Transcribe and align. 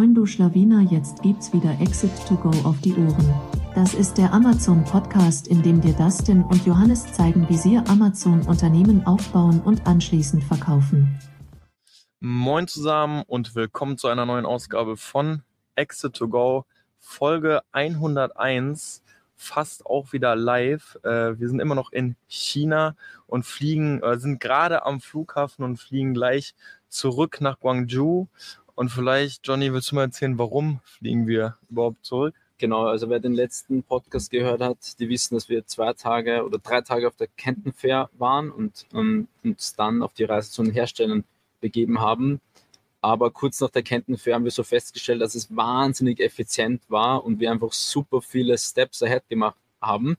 Moin 0.00 0.14
du 0.14 0.24
Schlawiner, 0.24 0.80
jetzt 0.90 1.20
gibt's 1.20 1.52
wieder 1.52 1.78
Exit 1.78 2.10
to 2.26 2.34
Go 2.34 2.48
auf 2.66 2.80
die 2.80 2.94
Ohren. 2.94 3.34
Das 3.74 3.92
ist 3.92 4.16
der 4.16 4.32
Amazon 4.32 4.82
Podcast, 4.82 5.46
in 5.46 5.62
dem 5.62 5.82
dir 5.82 5.92
Dustin 5.92 6.42
und 6.42 6.64
Johannes 6.64 7.12
zeigen, 7.12 7.46
wie 7.50 7.58
sie 7.58 7.76
Amazon 7.76 8.40
Unternehmen 8.46 9.06
aufbauen 9.06 9.60
und 9.60 9.86
anschließend 9.86 10.42
verkaufen. 10.42 11.20
Moin 12.18 12.66
zusammen 12.66 13.24
und 13.26 13.54
willkommen 13.54 13.98
zu 13.98 14.08
einer 14.08 14.24
neuen 14.24 14.46
Ausgabe 14.46 14.96
von 14.96 15.42
Exit 15.74 16.14
to 16.14 16.28
Go, 16.28 16.64
Folge 16.98 17.60
101, 17.72 19.02
fast 19.36 19.84
auch 19.84 20.14
wieder 20.14 20.34
live. 20.34 20.98
Äh, 21.02 21.38
wir 21.38 21.46
sind 21.46 21.60
immer 21.60 21.74
noch 21.74 21.92
in 21.92 22.16
China 22.26 22.96
und 23.26 23.44
fliegen, 23.44 24.02
äh, 24.02 24.18
sind 24.18 24.40
gerade 24.40 24.86
am 24.86 25.02
Flughafen 25.02 25.62
und 25.62 25.76
fliegen 25.76 26.14
gleich 26.14 26.54
zurück 26.90 27.40
nach 27.40 27.58
Guangzhou. 27.58 28.28
Und 28.80 28.88
vielleicht, 28.88 29.46
Johnny, 29.46 29.74
willst 29.74 29.90
du 29.90 29.96
mal 29.96 30.04
erzählen, 30.04 30.38
warum 30.38 30.80
fliegen 30.84 31.26
wir 31.26 31.58
überhaupt 31.68 32.02
zurück? 32.02 32.34
Genau, 32.56 32.86
also 32.86 33.10
wer 33.10 33.20
den 33.20 33.34
letzten 33.34 33.82
Podcast 33.82 34.30
gehört 34.30 34.62
hat, 34.62 34.98
die 34.98 35.10
wissen, 35.10 35.34
dass 35.34 35.50
wir 35.50 35.66
zwei 35.66 35.92
Tage 35.92 36.46
oder 36.46 36.56
drei 36.56 36.80
Tage 36.80 37.06
auf 37.06 37.14
der 37.14 37.26
Canton 37.36 37.74
Fair 37.74 38.08
waren 38.16 38.50
und 38.50 38.86
ähm, 38.94 39.28
uns 39.44 39.76
dann 39.76 40.02
auf 40.02 40.14
die 40.14 40.24
Reise 40.24 40.50
zu 40.50 40.62
den 40.62 40.72
Herstellern 40.72 41.24
begeben 41.60 42.00
haben. 42.00 42.40
Aber 43.02 43.30
kurz 43.30 43.60
nach 43.60 43.68
der 43.68 43.82
Canton 43.82 44.16
Fair 44.16 44.36
haben 44.36 44.44
wir 44.44 44.50
so 44.50 44.62
festgestellt, 44.62 45.20
dass 45.20 45.34
es 45.34 45.54
wahnsinnig 45.54 46.18
effizient 46.18 46.80
war 46.88 47.22
und 47.22 47.38
wir 47.38 47.50
einfach 47.50 47.74
super 47.74 48.22
viele 48.22 48.56
Steps 48.56 49.02
ahead 49.02 49.28
gemacht 49.28 49.58
haben. 49.82 50.16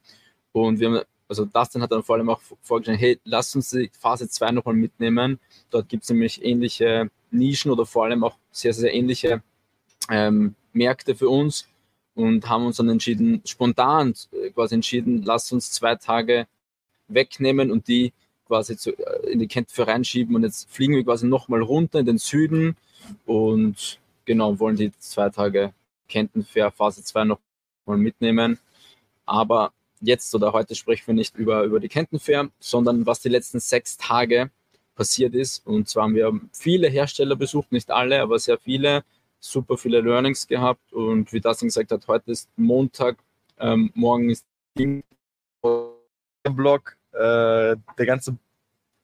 Und 0.51 0.79
wir 0.79 0.91
haben, 0.91 1.01
also 1.27 1.45
Dustin 1.45 1.81
hat 1.81 1.91
dann 1.91 2.03
vor 2.03 2.15
allem 2.17 2.29
auch 2.29 2.41
vorgeschlagen, 2.61 2.99
hey, 2.99 3.19
lass 3.23 3.55
uns 3.55 3.71
die 3.71 3.89
Phase 3.99 4.29
2 4.29 4.51
nochmal 4.51 4.75
mitnehmen. 4.75 5.39
Dort 5.71 5.89
gibt 5.89 6.03
es 6.03 6.11
nämlich 6.11 6.45
ähnliche 6.45 7.09
Nischen 7.31 7.71
oder 7.71 7.85
vor 7.85 8.05
allem 8.05 8.23
auch 8.23 8.37
sehr, 8.51 8.73
sehr 8.73 8.93
ähnliche 8.93 9.41
ähm, 10.09 10.55
Märkte 10.73 11.15
für 11.15 11.29
uns 11.29 11.67
und 12.15 12.47
haben 12.49 12.65
uns 12.65 12.77
dann 12.77 12.89
entschieden, 12.89 13.41
spontan 13.45 14.13
äh, 14.31 14.49
quasi 14.51 14.75
entschieden, 14.75 15.23
lass 15.23 15.51
uns 15.51 15.71
zwei 15.71 15.95
Tage 15.95 16.47
wegnehmen 17.07 17.71
und 17.71 17.87
die 17.87 18.13
quasi 18.45 18.77
zu, 18.77 18.91
äh, 18.91 19.31
in 19.31 19.39
die 19.39 19.47
Kente 19.47 19.87
reinschieben 19.87 20.35
und 20.35 20.43
jetzt 20.43 20.69
fliegen 20.69 20.95
wir 20.95 21.03
quasi 21.03 21.25
nochmal 21.25 21.61
runter 21.61 21.99
in 21.99 22.05
den 22.05 22.17
Süden 22.17 22.75
und 23.25 23.99
genau 24.25 24.59
wollen 24.59 24.75
die 24.75 24.91
zwei 24.99 25.29
Tage 25.29 25.73
Kentenfair 26.07 26.71
Phase 26.71 27.03
2 27.03 27.23
nochmal 27.23 27.97
mitnehmen. 27.97 28.59
Aber 29.25 29.71
jetzt 30.01 30.33
oder 30.35 30.51
heute 30.51 30.75
sprechen 30.75 31.07
wir 31.07 31.13
nicht 31.13 31.37
über, 31.37 31.63
über 31.63 31.79
die 31.79 31.87
Kentenfair, 31.87 32.49
sondern 32.59 33.05
was 33.05 33.21
die 33.21 33.29
letzten 33.29 33.59
sechs 33.59 33.97
Tage 33.97 34.51
passiert 35.01 35.33
ist. 35.33 35.65
Und 35.65 35.89
zwar 35.89 36.03
haben 36.03 36.13
wir 36.13 36.31
viele 36.53 36.87
Hersteller 36.87 37.35
besucht, 37.35 37.71
nicht 37.71 37.89
alle, 37.89 38.21
aber 38.21 38.37
sehr 38.37 38.59
viele, 38.59 39.03
super 39.39 39.75
viele 39.75 39.99
Learnings 39.99 40.45
gehabt. 40.45 40.93
Und 40.93 41.33
wie 41.33 41.41
das 41.41 41.59
gesagt 41.59 41.91
hat, 41.91 42.07
heute 42.07 42.31
ist 42.31 42.47
Montag, 42.55 43.17
ähm, 43.57 43.91
morgen 43.95 44.29
ist 44.29 44.45
Blog, 46.43 46.97
äh, 47.13 47.75
der 47.97 48.05
ganze 48.05 48.37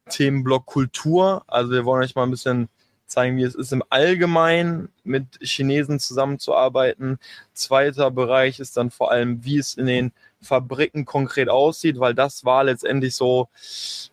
Themenblock 0.07 0.67
Kultur. 0.67 1.43
Also 1.47 1.71
wir 1.71 1.83
wollen 1.83 2.03
euch 2.03 2.13
mal 2.13 2.25
ein 2.25 2.31
bisschen 2.31 2.69
zeigen, 3.07 3.37
wie 3.37 3.43
es 3.43 3.55
ist 3.55 3.73
im 3.73 3.83
Allgemeinen 3.89 4.89
mit 5.03 5.39
Chinesen 5.41 5.99
zusammenzuarbeiten. 5.99 7.17
Zweiter 7.53 8.11
Bereich 8.11 8.59
ist 8.59 8.77
dann 8.77 8.91
vor 8.91 9.09
allem, 9.09 9.43
wie 9.43 9.57
es 9.57 9.73
in 9.73 9.87
den 9.87 10.11
Fabriken 10.41 11.05
konkret 11.05 11.49
aussieht, 11.49 11.99
weil 11.99 12.13
das 12.13 12.45
war 12.45 12.63
letztendlich 12.63 13.15
so 13.15 13.49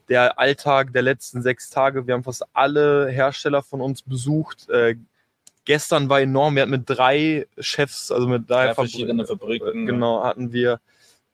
der 0.09 0.39
Alltag 0.39 0.93
der 0.93 1.03
letzten 1.03 1.43
sechs 1.43 1.71
Tage. 1.71 2.07
Wir 2.07 2.15
haben 2.15 2.25
fast 2.25 2.45
alle 2.53 3.09
Hersteller 3.09 3.63
von 3.63 3.81
uns 3.81 4.03
besucht. 4.03 4.69
Äh, 4.71 4.97
gestern 5.65 6.09
war 6.09 6.21
enorm. 6.21 6.55
Wir 6.55 6.63
hatten 6.63 6.71
mit 6.71 6.89
drei 6.89 7.47
Chefs, 7.59 8.11
also 8.11 8.27
mit 8.27 8.49
drei, 8.49 8.67
drei 8.67 8.75
verschiedene 8.75 9.27
Fabriken. 9.27 9.87
Genau, 9.87 10.23
hatten 10.23 10.53
wir 10.53 10.81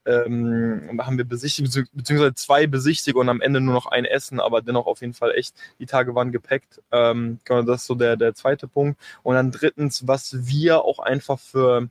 ähm, 0.07 0.99
haben 1.03 1.19
wir 1.19 1.25
besichtigt, 1.25 1.91
beziehungsweise 1.93 2.35
zwei 2.35 2.67
besichtigt 2.67 3.17
und 3.17 3.29
am 3.29 3.41
Ende 3.41 3.61
nur 3.61 3.75
noch 3.75 3.87
ein 3.87 4.05
Essen, 4.05 4.41
aber 4.41 4.63
dennoch 4.63 4.87
auf 4.87 5.03
jeden 5.03 5.13
Fall 5.13 5.33
echt, 5.33 5.55
die 5.79 5.87
Tage 5.87 6.15
waren 6.15 6.33
gepackt. 6.33 6.81
Ähm, 6.91 7.39
genau, 7.45 7.63
das 7.63 7.83
ist 7.83 7.87
so 7.87 7.95
der, 7.95 8.17
der 8.17 8.35
zweite 8.35 8.67
Punkt. 8.67 8.99
Und 9.23 9.35
dann 9.35 9.51
drittens, 9.51 10.07
was 10.07 10.47
wir 10.47 10.85
auch 10.85 11.01
einfach 11.01 11.39
für 11.39 11.89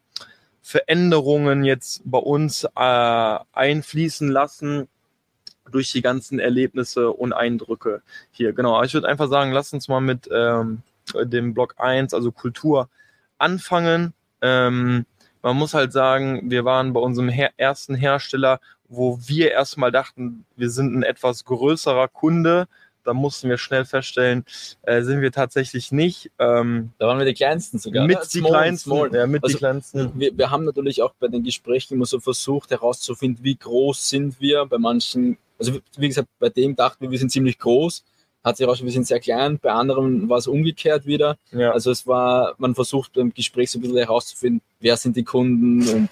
Veränderungen 0.69 1.63
jetzt 1.63 2.03
bei 2.05 2.19
uns 2.19 2.63
äh, 2.63 3.39
einfließen 3.53 4.29
lassen 4.29 4.87
durch 5.71 5.91
die 5.91 6.03
ganzen 6.03 6.37
Erlebnisse 6.37 7.09
und 7.09 7.33
Eindrücke 7.33 8.03
hier. 8.29 8.53
Genau, 8.53 8.83
ich 8.83 8.93
würde 8.93 9.07
einfach 9.07 9.29
sagen, 9.29 9.51
lass 9.51 9.73
uns 9.73 9.87
mal 9.87 9.99
mit 9.99 10.29
ähm, 10.31 10.83
dem 11.23 11.55
Block 11.55 11.73
1, 11.79 12.13
also 12.13 12.31
Kultur, 12.31 12.87
anfangen. 13.39 14.13
Ähm, 14.43 15.07
man 15.41 15.57
muss 15.57 15.73
halt 15.73 15.91
sagen, 15.91 16.51
wir 16.51 16.65
waren 16.65 16.93
bei 16.93 16.99
unserem 16.99 17.29
her 17.29 17.49
ersten 17.57 17.95
Hersteller, 17.95 18.59
wo 18.87 19.17
wir 19.25 19.49
erstmal 19.49 19.91
dachten, 19.91 20.45
wir 20.55 20.69
sind 20.69 20.95
ein 20.95 21.01
etwas 21.01 21.45
größerer 21.45 22.09
Kunde. 22.09 22.67
Da 23.03 23.13
mussten 23.13 23.49
wir 23.49 23.57
schnell 23.57 23.85
feststellen, 23.85 24.45
äh, 24.83 25.01
sind 25.01 25.21
wir 25.21 25.31
tatsächlich 25.31 25.91
nicht. 25.91 26.31
Ähm, 26.39 26.91
da 26.97 27.07
waren 27.07 27.17
wir 27.17 27.25
die 27.25 27.33
Kleinsten 27.33 27.79
sogar. 27.79 28.05
Mit 28.05 28.19
die 28.33 28.39
small, 28.39 28.51
Kleinsten. 28.51 28.89
Small. 28.89 29.15
Ja, 29.15 29.27
mit 29.27 29.43
also, 29.43 29.53
die 29.53 29.59
Kleinsten. 29.59 30.11
Wir, 30.15 30.37
wir 30.37 30.51
haben 30.51 30.65
natürlich 30.65 31.01
auch 31.01 31.13
bei 31.19 31.27
den 31.27 31.43
Gesprächen 31.43 31.95
immer 31.95 32.05
so 32.05 32.19
versucht 32.19 32.71
herauszufinden, 32.71 33.43
wie 33.43 33.55
groß 33.55 34.09
sind 34.09 34.39
wir. 34.39 34.65
Bei 34.65 34.77
manchen, 34.77 35.37
also 35.57 35.79
wie 35.97 36.07
gesagt, 36.07 36.27
bei 36.39 36.49
dem 36.49 36.75
dachten 36.75 37.01
wir, 37.01 37.11
wir 37.11 37.19
sind 37.19 37.31
ziemlich 37.31 37.57
groß 37.57 38.03
hat 38.43 38.57
sich 38.57 38.65
herausgestellt, 38.65 38.87
wir 38.87 38.93
sind 38.93 39.07
sehr 39.07 39.19
klein, 39.19 39.59
bei 39.59 39.71
anderen 39.71 40.29
war 40.29 40.37
es 40.37 40.47
umgekehrt 40.47 41.05
wieder. 41.05 41.37
Ja. 41.51 41.71
Also 41.71 41.91
es 41.91 42.07
war, 42.07 42.55
man 42.57 42.75
versucht 42.75 43.13
beim 43.13 43.33
Gespräch 43.33 43.71
so 43.71 43.79
ein 43.79 43.81
bisschen 43.81 43.97
herauszufinden, 43.97 44.61
wer 44.79 44.97
sind 44.97 45.15
die 45.15 45.23
Kunden 45.23 45.87
und 45.89 46.09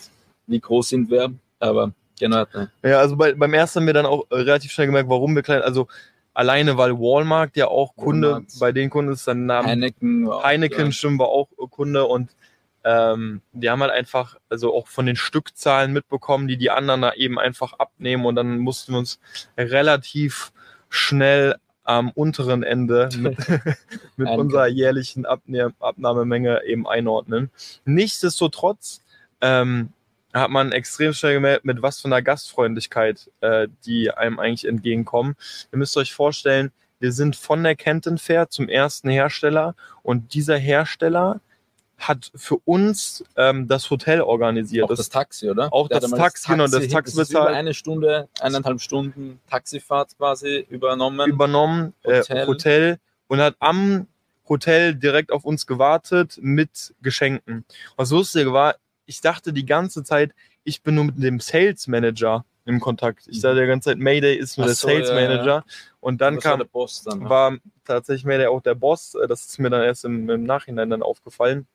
wie 0.47 0.59
groß 0.59 0.89
sind 0.89 1.09
wir, 1.09 1.33
aber 1.59 1.93
genau. 2.19 2.45
Ja, 2.83 2.99
also 2.99 3.15
bei, 3.15 3.33
beim 3.33 3.53
ersten 3.53 3.79
haben 3.79 3.87
wir 3.87 3.93
dann 3.93 4.05
auch 4.05 4.25
relativ 4.31 4.71
schnell 4.71 4.87
gemerkt, 4.87 5.09
warum 5.09 5.35
wir 5.35 5.43
klein, 5.43 5.61
also 5.61 5.87
alleine, 6.37 6.77
weil 6.77 6.99
Walmart 6.99 7.57
ja 7.57 7.67
auch 7.67 7.95
Kunde, 7.95 8.33
Walmart. 8.33 8.59
bei 8.59 8.71
den 8.71 8.91
Kunden 8.91 9.11
ist 9.11 9.27
dann 9.27 9.47
Namen 9.47 9.67
Heineken, 9.67 10.29
Heineken 10.43 10.85
ja. 10.85 10.91
stimmt 10.91 11.19
war 11.19 11.29
auch 11.29 11.49
Kunde 11.71 12.05
und 12.05 12.29
ähm, 12.83 13.41
die 13.53 13.71
haben 13.71 13.81
halt 13.81 13.91
einfach, 13.91 14.37
also 14.47 14.75
auch 14.75 14.87
von 14.87 15.07
den 15.07 15.15
Stückzahlen 15.15 15.91
mitbekommen, 15.91 16.47
die 16.47 16.57
die 16.57 16.69
anderen 16.69 17.01
da 17.01 17.13
eben 17.13 17.39
einfach 17.39 17.73
abnehmen 17.73 18.25
und 18.25 18.35
dann 18.35 18.59
mussten 18.59 18.93
wir 18.93 18.99
uns 18.99 19.19
relativ 19.57 20.51
schnell 20.89 21.55
am 21.83 22.11
unteren 22.11 22.61
Ende 22.61 23.09
mit, 23.17 23.37
mit 24.15 24.29
unserer 24.29 24.67
jährlichen 24.67 25.25
Abne 25.25 25.73
Abnahmemenge 25.79 26.63
eben 26.65 26.87
einordnen. 26.87 27.49
Nichtsdestotrotz 27.83 29.01
ähm, 29.41 29.89
hat 30.39 30.49
man 30.49 30.71
extrem 30.71 31.13
schnell 31.13 31.35
gemerkt, 31.35 31.65
mit 31.65 31.81
was 31.81 32.01
für 32.01 32.07
einer 32.07 32.21
Gastfreundlichkeit 32.21 33.29
äh, 33.41 33.67
die 33.85 34.11
einem 34.11 34.39
eigentlich 34.39 34.67
entgegenkommen. 34.67 35.35
Ihr 35.71 35.77
müsst 35.77 35.97
euch 35.97 36.13
vorstellen, 36.13 36.71
wir 36.99 37.11
sind 37.11 37.35
von 37.35 37.63
der 37.63 37.75
Kenton 37.75 38.17
Fair 38.17 38.49
zum 38.49 38.69
ersten 38.69 39.09
Hersteller 39.09 39.75
und 40.01 40.33
dieser 40.33 40.57
Hersteller 40.57 41.41
hat 41.97 42.31
für 42.35 42.57
uns 42.65 43.23
ähm, 43.35 43.67
das 43.67 43.89
Hotel 43.89 44.21
organisiert. 44.21 44.85
Auch 44.85 44.89
das, 44.89 44.99
das 44.99 45.09
Taxi, 45.09 45.49
oder? 45.49 45.73
Auch 45.73 45.87
das 45.87 46.01
Taxi, 46.01 46.11
das 46.11 46.19
Taxi, 46.19 46.51
genau, 46.51 46.67
das 46.67 46.87
Taxi 46.87 47.15
bezahlt. 47.15 47.49
Über 47.49 47.57
eine 47.57 47.73
Stunde, 47.73 48.29
eineinhalb 48.39 48.81
Stunden 48.81 49.39
Taxifahrt 49.49 50.15
quasi 50.17 50.65
übernommen. 50.69 51.27
Übernommen, 51.29 51.93
äh, 52.03 52.19
Hotel. 52.19 52.37
Äh, 52.37 52.45
Hotel 52.47 52.99
und 53.27 53.39
hat 53.39 53.55
am 53.59 54.07
Hotel 54.47 54.95
direkt 54.95 55.31
auf 55.31 55.43
uns 55.43 55.65
gewartet 55.65 56.37
mit 56.41 56.93
Geschenken. 57.01 57.65
Was 57.95 58.11
lustig 58.11 58.51
war, 58.51 58.75
ich 59.07 59.21
dachte 59.21 59.53
die 59.53 59.65
ganze 59.65 60.03
Zeit, 60.03 60.33
ich 60.63 60.83
bin 60.83 60.95
nur 60.95 61.05
mit 61.05 61.23
dem 61.23 61.39
Sales 61.39 61.87
Manager 61.87 62.45
im 62.65 62.79
Kontakt. 62.79 63.27
Ich 63.27 63.41
dachte 63.41 63.61
die 63.61 63.67
ganze 63.67 63.89
Zeit, 63.89 63.97
Mayday 63.97 64.35
ist 64.35 64.57
nur 64.57 64.65
Ach 64.65 64.69
der 64.69 64.75
so, 64.75 64.87
Sales 64.87 65.09
Manager. 65.09 65.45
Ja, 65.45 65.55
ja. 65.57 65.65
Und 66.01 66.21
dann 66.21 66.39
kam, 66.39 66.59
war, 66.59 66.87
dann, 67.05 67.19
ne? 67.19 67.29
war 67.29 67.57
tatsächlich 67.85 68.25
Mayday 68.25 68.47
auch 68.47 68.61
der 68.61 68.75
Boss. 68.75 69.17
Das 69.27 69.45
ist 69.45 69.57
mir 69.59 69.69
dann 69.69 69.83
erst 69.83 70.05
im, 70.05 70.29
im 70.29 70.43
Nachhinein 70.43 70.89
dann 70.89 71.01
aufgefallen. 71.01 71.65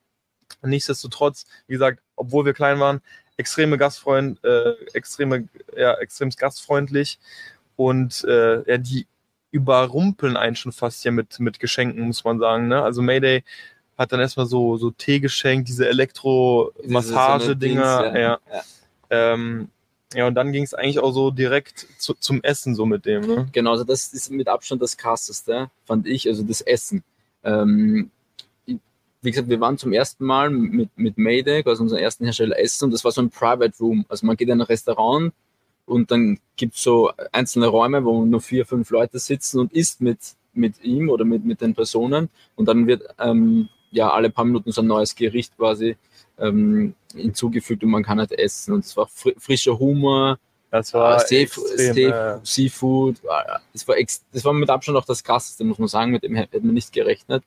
Nichtsdestotrotz, 0.63 1.47
wie 1.67 1.73
gesagt, 1.73 2.03
obwohl 2.15 2.45
wir 2.45 2.53
klein 2.53 2.79
waren, 2.79 3.01
extreme 3.39 3.79
Gastfreund, 3.79 4.45
äh, 4.45 4.73
extreme, 4.93 5.49
ja, 5.75 5.95
extrem 5.95 6.29
gastfreundlich 6.31 7.19
und 7.77 8.25
äh, 8.25 8.71
ja, 8.71 8.77
die 8.77 9.07
überrumpeln 9.51 10.37
einen 10.37 10.57
schon 10.57 10.73
fast 10.73 11.03
hier 11.03 11.13
mit, 11.13 11.41
mit 11.41 11.59
Geschenken, 11.59 12.07
muss 12.07 12.25
man 12.25 12.39
sagen. 12.39 12.69
Ne? 12.69 12.83
Also 12.83 13.03
Mayday 13.03 13.45
hat 13.99 14.13
dann 14.13 14.21
erstmal 14.21 14.47
so, 14.47 14.77
so 14.77 14.91
Tee 14.91 15.21
geschenkt, 15.21 15.69
diese 15.69 15.89
Elektro-Massage-Dinger. 15.89 18.19
Ja. 18.19 18.39
Ja. 18.51 18.63
Ähm, 19.11 19.69
ja, 20.15 20.27
und 20.27 20.35
dann 20.35 20.53
ging 20.53 20.65
es 20.65 20.75
eigentlich 20.75 20.99
auch 20.99 21.13
so 21.13 21.31
direkt 21.31 21.87
zu, 21.99 22.15
zum 22.15 22.43
Essen 22.43 22.75
so 22.75 22.87
mit 22.87 23.07
dem. 23.07 23.27
Ne? 23.27 23.49
Genau, 23.53 23.73
also 23.73 23.85
das 23.85 24.13
ist 24.13 24.31
mit 24.31 24.49
Abstand 24.49 24.83
das 24.83 24.97
krasseste, 24.97 25.71
fand 25.85 26.07
ich, 26.07 26.29
also 26.29 26.43
das 26.43 26.61
Essen. 26.61 27.03
Ähm, 27.45 28.11
wie 29.23 29.31
gesagt, 29.31 29.49
wir 29.49 29.61
waren 29.61 29.79
zum 29.79 29.93
ersten 29.93 30.25
Mal 30.25 30.51
mit, 30.51 30.91
mit 30.97 31.17
Mayday, 31.17 31.63
also 31.65 31.85
unserem 31.85 32.03
ersten 32.03 32.25
Hersteller 32.25 32.59
Essen, 32.59 32.87
und 32.87 32.91
das 32.91 33.05
war 33.05 33.13
so 33.13 33.23
ein 33.23 33.31
Private 33.31 33.75
Room. 33.79 34.05
Also 34.09 34.27
man 34.27 34.37
geht 34.37 34.49
in 34.49 34.61
ein 34.61 34.63
Restaurant 34.63 35.33
und 35.87 36.11
dann 36.11 36.39
gibt 36.57 36.75
es 36.75 36.83
so 36.83 37.13
einzelne 37.31 37.69
Räume, 37.69 38.05
wo 38.05 38.25
nur 38.25 38.41
vier, 38.41 38.67
fünf 38.67 38.91
Leute 38.91 39.19
sitzen 39.19 39.61
und 39.61 39.73
isst 39.73 40.01
mit, 40.01 40.19
mit 40.53 40.83
ihm 40.83 41.09
oder 41.09 41.25
mit, 41.25 41.45
mit 41.45 41.61
den 41.61 41.75
Personen. 41.75 42.29
Und 42.57 42.67
dann 42.67 42.87
wird 42.87 43.03
ähm, 43.19 43.69
ja 43.93 44.11
alle 44.11 44.31
paar 44.31 44.45
Minuten 44.45 44.73
so 44.73 44.83
ein 44.83 44.87
neues 44.89 45.15
Gericht 45.15 45.57
quasi 45.57 45.97
ähm, 46.39 46.95
hinzugefügt 47.15 47.83
und 47.85 47.91
man 47.91 48.03
kann 48.03 48.19
halt 48.19 48.33
essen. 48.33 48.75
Und 48.75 48.85
es 48.85 48.97
war 48.97 49.07
fr 49.07 49.31
frischer 49.39 49.79
Humor, 49.79 50.39
Das 50.71 50.93
war 50.95 51.23
äh, 51.23 51.27
Sea- 51.27 51.43
extrem, 51.43 51.95
Sea- 51.95 52.41
Seafood. 52.43 53.17
Das 53.73 53.87
war, 53.87 53.97
das 54.33 54.45
war 54.45 54.53
mit 54.53 54.71
Abstand 54.71 54.99
auch 54.99 55.05
das 55.05 55.23
krasseste, 55.23 55.63
muss 55.65 55.79
man 55.79 55.89
sagen. 55.89 56.11
Mit 56.11 56.23
dem 56.25 56.35
hätte 56.35 56.59
man 56.61 56.75
nicht 56.75 56.93
gerechnet. 56.93 57.45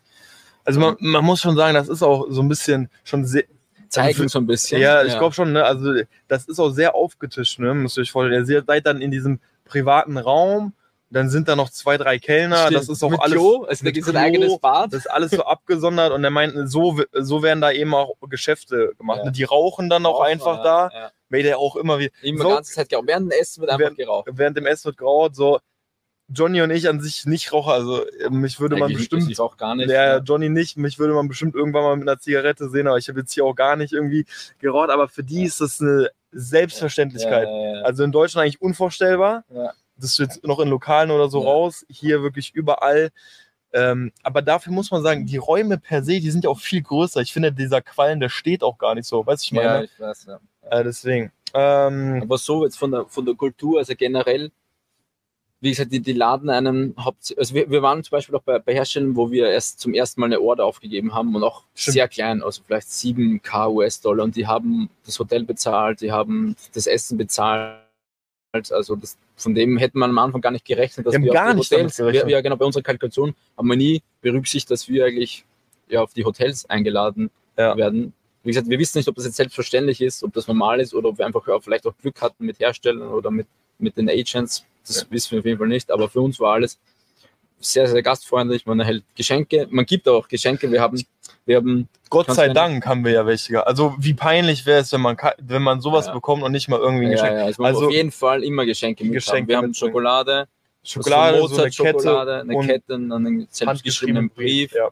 also 0.63 0.79
man, 0.79 0.95
man 0.99 1.23
muss 1.25 1.41
schon 1.41 1.55
sagen, 1.55 1.73
das 1.73 1.89
ist 1.89 2.01
auch 2.03 2.27
so 2.29 2.41
ein 2.41 2.47
bisschen 2.47 2.89
schon 3.03 3.25
sehr, 3.25 3.43
Zeigen 3.89 4.15
für- 4.23 4.29
so 4.29 4.39
ein 4.39 4.47
bisschen. 4.47 4.81
Ja, 4.81 5.03
ich 5.03 5.17
glaube 5.17 5.33
schon, 5.33 5.51
ne? 5.53 5.63
Also 5.63 5.93
das 6.27 6.45
ist 6.45 6.59
auch 6.59 6.69
sehr 6.71 6.95
aufgetischt, 6.95 7.59
ne? 7.59 7.73
Müsst 7.73 7.97
ihr 7.97 8.01
euch 8.01 8.11
vorstellen. 8.11 8.45
Ihr 8.47 8.63
seid 8.65 8.85
dann 8.85 9.01
in 9.01 9.11
diesem 9.11 9.39
privaten 9.65 10.17
Raum, 10.17 10.73
dann 11.09 11.29
sind 11.29 11.47
da 11.47 11.55
noch 11.55 11.69
zwei, 11.69 11.97
drei 11.97 12.17
Kellner, 12.19 12.57
Stimmt. 12.67 12.75
das 12.75 12.89
ist 12.89 13.03
auch 13.03 13.09
mit 13.11 13.21
alles. 13.21 13.33
Klo, 13.33 13.63
also 13.63 13.83
mit 13.85 13.93
gibt 13.93 14.07
es 14.07 14.13
ein 14.15 14.33
Klo, 14.33 14.41
eigenes 14.43 14.59
Bad. 14.59 14.91
Das 14.93 15.01
ist 15.01 15.11
alles 15.11 15.31
so 15.31 15.43
abgesondert 15.43 16.11
und 16.11 16.23
er 16.23 16.29
meint, 16.31 16.69
so, 16.69 16.99
so 17.13 17.43
werden 17.43 17.61
da 17.61 17.71
eben 17.71 17.93
auch 17.93 18.15
Geschäfte 18.29 18.93
gemacht. 18.97 19.19
Ja. 19.19 19.25
ne? 19.25 19.31
Die 19.31 19.43
rauchen 19.43 19.89
dann 19.89 20.05
auch 20.05 20.19
Auch, 20.21 20.25
einfach 20.25 20.57
ja, 20.57 20.63
da, 20.63 20.89
Ja. 20.93 21.11
weil 21.29 21.43
der 21.43 21.57
auch 21.59 21.75
immer 21.75 21.99
wie 21.99 22.11
Immer 22.21 22.43
So- 22.43 22.49
ganze 22.49 22.73
Zeit 22.73 22.89
geraucht. 22.89 23.07
Während 23.07 23.31
dem 23.31 23.39
Essen 23.39 23.61
wird 23.61 23.71
einfach 23.71 23.95
geraucht. 23.95 24.29
während 24.31 24.57
dem 24.57 24.65
Essen 24.65 24.85
wird 24.85 24.97
geraucht, 24.97 25.35
so 25.35 25.59
Johnny 26.27 26.59
und 26.63 26.71
ich 26.71 26.89
an 26.89 26.99
sich 27.01 27.27
nicht 27.27 27.53
rauchen, 27.53 27.71
also 27.71 28.03
mich 28.31 28.59
würde 28.59 28.75
man 28.77 28.89
Eigentlich 28.89 29.09
bestimmt 29.09 29.31
Ich 29.31 29.39
auch 29.39 29.57
gar 29.57 29.75
nicht. 29.75 29.89
Der 29.91 30.03
ja. 30.07 30.17
Johnny 30.17 30.49
nicht, 30.49 30.75
mich 30.75 30.97
würde 30.97 31.13
man 31.13 31.27
bestimmt 31.27 31.53
irgendwann 31.53 31.83
mal 31.83 31.95
mit 31.95 32.09
einer 32.09 32.19
Zigarette 32.19 32.67
sehen, 32.67 32.87
aber 32.87 32.97
ich 32.97 33.07
habe 33.09 33.19
jetzt 33.19 33.31
hier 33.31 33.45
auch 33.45 33.53
gar 33.53 33.75
nicht 33.75 33.93
irgendwie 33.93 34.25
geraucht, 34.57 34.89
aber 34.89 35.07
für 35.07 35.23
die 35.23 35.43
ist 35.43 35.61
das 35.61 35.79
eine 35.79 36.09
Selbstverständlichkeit. 36.31 37.47
Ja, 37.47 37.57
ja, 37.57 37.75
ja. 37.77 37.81
Also 37.83 38.03
in 38.03 38.11
Deutschland 38.11 38.43
eigentlich 38.45 38.59
unvorstellbar. 38.61 39.43
Ja. 39.95 40.01
Das 40.01 40.11
ist 40.11 40.19
jetzt 40.19 40.43
noch 40.43 40.59
in 40.59 40.69
Lokalen 40.69 41.11
oder 41.11 41.29
so 41.29 41.41
Ja. 41.43 41.49
raus, 41.49 41.85
hier 41.89 42.21
wirklich 42.21 42.53
überall. 42.53 43.11
Ähm, 43.73 44.11
aber 44.23 44.41
dafür 44.41 44.71
muss 44.71 44.89
man 44.89 45.03
sagen, 45.03 45.25
die 45.25 45.35
Räume 45.37 45.77
per 45.77 46.01
se, 46.01 46.19
die 46.21 46.31
sind 46.31 46.45
ja 46.45 46.49
auch 46.49 46.59
viel 46.59 46.81
größer. 46.81 47.19
Ich 47.21 47.33
finde, 47.33 47.51
dieser 47.51 47.81
Quallen, 47.81 48.21
der 48.21 48.29
steht 48.29 48.63
auch 48.63 48.77
gar 48.77 48.95
nicht 48.95 49.05
so. 49.05 49.25
Weißt 49.25 49.43
du, 49.43 49.55
ich 49.55 49.61
ja, 49.61 49.73
meine? 49.73 49.85
ich 49.85 49.99
weiß, 49.99 50.27
ja. 50.27 50.39
Äh, 50.69 50.83
deswegen. 50.85 51.31
Ähm, 51.53 52.19
Aber 52.21 52.37
so 52.37 52.63
jetzt 52.63 52.77
von 52.77 52.91
der, 52.91 53.05
von 53.05 53.25
der 53.25 53.35
Kultur, 53.35 53.79
also 53.79 53.93
generell, 53.95 54.51
wie 55.59 55.69
gesagt, 55.71 55.91
die, 55.91 55.99
die 56.01 56.13
laden 56.13 56.49
einen 56.49 56.95
Haupt 56.97 57.33
also 57.37 57.55
wir, 57.55 57.69
wir 57.69 57.81
waren 57.81 58.03
zum 58.03 58.11
Beispiel 58.11 58.35
auch 58.35 58.43
bei, 58.43 58.59
bei 58.59 58.73
Herstellern, 58.73 59.15
wo 59.15 59.31
wir 59.31 59.49
erst 59.49 59.79
zum 59.79 59.93
ersten 59.93 60.21
Mal 60.21 60.27
eine 60.27 60.39
Order 60.39 60.65
aufgegeben 60.65 61.13
haben 61.13 61.35
und 61.35 61.43
auch 61.43 61.63
Stimmt. 61.73 61.93
sehr 61.93 62.07
klein, 62.07 62.43
also 62.43 62.61
vielleicht 62.65 62.87
7k 62.89 63.71
US-Dollar 63.71 64.23
und 64.23 64.35
die 64.35 64.47
haben 64.47 64.89
das 65.05 65.17
Hotel 65.17 65.43
bezahlt, 65.43 66.01
die 66.01 66.11
haben 66.11 66.55
das 66.73 66.87
Essen 66.87 67.17
bezahlt. 67.17 67.84
Also 68.71 68.95
das, 68.95 69.17
von 69.35 69.53
dem 69.55 69.77
hätte 69.77 69.97
man 69.97 70.09
am 70.11 70.17
Anfang 70.17 70.41
gar 70.41 70.51
nicht 70.51 70.65
gerechnet, 70.65 71.05
dass 71.05 71.15
haben 71.15 71.23
wir 71.23 71.31
gar 71.33 71.45
auf 71.47 71.51
die 71.51 71.57
nicht 71.59 71.71
Hotels, 71.71 71.97
gerechnet. 71.97 72.25
wir, 72.27 72.31
ja 72.31 72.41
genau, 72.41 72.55
bei 72.55 72.65
unserer 72.65 72.83
Kalkulation 72.83 73.35
haben 73.57 73.67
wir 73.67 73.75
nie 73.77 74.01
berücksichtigt, 74.21 74.71
dass 74.71 74.87
wir 74.89 75.05
eigentlich 75.05 75.43
ja, 75.89 76.01
auf 76.01 76.13
die 76.13 76.25
Hotels 76.25 76.69
eingeladen 76.69 77.29
Ja. 77.57 77.75
werden. 77.77 78.13
Wie 78.43 78.49
gesagt, 78.51 78.69
wir 78.69 78.77
wissen 78.79 78.97
nicht, 78.99 79.07
ob 79.07 79.15
das 79.15 79.25
jetzt 79.25 79.37
selbstverständlich 79.37 80.01
ist, 80.01 80.23
ob 80.23 80.33
das 80.33 80.47
normal 80.47 80.79
ist 80.79 80.93
oder 80.93 81.09
ob 81.09 81.17
wir 81.17 81.25
einfach 81.25 81.47
auch 81.47 81.63
vielleicht 81.63 81.85
auch 81.87 81.93
Glück 82.01 82.21
hatten 82.21 82.45
mit 82.45 82.59
Herstellern 82.59 83.07
oder 83.09 83.31
mit, 83.31 83.47
mit 83.79 83.97
den 83.97 84.07
Agents. 84.09 84.63
Das 84.87 85.09
wissen 85.09 85.31
wir 85.31 85.39
auf 85.39 85.45
jeden 85.45 85.57
Fall 85.57 85.67
nicht. 85.67 85.89
Aber 85.91 86.07
für 86.09 86.21
uns 86.21 86.39
war 86.39 86.53
alles 86.53 86.77
sehr, 87.59 87.87
sehr 87.87 88.03
gastfreundlich. 88.03 88.65
Man 88.67 88.79
erhält 88.79 89.03
Geschenke. 89.15 89.67
Man 89.71 89.85
gibt 89.85 90.07
auch 90.07 90.27
Geschenke. 90.27 90.71
Wir 90.71 90.79
haben, 90.81 91.01
wir 91.45 91.57
haben 91.57 91.87
Gott 92.09 92.27
Kannst 92.27 92.37
sei 92.37 92.49
Dank 92.49 92.85
haben 92.85 93.03
wir 93.05 93.11
ja 93.11 93.25
welche. 93.25 93.65
Also 93.65 93.95
wie 93.99 94.13
peinlich 94.13 94.65
wäre 94.65 94.81
es, 94.81 94.91
wenn 94.91 95.01
man, 95.01 95.17
wenn 95.39 95.61
man 95.61 95.81
sowas 95.81 96.07
Ja. 96.07 96.13
bekommt 96.13 96.43
und 96.43 96.51
nicht 96.51 96.67
mal 96.69 96.79
irgendwie 96.79 97.05
ein 97.05 97.11
ja, 97.11 97.17
Geschenk. 97.17 97.37
ja, 97.37 97.45
also, 97.45 97.63
Also- 97.63 97.85
auf 97.87 97.91
jeden 97.91 98.11
Fall 98.11 98.43
immer 98.43 98.65
Geschenke 98.65 99.03
mit 99.03 99.13
Geschenke 99.13 99.39
haben. 99.41 99.47
Wir 99.47 99.57
haben. 99.57 99.73
Schokolade, 99.73 100.47
Schokolade, 100.83 101.37
also 101.37 101.47
so 101.55 101.61
eine 101.61 101.71
Kette 101.71 101.99
Schokolade, 101.99 102.41
eine 102.41 102.55
und 102.55 102.67
Kette, 102.67 102.93
und 102.95 103.11
einen 103.11 103.47
selbstgeschriebenen 103.49 104.29
Brief. 104.29 104.73
Ja. 104.73 104.89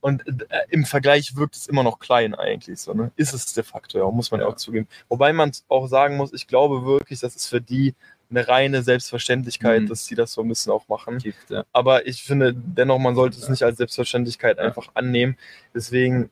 Und 0.00 0.22
äh, 0.26 0.58
im 0.68 0.84
Vergleich 0.84 1.34
wirkt 1.34 1.56
es 1.56 1.66
immer 1.66 1.82
noch 1.82 1.98
klein 1.98 2.34
eigentlich 2.34 2.78
so, 2.78 2.92
ne? 2.92 3.10
Ist 3.16 3.32
es 3.32 3.54
de 3.54 3.64
facto, 3.64 3.98
ja, 3.98 4.10
muss 4.10 4.30
man 4.30 4.40
Ja. 4.40 4.46
auch 4.48 4.56
zugeben. 4.56 4.86
Wobei 5.08 5.32
man 5.32 5.50
auch 5.68 5.86
sagen 5.86 6.16
muss, 6.18 6.32
ich 6.34 6.46
glaube 6.46 6.84
wirklich, 6.84 7.20
das 7.20 7.34
ist 7.34 7.46
für 7.46 7.60
die 7.62 7.94
eine 8.30 8.46
reine 8.48 8.82
Selbstverständlichkeit, 8.82 9.82
Mhm. 9.82 9.88
dass 9.88 10.06
sie 10.06 10.14
das 10.14 10.32
so 10.32 10.42
ein 10.42 10.48
bisschen 10.48 10.72
auch 10.72 10.88
machen. 10.88 11.22
Ja. 11.48 11.64
Aber 11.72 12.06
ich 12.06 12.22
finde 12.22 12.54
dennoch, 12.54 12.98
man 12.98 13.14
sollte 13.14 13.38
es 13.38 13.48
nicht 13.48 13.62
als 13.62 13.76
Selbstverständlichkeit 13.78 14.58
Ja. 14.58 14.64
einfach 14.64 14.88
annehmen. 14.94 15.36
Deswegen 15.74 16.30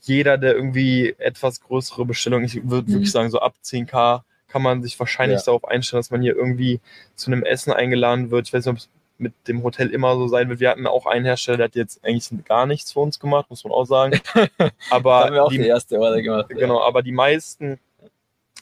jeder, 0.00 0.36
der 0.38 0.54
irgendwie 0.54 1.14
etwas 1.18 1.60
größere 1.60 2.04
Bestellungen, 2.04 2.44
ich 2.46 2.56
würde 2.68 2.88
Mhm. 2.90 2.94
wirklich 2.94 3.12
sagen, 3.12 3.30
so 3.30 3.38
ab 3.40 3.54
10k 3.62 4.24
kann 4.48 4.62
man 4.62 4.82
sich 4.82 4.98
wahrscheinlich 4.98 5.38
Ja. 5.40 5.44
darauf 5.46 5.64
einstellen, 5.64 6.00
dass 6.00 6.10
man 6.10 6.22
hier 6.22 6.36
irgendwie 6.36 6.80
zu 7.14 7.30
einem 7.30 7.42
Essen 7.44 7.72
eingeladen 7.72 8.30
wird. 8.30 8.46
Ich 8.48 8.52
weiß 8.52 8.66
nicht, 8.66 8.72
ob 8.72 8.78
es 8.78 8.88
mit 9.18 9.32
dem 9.46 9.62
Hotel 9.62 9.88
immer 9.90 10.16
so 10.16 10.26
sein 10.26 10.48
wird. 10.48 10.58
Wir 10.60 10.70
hatten 10.70 10.86
auch 10.86 11.06
einen 11.06 11.24
Hersteller, 11.24 11.56
der 11.58 11.64
hat 11.66 11.76
jetzt 11.76 12.04
eigentlich 12.04 12.28
gar 12.44 12.66
nichts 12.66 12.92
für 12.92 13.00
uns 13.00 13.20
gemacht, 13.20 13.46
muss 13.50 13.62
man 13.64 13.72
auch 13.72 13.84
sagen. 13.84 14.20
Aber 14.90 15.20
haben 15.20 15.34
wir 15.34 15.44
auch 15.44 15.48
die, 15.50 15.58
die, 15.58 15.66
erste 15.66 15.98
Order 16.00 16.20
gemacht. 16.20 16.48
genau, 16.48 16.80
aber 16.82 17.02
die 17.02 17.12
meisten 17.12 17.78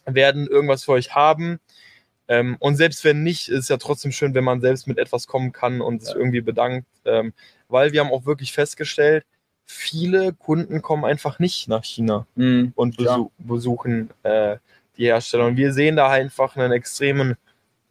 werden 0.04 0.46
irgendwas 0.46 0.84
für 0.84 0.92
euch 0.92 1.14
haben. 1.14 1.60
Ähm, 2.30 2.56
und 2.60 2.76
selbst 2.76 3.02
wenn 3.04 3.24
nicht, 3.24 3.48
ist 3.48 3.68
ja 3.70 3.76
trotzdem 3.76 4.12
schön, 4.12 4.34
wenn 4.34 4.44
man 4.44 4.60
selbst 4.60 4.86
mit 4.86 4.98
etwas 4.98 5.26
kommen 5.26 5.50
kann 5.50 5.80
und 5.80 6.00
sich 6.00 6.12
Ja. 6.14 6.16
irgendwie 6.20 6.40
bedankt. 6.40 6.86
Ähm, 7.04 7.32
weil 7.68 7.90
wir 7.92 8.00
haben 8.00 8.12
auch 8.12 8.24
wirklich 8.24 8.52
festgestellt, 8.52 9.24
viele 9.66 10.32
Kunden 10.32 10.80
kommen 10.80 11.04
einfach 11.04 11.40
nicht 11.40 11.66
nach 11.68 11.84
China. 11.84 12.26
Mhm. 12.36 12.72
und 12.76 12.96
Klar. 12.96 13.16
besu 13.18 13.30
besuchen 13.38 14.10
äh, 14.22 14.58
die 14.96 15.06
Hersteller. 15.06 15.46
Und 15.46 15.56
wir 15.56 15.72
sehen 15.72 15.96
da 15.96 16.08
einfach 16.08 16.56
einen 16.56 16.70
extremen 16.72 17.36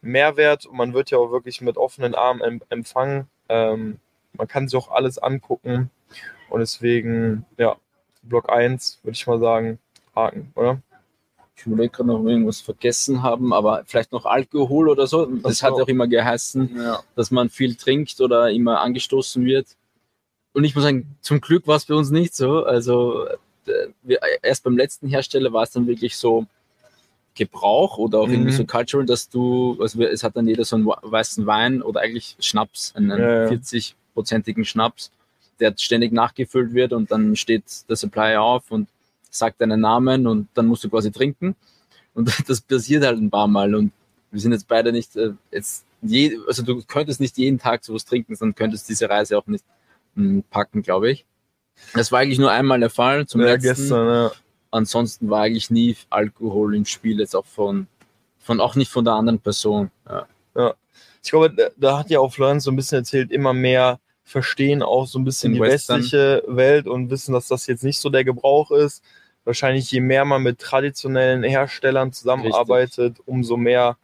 Mehrwert 0.00 0.64
und 0.64 0.76
man 0.76 0.94
wird 0.94 1.10
ja 1.10 1.18
auch 1.18 1.30
wirklich 1.30 1.60
mit 1.60 1.76
offenen 1.76 2.14
Armen 2.14 2.40
em 2.40 2.62
empfangen. 2.70 3.26
Ähm, 3.50 3.98
man 4.32 4.48
kann 4.48 4.66
sich 4.68 4.78
auch 4.78 4.90
alles 4.90 5.18
angucken 5.18 5.90
und 6.48 6.60
deswegen, 6.60 7.44
ja, 7.58 7.76
Block 8.22 8.50
1 8.50 9.00
würde 9.02 9.14
ich 9.16 9.26
mal 9.26 9.38
sagen, 9.38 9.78
Haken, 10.16 10.50
oder? 10.54 10.80
Ich 11.60 11.66
überlege 11.66 11.90
gerade 11.90 12.08
noch, 12.08 12.24
irgendwas 12.24 12.62
vergessen 12.62 13.22
haben, 13.22 13.52
aber 13.52 13.82
vielleicht 13.84 14.12
noch 14.12 14.24
Alkohol 14.24 14.88
oder 14.88 15.06
so. 15.06 15.26
Das 15.26 15.58
so. 15.58 15.66
hat 15.66 15.74
auch 15.74 15.88
immer 15.88 16.08
geheißen, 16.08 16.74
Ja. 16.74 17.00
dass 17.16 17.30
man 17.30 17.50
viel 17.50 17.74
trinkt 17.74 18.18
oder 18.22 18.50
immer 18.50 18.80
angestoßen 18.80 19.44
wird. 19.44 19.66
Und 20.54 20.64
ich 20.64 20.74
muss 20.74 20.84
sagen, 20.84 21.16
zum 21.20 21.40
Glück 21.42 21.66
war 21.66 21.76
es 21.76 21.84
bei 21.84 21.94
uns 21.94 22.10
nicht 22.10 22.34
so. 22.34 22.64
Also 22.64 23.26
äh, 23.66 23.88
wir, 24.02 24.20
erst 24.42 24.64
beim 24.64 24.78
letzten 24.78 25.06
Hersteller 25.08 25.52
war 25.52 25.64
es 25.64 25.70
dann 25.72 25.86
wirklich 25.86 26.16
so 26.16 26.46
Gebrauch 27.34 27.98
oder 27.98 28.20
auch 28.20 28.26
Mhm. 28.26 28.32
irgendwie 28.32 28.52
so 28.52 28.64
cultural, 28.64 29.04
dass 29.06 29.28
du, 29.28 29.76
also 29.80 29.98
wir, 29.98 30.10
es 30.10 30.24
hat 30.24 30.36
dann 30.36 30.48
jeder 30.48 30.64
so 30.64 30.76
einen 30.76 30.86
weißen 30.86 31.44
Wein 31.46 31.82
oder 31.82 32.00
eigentlich 32.00 32.36
Schnaps, 32.40 32.94
einen 32.96 33.10
Ja, 33.10 33.44
ja. 33.44 33.50
40-prozentigen 33.50 34.64
Schnaps, 34.64 35.10
der 35.60 35.74
ständig 35.76 36.10
nachgefüllt 36.12 36.72
wird 36.72 36.92
und 36.94 37.10
dann 37.10 37.36
steht 37.36 37.64
der 37.88 37.96
Supplier 37.96 38.42
auf 38.42 38.70
und 38.70 38.88
sagt 39.30 39.60
deinen 39.60 39.80
Namen 39.80 40.26
und 40.26 40.48
dann 40.54 40.66
musst 40.66 40.84
du 40.84 40.90
quasi 40.90 41.10
trinken. 41.10 41.56
Und 42.14 42.28
das 42.48 42.60
passiert 42.60 43.04
halt 43.04 43.18
ein 43.18 43.30
paar 43.30 43.48
Mal 43.48 43.74
und 43.74 43.92
wir 44.30 44.40
sind 44.40 44.52
jetzt 44.52 44.68
beide 44.68 44.92
nicht 44.92 45.16
äh, 45.16 45.32
jetzt 45.50 45.84
je, 46.02 46.38
also 46.46 46.62
du 46.62 46.82
könntest 46.84 47.20
nicht 47.20 47.36
jeden 47.38 47.58
Tag 47.58 47.84
sowas 47.84 48.04
trinken, 48.04 48.34
sondern 48.36 48.54
könntest 48.54 48.88
diese 48.88 49.08
Reise 49.08 49.36
auch 49.36 49.46
nicht 49.46 49.64
mh, 50.14 50.42
packen, 50.50 50.82
glaube 50.82 51.10
ich. 51.10 51.24
Das 51.94 52.12
war 52.12 52.20
eigentlich 52.20 52.38
nur 52.38 52.50
einmal 52.50 52.80
der 52.80 52.90
Fall 52.90 53.26
zum 53.26 53.40
Ja, 53.40 53.48
letzten. 53.48 53.68
gestern, 53.68 54.06
ja. 54.08 54.32
Ansonsten 54.70 55.30
war 55.30 55.42
eigentlich 55.42 55.70
nie 55.70 55.96
Alkohol 56.10 56.74
im 56.76 56.84
Spiel, 56.84 57.18
jetzt 57.18 57.34
auch 57.34 57.46
von, 57.46 57.86
von 58.38 58.60
auch 58.60 58.76
nicht 58.76 58.90
von 58.90 59.04
der 59.04 59.14
anderen 59.14 59.40
Person. 59.40 59.90
Ja. 60.08 60.26
Ich 61.22 61.30
glaube, 61.30 61.50
da, 61.50 61.68
da 61.76 61.98
hat 61.98 62.10
ja 62.10 62.20
auch 62.20 62.32
Florence 62.32 62.64
so 62.64 62.70
ein 62.70 62.76
bisschen 62.76 62.98
erzählt, 62.98 63.30
immer 63.30 63.52
mehr 63.52 63.98
verstehen 64.24 64.82
auch 64.82 65.06
so 65.06 65.18
ein 65.18 65.24
bisschen 65.24 65.52
Den 65.52 65.62
die 65.62 65.68
Western. 65.68 65.98
westliche 65.98 66.42
Welt 66.46 66.86
und 66.86 67.10
wissen, 67.10 67.32
dass 67.32 67.48
das 67.48 67.66
jetzt 67.66 67.82
nicht 67.84 67.98
so 67.98 68.10
der 68.10 68.24
Gebrauch 68.24 68.70
ist. 68.70 69.02
Wahrscheinlich 69.44 69.90
je 69.90 70.00
mehr 70.00 70.24
man 70.24 70.42
mit 70.42 70.58
traditionellen 70.58 71.42
Herstellern 71.42 72.12
zusammenarbeitet, 72.12 73.16
umso 73.26 73.56
mehr. 73.56 73.96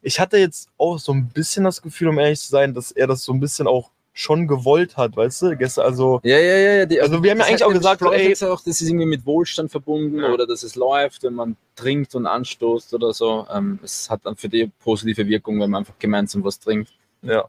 Ich 0.00 0.20
hatte 0.20 0.38
jetzt 0.38 0.68
auch 0.78 0.98
so 0.98 1.12
ein 1.12 1.28
bisschen 1.28 1.64
das 1.64 1.82
Gefühl, 1.82 2.08
um 2.08 2.18
ehrlich 2.18 2.40
zu 2.40 2.48
sein, 2.48 2.72
dass 2.74 2.90
er 2.92 3.06
das 3.06 3.24
so 3.24 3.32
ein 3.32 3.40
bisschen 3.40 3.66
auch 3.66 3.90
schon 4.14 4.48
gewollt 4.48 4.96
hat, 4.96 5.16
weißt 5.16 5.42
du? 5.42 5.56
Gestern, 5.56 5.84
also, 5.84 6.20
Ja, 6.24 6.38
ja, 6.38 6.56
ja. 6.56 6.72
ja 6.78 6.86
die, 6.86 7.00
Also 7.00 7.22
wir 7.22 7.30
haben 7.30 7.38
ja 7.38 7.44
eigentlich 7.44 7.62
auch 7.62 7.72
gesagt, 7.72 8.00
Florian 8.00 8.32
ey- 8.32 8.46
auch, 8.48 8.60
das 8.60 8.80
ist 8.80 8.88
irgendwie 8.88 9.06
mit 9.06 9.24
Wohlstand 9.24 9.70
verbunden 9.70 10.18
Ja. 10.20 10.32
oder 10.32 10.44
dass 10.46 10.64
es 10.64 10.74
läuft, 10.74 11.22
wenn 11.22 11.34
man 11.34 11.56
trinkt 11.76 12.14
und 12.16 12.26
anstoßt 12.26 12.94
oder 12.94 13.12
so. 13.12 13.46
Ähm, 13.52 13.78
es 13.84 14.10
hat 14.10 14.20
dann 14.24 14.34
für 14.34 14.48
die 14.48 14.72
positive 14.82 15.24
Wirkung, 15.28 15.60
wenn 15.60 15.70
man 15.70 15.82
einfach 15.82 15.98
gemeinsam 16.00 16.42
was 16.42 16.58
trinkt. 16.58 16.90
ja. 17.22 17.48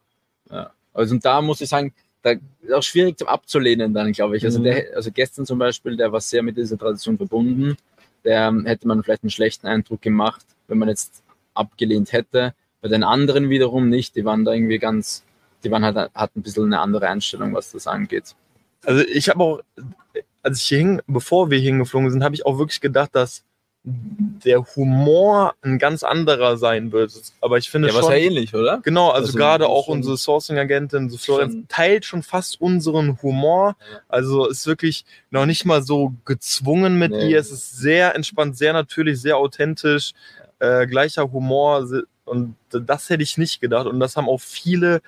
Also 0.94 1.14
und 1.16 1.24
da 1.24 1.42
muss 1.42 1.62
ich 1.62 1.70
sagen, 1.70 1.94
da 2.22 2.32
ist 2.32 2.74
auch 2.74 2.84
schwierig 2.84 3.18
zum 3.18 3.28
abzulehnen 3.28 3.94
dann, 3.94 4.12
glaube 4.12 4.38
ich. 4.38 4.46
Also, 4.46 4.60
Mhm. 4.60 4.64
der, 4.64 4.96
also 4.96 5.12
gestern 5.12 5.46
zum 5.46 5.60
Beispiel, 5.60 5.96
der 5.96 6.12
war 6.12 6.22
sehr 6.22 6.44
mit 6.44 6.58
dieser 6.58 6.78
Tradition 6.78 7.18
verbunden. 7.18 7.78
Der 8.26 8.48
ähm, 8.48 8.66
hätte 8.66 8.88
man 8.88 9.02
vielleicht 9.04 9.24
einen 9.24 9.30
schlechten 9.30 9.68
Eindruck 9.68 10.02
gemacht, 10.02 10.46
wenn 10.68 10.78
man 10.78 10.90
jetzt 10.90 11.24
abgelehnt 11.54 12.12
hätte. 12.12 12.54
Bei 12.82 12.90
den 12.90 13.04
anderen 13.04 13.50
wiederum 13.50 13.90
nicht. 13.90 14.16
Die 14.16 14.26
waren 14.26 14.44
da 14.46 14.54
irgendwie 14.54 14.80
ganz, 14.80 15.24
die 15.64 15.72
waren 15.72 15.84
halt, 15.84 15.96
hatten 16.14 16.40
ein 16.40 16.44
bisschen 16.44 16.66
eine 16.66 16.80
andere 16.80 17.08
Einstellung, 17.08 17.54
was 17.54 17.72
das 17.72 17.88
angeht. 17.88 18.36
Also 18.86 19.02
ich 19.02 19.30
habe 19.30 19.44
auch, 19.44 19.62
als 20.44 20.60
ich 20.60 20.68
hier 20.68 20.78
hing, 20.80 21.02
bevor 21.08 21.50
wir 21.50 21.60
hingeflogen 21.60 22.12
sind, 22.12 22.24
habe 22.24 22.36
ich 22.36 22.46
auch 22.46 22.58
wirklich 22.58 22.82
gedacht, 22.82 23.10
dass 23.14 23.44
der 24.46 24.64
Humor 24.76 25.54
ein 25.62 25.80
ganz 25.80 26.04
anderer 26.04 26.58
sein 26.58 26.92
wird. 26.92 27.12
Aber 27.42 27.58
ich 27.58 27.70
finde 27.70 27.90
Ja, 27.90 27.94
was 27.96 28.02
schon. 28.06 28.12
ja 28.14 28.18
ähnlich, 28.20 28.54
oder? 28.56 28.80
Genau, 28.84 29.10
also, 29.10 29.28
Also, 29.28 29.38
gerade 29.38 29.68
auch 29.68 29.88
unsere 29.88 30.18
Sourcing-Agentin, 30.18 31.10
so 31.10 31.18
Florenz, 31.18 31.66
teilt 31.68 32.06
schon 32.06 32.24
fast 32.24 32.62
unseren 32.62 33.22
Humor. 33.22 33.76
Ja. 33.92 34.00
Also 34.08 34.48
ist 34.48 34.66
wirklich 34.68 35.06
noch 35.30 35.46
nicht 35.46 35.66
mal 35.66 35.82
so 35.84 36.14
gezwungen 36.26 36.98
mit 36.98 37.12
Nee. 37.12 37.32
ihr. 37.32 37.40
Es 37.40 37.52
ist 37.52 37.78
sehr 37.78 38.16
entspannt, 38.16 38.58
sehr 38.58 38.74
natürlich, 38.74 39.20
sehr 39.22 39.38
authentisch, 39.38 40.14
äh, 40.60 40.88
gleicher 40.88 41.32
Humor. 41.32 41.88
Und 42.26 42.56
das 42.72 43.10
hätte 43.10 43.24
ich 43.24 43.38
nicht 43.38 43.60
gedacht. 43.60 43.88
Und 43.88 44.00
das 44.00 44.16
haben 44.16 44.30
auch 44.30 44.42
viele 44.42 45.02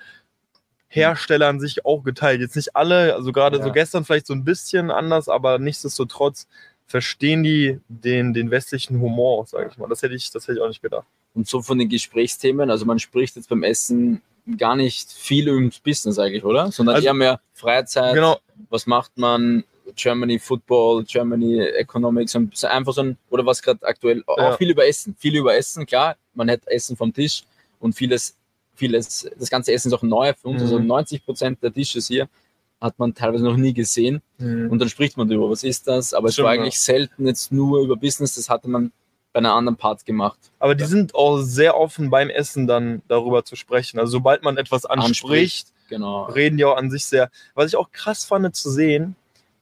Hersteller 0.88 1.48
an 1.48 1.58
sich 1.58 1.86
auch 1.86 2.02
geteilt. 2.02 2.40
Jetzt 2.42 2.56
nicht 2.56 2.76
alle, 2.76 3.14
also 3.14 3.32
gerade 3.32 3.56
Ja. 3.58 3.64
so 3.64 3.72
gestern 3.72 4.04
vielleicht 4.04 4.26
so 4.26 4.34
ein 4.34 4.44
bisschen 4.44 4.90
anders, 4.90 5.28
aber 5.30 5.58
nichtsdestotrotz 5.58 6.46
verstehen 6.92 7.42
die 7.42 7.80
den, 7.88 8.34
den 8.34 8.50
westlichen 8.50 9.00
Humor 9.00 9.46
sage 9.46 9.70
ich 9.72 9.78
mal. 9.78 9.88
Das 9.88 10.02
hätte 10.02 10.14
ich, 10.14 10.30
das 10.30 10.46
hätte 10.46 10.58
ich 10.58 10.62
auch 10.62 10.68
nicht 10.68 10.82
gedacht. 10.82 11.06
Und 11.34 11.48
so 11.48 11.62
von 11.62 11.78
den 11.78 11.88
Gesprächsthemen, 11.88 12.70
also 12.70 12.84
man 12.84 12.98
spricht 12.98 13.34
jetzt 13.36 13.48
beim 13.48 13.62
Essen 13.62 14.20
gar 14.58 14.76
nicht 14.76 15.10
viel 15.10 15.48
ums 15.48 15.78
Business 15.80 16.18
eigentlich, 16.18 16.44
oder? 16.44 16.70
Sondern 16.70 16.96
Also- 16.96 17.06
eher 17.06 17.14
mehr 17.14 17.40
Freizeit, 17.54 18.14
Genau, 18.14 18.38
was 18.68 18.86
macht 18.86 19.16
man, 19.16 19.64
Germany 19.96 20.38
Football, 20.38 21.04
Germany 21.04 21.60
Economics 21.60 22.34
und 22.34 22.54
so 22.56 22.66
einfach 22.66 22.92
so 22.92 23.02
ein, 23.02 23.16
oder 23.30 23.44
was 23.46 23.62
gerade 23.62 23.84
aktuell, 23.86 24.22
auch 24.26 24.36
Ja. 24.38 24.56
viel 24.58 24.70
über 24.70 24.86
Essen, 24.86 25.14
viel 25.18 25.36
über 25.36 25.54
Essen, 25.56 25.86
klar, 25.86 26.16
man 26.34 26.50
hat 26.50 26.60
Essen 26.66 26.96
vom 26.96 27.12
Tisch 27.12 27.42
und 27.80 27.94
vieles, 27.94 28.36
vieles, 28.74 29.28
das 29.38 29.48
ganze 29.50 29.72
Essen 29.72 29.88
ist 29.88 29.94
auch 29.94 30.02
neu 30.02 30.32
für 30.34 30.48
uns, 30.48 30.58
Mhm. 30.60 30.66
also 30.66 30.78
90 30.78 31.24
Prozent 31.24 31.62
der 31.62 31.70
Dishes 31.70 32.08
hier 32.08 32.28
hat 32.82 32.98
man 32.98 33.14
teilweise 33.14 33.44
noch 33.44 33.56
nie 33.56 33.72
gesehen 33.72 34.20
und 34.38 34.78
dann 34.78 34.88
spricht 34.88 35.16
man 35.16 35.28
darüber, 35.28 35.48
was 35.50 35.62
ist 35.64 35.86
das, 35.88 36.12
aber 36.14 36.28
es 36.28 36.34
Stimmt, 36.34 36.46
war 36.46 36.54
ja. 36.54 36.60
eigentlich 36.62 36.80
selten 36.80 37.26
jetzt 37.26 37.52
nur 37.52 37.80
über 37.80 37.96
Business, 37.96 38.34
das 38.34 38.48
hatte 38.50 38.68
man 38.68 38.92
bei 39.32 39.38
einer 39.38 39.54
anderen 39.54 39.76
Part 39.76 40.04
gemacht. 40.04 40.38
Aber 40.58 40.74
die 40.74 40.84
sind 40.84 41.14
auch 41.14 41.38
sehr 41.40 41.76
offen 41.78 42.10
beim 42.10 42.28
Essen 42.28 42.66
dann 42.66 43.00
darüber 43.08 43.44
zu 43.44 43.56
sprechen. 43.56 43.98
Also 43.98 44.12
sobald 44.12 44.42
man 44.42 44.58
etwas 44.58 44.84
anspricht, 44.84 45.68
Anspricht. 45.68 45.72
Genau. 45.88 46.24
reden 46.24 46.56
die 46.58 46.64
auch 46.66 46.76
an 46.76 46.90
sich 46.90 47.06
sehr. 47.06 47.30
Was 47.54 47.68
ich 47.68 47.76
auch 47.76 47.90
krass 47.92 48.24
fand 48.26 48.54
zu 48.54 48.68
sehen 48.70 49.16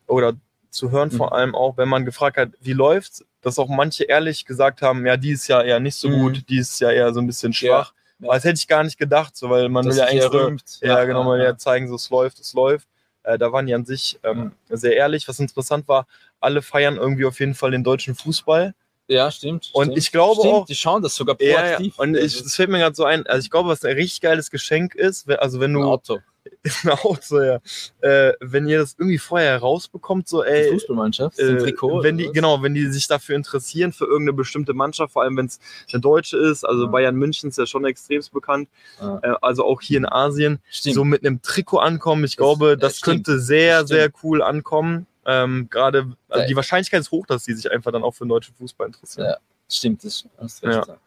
oder 0.08 0.32
zu 0.70 0.90
hören 0.90 1.10
vor 1.12 1.28
Mhm. 1.28 1.32
allem 1.34 1.54
auch, 1.54 1.76
wenn 1.76 1.88
man 1.88 2.04
gefragt 2.04 2.36
hat, 2.36 2.50
wie 2.60 2.72
läuft's, 2.72 3.24
dass 3.42 3.58
auch 3.60 3.68
manche 3.68 4.04
ehrlich 4.04 4.44
gesagt 4.44 4.82
haben, 4.82 5.06
ja, 5.06 5.16
die 5.16 5.30
ist 5.32 5.46
ja 5.48 5.62
eher 5.62 5.78
nicht 5.80 5.94
so 5.96 6.08
Mhm. 6.08 6.20
gut, 6.20 6.44
die 6.48 6.58
ist 6.58 6.80
ja 6.80 6.90
eher 6.90 7.12
so 7.14 7.20
ein 7.20 7.26
bisschen 7.28 7.52
Ja. 7.52 7.56
schwach. 7.58 7.94
Ja. 8.20 8.34
Das 8.34 8.44
hätte 8.44 8.58
ich 8.58 8.66
gar 8.68 8.82
nicht 8.84 8.98
gedacht, 8.98 9.36
so, 9.36 9.50
weil 9.50 9.68
man 9.68 9.84
Das 9.86 9.94
will 9.94 10.00
ja 10.02 10.08
eigentlich 10.08 10.32
rühmt. 10.32 10.78
ja, 10.82 11.04
genau, 11.04 11.22
man 11.24 11.38
will 11.38 11.44
ja 11.46 11.56
zeigen, 11.56 11.88
so 11.88 11.94
es 11.94 12.10
läuft, 12.10 12.38
es 12.40 12.52
läuft. 12.54 12.86
Äh, 13.30 13.38
da 13.38 13.52
waren 13.52 13.66
die 13.66 13.74
an 13.74 13.84
sich 13.84 14.18
ähm, 14.22 14.52
sehr 14.68 14.96
ehrlich. 14.96 15.28
Was 15.28 15.38
interessant 15.38 15.86
war, 15.88 16.06
alle 16.40 16.62
feiern 16.62 16.96
irgendwie 16.96 17.24
auf 17.24 17.38
jeden 17.40 17.54
Fall 17.54 17.70
den 17.70 17.84
deutschen 17.84 18.14
Fußball. 18.14 18.74
Ja, 19.08 19.30
stimmt. 19.30 19.70
Und 19.72 19.86
stimmt. 19.86 19.98
ich 19.98 20.12
glaube 20.12 20.40
stimmt, 20.40 20.54
auch- 20.54 20.66
Die 20.66 20.74
schauen 20.74 21.02
das 21.02 21.14
sogar 21.16 21.36
Ja, 21.40 21.48
ja. 21.48 21.54
proaktiv. 21.62 21.98
Und 21.98 22.16
ich, 22.16 22.42
das 22.42 22.54
fällt 22.54 22.70
mir 22.70 22.78
gerade 22.78 22.94
so 22.94 23.04
ein. 23.04 23.26
Also 23.26 23.44
ich 23.44 23.50
glaube, 23.50 23.68
was 23.68 23.84
ein 23.84 23.94
richtig 23.96 24.20
geiles 24.20 24.50
Geschenk 24.50 24.94
ist, 24.94 25.28
also 25.30 25.58
wenn 25.60 25.72
ein 25.72 25.82
du 25.82 25.84
Auto. 25.84 26.18
ein 26.84 26.90
Auto, 26.90 27.40
ja, 27.40 27.58
äh, 28.00 28.32
wenn 28.40 28.66
ihr 28.68 28.78
das 28.78 28.94
irgendwie 28.98 29.18
vorher 29.18 29.58
rausbekommt, 29.58 30.28
so 30.28 30.42
Die 30.42 30.48
ey, 30.48 30.70
Fußballmannschaft, 30.72 31.36
so 31.36 31.42
ein 31.44 31.56
äh, 31.56 31.60
Trikot. 31.60 32.02
wenn 32.02 32.18
die 32.18 32.26
was? 32.26 32.32
genau, 32.32 32.62
wenn 32.62 32.74
die 32.74 32.86
sich 32.90 33.06
dafür 33.08 33.36
interessieren 33.36 33.92
für 33.92 34.04
irgendeine 34.04 34.34
bestimmte 34.34 34.72
Mannschaft, 34.74 35.12
vor 35.12 35.22
allem 35.22 35.36
wenn 35.36 35.46
es 35.46 35.58
eine 35.92 36.00
deutsche 36.00 36.36
ist, 36.38 36.64
also 36.64 36.84
Ja. 36.84 36.90
Bayern 36.90 37.16
München 37.16 37.48
ist 37.50 37.58
ja 37.58 37.66
schon 37.66 37.84
extremst 37.84 38.32
bekannt, 38.32 38.68
Ja. 39.00 39.18
äh, 39.22 39.34
also 39.42 39.64
auch 39.64 39.80
hier 39.80 39.98
in 39.98 40.06
Asien, 40.06 40.60
Stimmt. 40.70 40.94
so 40.94 41.04
mit 41.04 41.24
einem 41.24 41.42
Trikot 41.42 41.78
ankommen, 41.78 42.24
ich 42.24 42.32
Das- 42.32 42.36
glaube, 42.38 42.68
ja, 42.70 42.76
das 42.76 42.98
stimmt. 42.98 43.26
könnte 43.26 43.40
sehr, 43.40 43.86
sehr 43.86 44.10
cool 44.22 44.42
ankommen. 44.42 45.06
Ähm, 45.26 45.68
Gerade 45.70 46.12
also 46.28 46.46
die 46.48 46.56
Wahrscheinlichkeit 46.56 47.00
ist 47.00 47.10
hoch, 47.10 47.26
dass 47.26 47.44
die 47.44 47.52
sich 47.54 47.70
einfach 47.70 47.92
dann 47.92 48.02
auch 48.02 48.12
für 48.14 48.24
den 48.24 48.30
deutschen 48.30 48.54
Fußball 48.54 48.86
interessieren. 48.86 49.26
Ja. 49.28 49.36
Stimmt, 49.72 50.02
das 50.02 50.24
hast 50.38 50.62
recht. 50.64 50.74
Ja. 50.88 50.94
Ja. 50.94 50.98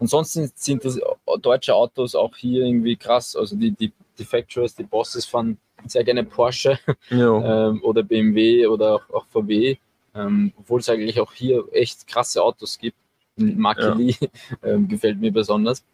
Ansonsten 0.00 0.50
sind 0.56 0.84
das 0.84 0.98
deutsche 1.40 1.74
Autos 1.74 2.14
auch 2.14 2.34
hier 2.36 2.64
irgendwie 2.64 2.96
krass. 2.96 3.36
Also 3.36 3.54
die, 3.56 3.70
die, 3.70 3.92
die 4.18 4.24
Factories, 4.24 4.74
die 4.74 4.82
Bosses 4.84 5.24
fahren 5.24 5.58
sehr 5.86 6.04
gerne 6.04 6.24
Porsche 6.24 6.78
ähm, 7.10 7.80
oder 7.82 8.02
BMW 8.02 8.66
oder 8.66 8.94
auch, 8.96 9.10
auch 9.10 9.26
VW. 9.26 9.76
Ähm, 10.14 10.52
obwohl 10.56 10.80
es 10.80 10.88
eigentlich 10.88 11.20
auch 11.20 11.32
hier 11.32 11.64
echt 11.72 12.06
krasse 12.06 12.42
Autos 12.42 12.78
gibt. 12.78 12.96
Marke. 13.36 13.92
Lee 13.94 14.14
ähm, 14.62 14.88
gefällt 14.88 15.20
mir 15.20 15.30
besonders. 15.30 15.84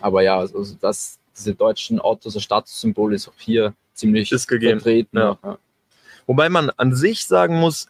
Aber 0.00 0.22
ja, 0.22 0.38
also 0.38 0.58
also 0.58 0.76
das, 0.80 1.18
diese 1.34 1.54
deutschen 1.54 1.98
Autos, 1.98 2.34
das 2.34 2.42
Statussymbol 2.42 3.14
ist 3.14 3.28
auch 3.28 3.38
hier 3.38 3.72
ziemlich 3.94 4.30
Ist 4.30 4.46
gegeben, 4.46 4.80
vertreten. 4.80 5.16
ja. 5.16 5.38
Ja. 5.42 5.58
Wobei 6.26 6.48
man 6.50 6.70
an 6.76 6.94
sich 6.94 7.26
sagen 7.26 7.58
muss, 7.58 7.86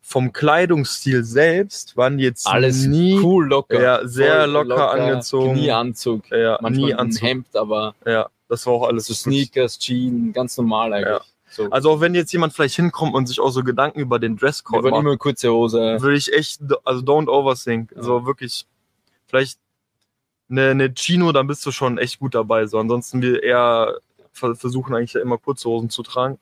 vom 0.00 0.32
Kleidungsstil 0.32 1.24
selbst 1.24 1.96
waren 1.96 2.16
die 2.16 2.24
jetzt 2.24 2.46
Alles 2.46 2.86
nie 2.86 3.18
cool, 3.22 3.46
locker. 3.46 3.80
Ja, 3.80 4.08
sehr 4.08 4.40
Voll 4.42 4.50
locker 4.50 4.90
angezogen. 4.92 5.52
Nie 5.54 5.70
Anzug. 5.70 6.30
ja, 6.30 6.58
Manchmal 6.62 6.86
nie 6.86 6.94
ein 6.94 6.98
Anzug. 7.00 7.22
Hemd, 7.22 7.56
aber 7.56 7.94
Ja, 8.06 8.28
das 8.50 8.66
war 8.66 8.74
auch 8.74 8.86
alles 8.88 9.06
so 9.06 9.14
Sneakers, 9.14 9.78
Jeans, 9.78 10.34
ganz 10.34 10.56
normal 10.58 10.92
eigentlich. 10.92 11.08
Ja. 11.08 11.20
So. 11.52 11.70
Also 11.70 11.90
auch 11.90 12.00
wenn 12.00 12.14
jetzt 12.14 12.32
jemand 12.32 12.52
vielleicht 12.52 12.76
hinkommt 12.76 13.14
und 13.14 13.26
sich 13.26 13.40
auch 13.40 13.50
so 13.50 13.64
Gedanken 13.64 14.00
über 14.00 14.18
den 14.18 14.36
Dresscode 14.36 14.82
wollen 14.82 14.92
macht, 14.92 15.00
immer 15.00 15.16
kurze 15.16 15.50
Hose. 15.52 15.96
würde 16.00 16.16
ich 16.16 16.32
echt, 16.32 16.60
also 16.84 17.00
don't 17.02 17.28
overthink. 17.28 17.92
Ja. 17.96 18.02
So 18.02 18.26
wirklich, 18.26 18.66
vielleicht 19.26 19.58
eine, 20.48 20.70
eine 20.70 20.92
Chino, 20.94 21.32
dann 21.32 21.46
bist 21.46 21.64
du 21.64 21.72
schon 21.72 21.98
echt 21.98 22.20
gut 22.20 22.34
dabei. 22.34 22.66
So 22.66 22.78
ansonsten 22.78 23.22
wir 23.22 23.42
eher 23.42 23.98
ver- 24.32 24.54
versuchen 24.54 24.94
eigentlich 24.94 25.14
immer 25.14 25.38
kurze 25.38 25.68
Hosen 25.68 25.90
zu 25.90 26.02
tragen. 26.02 26.38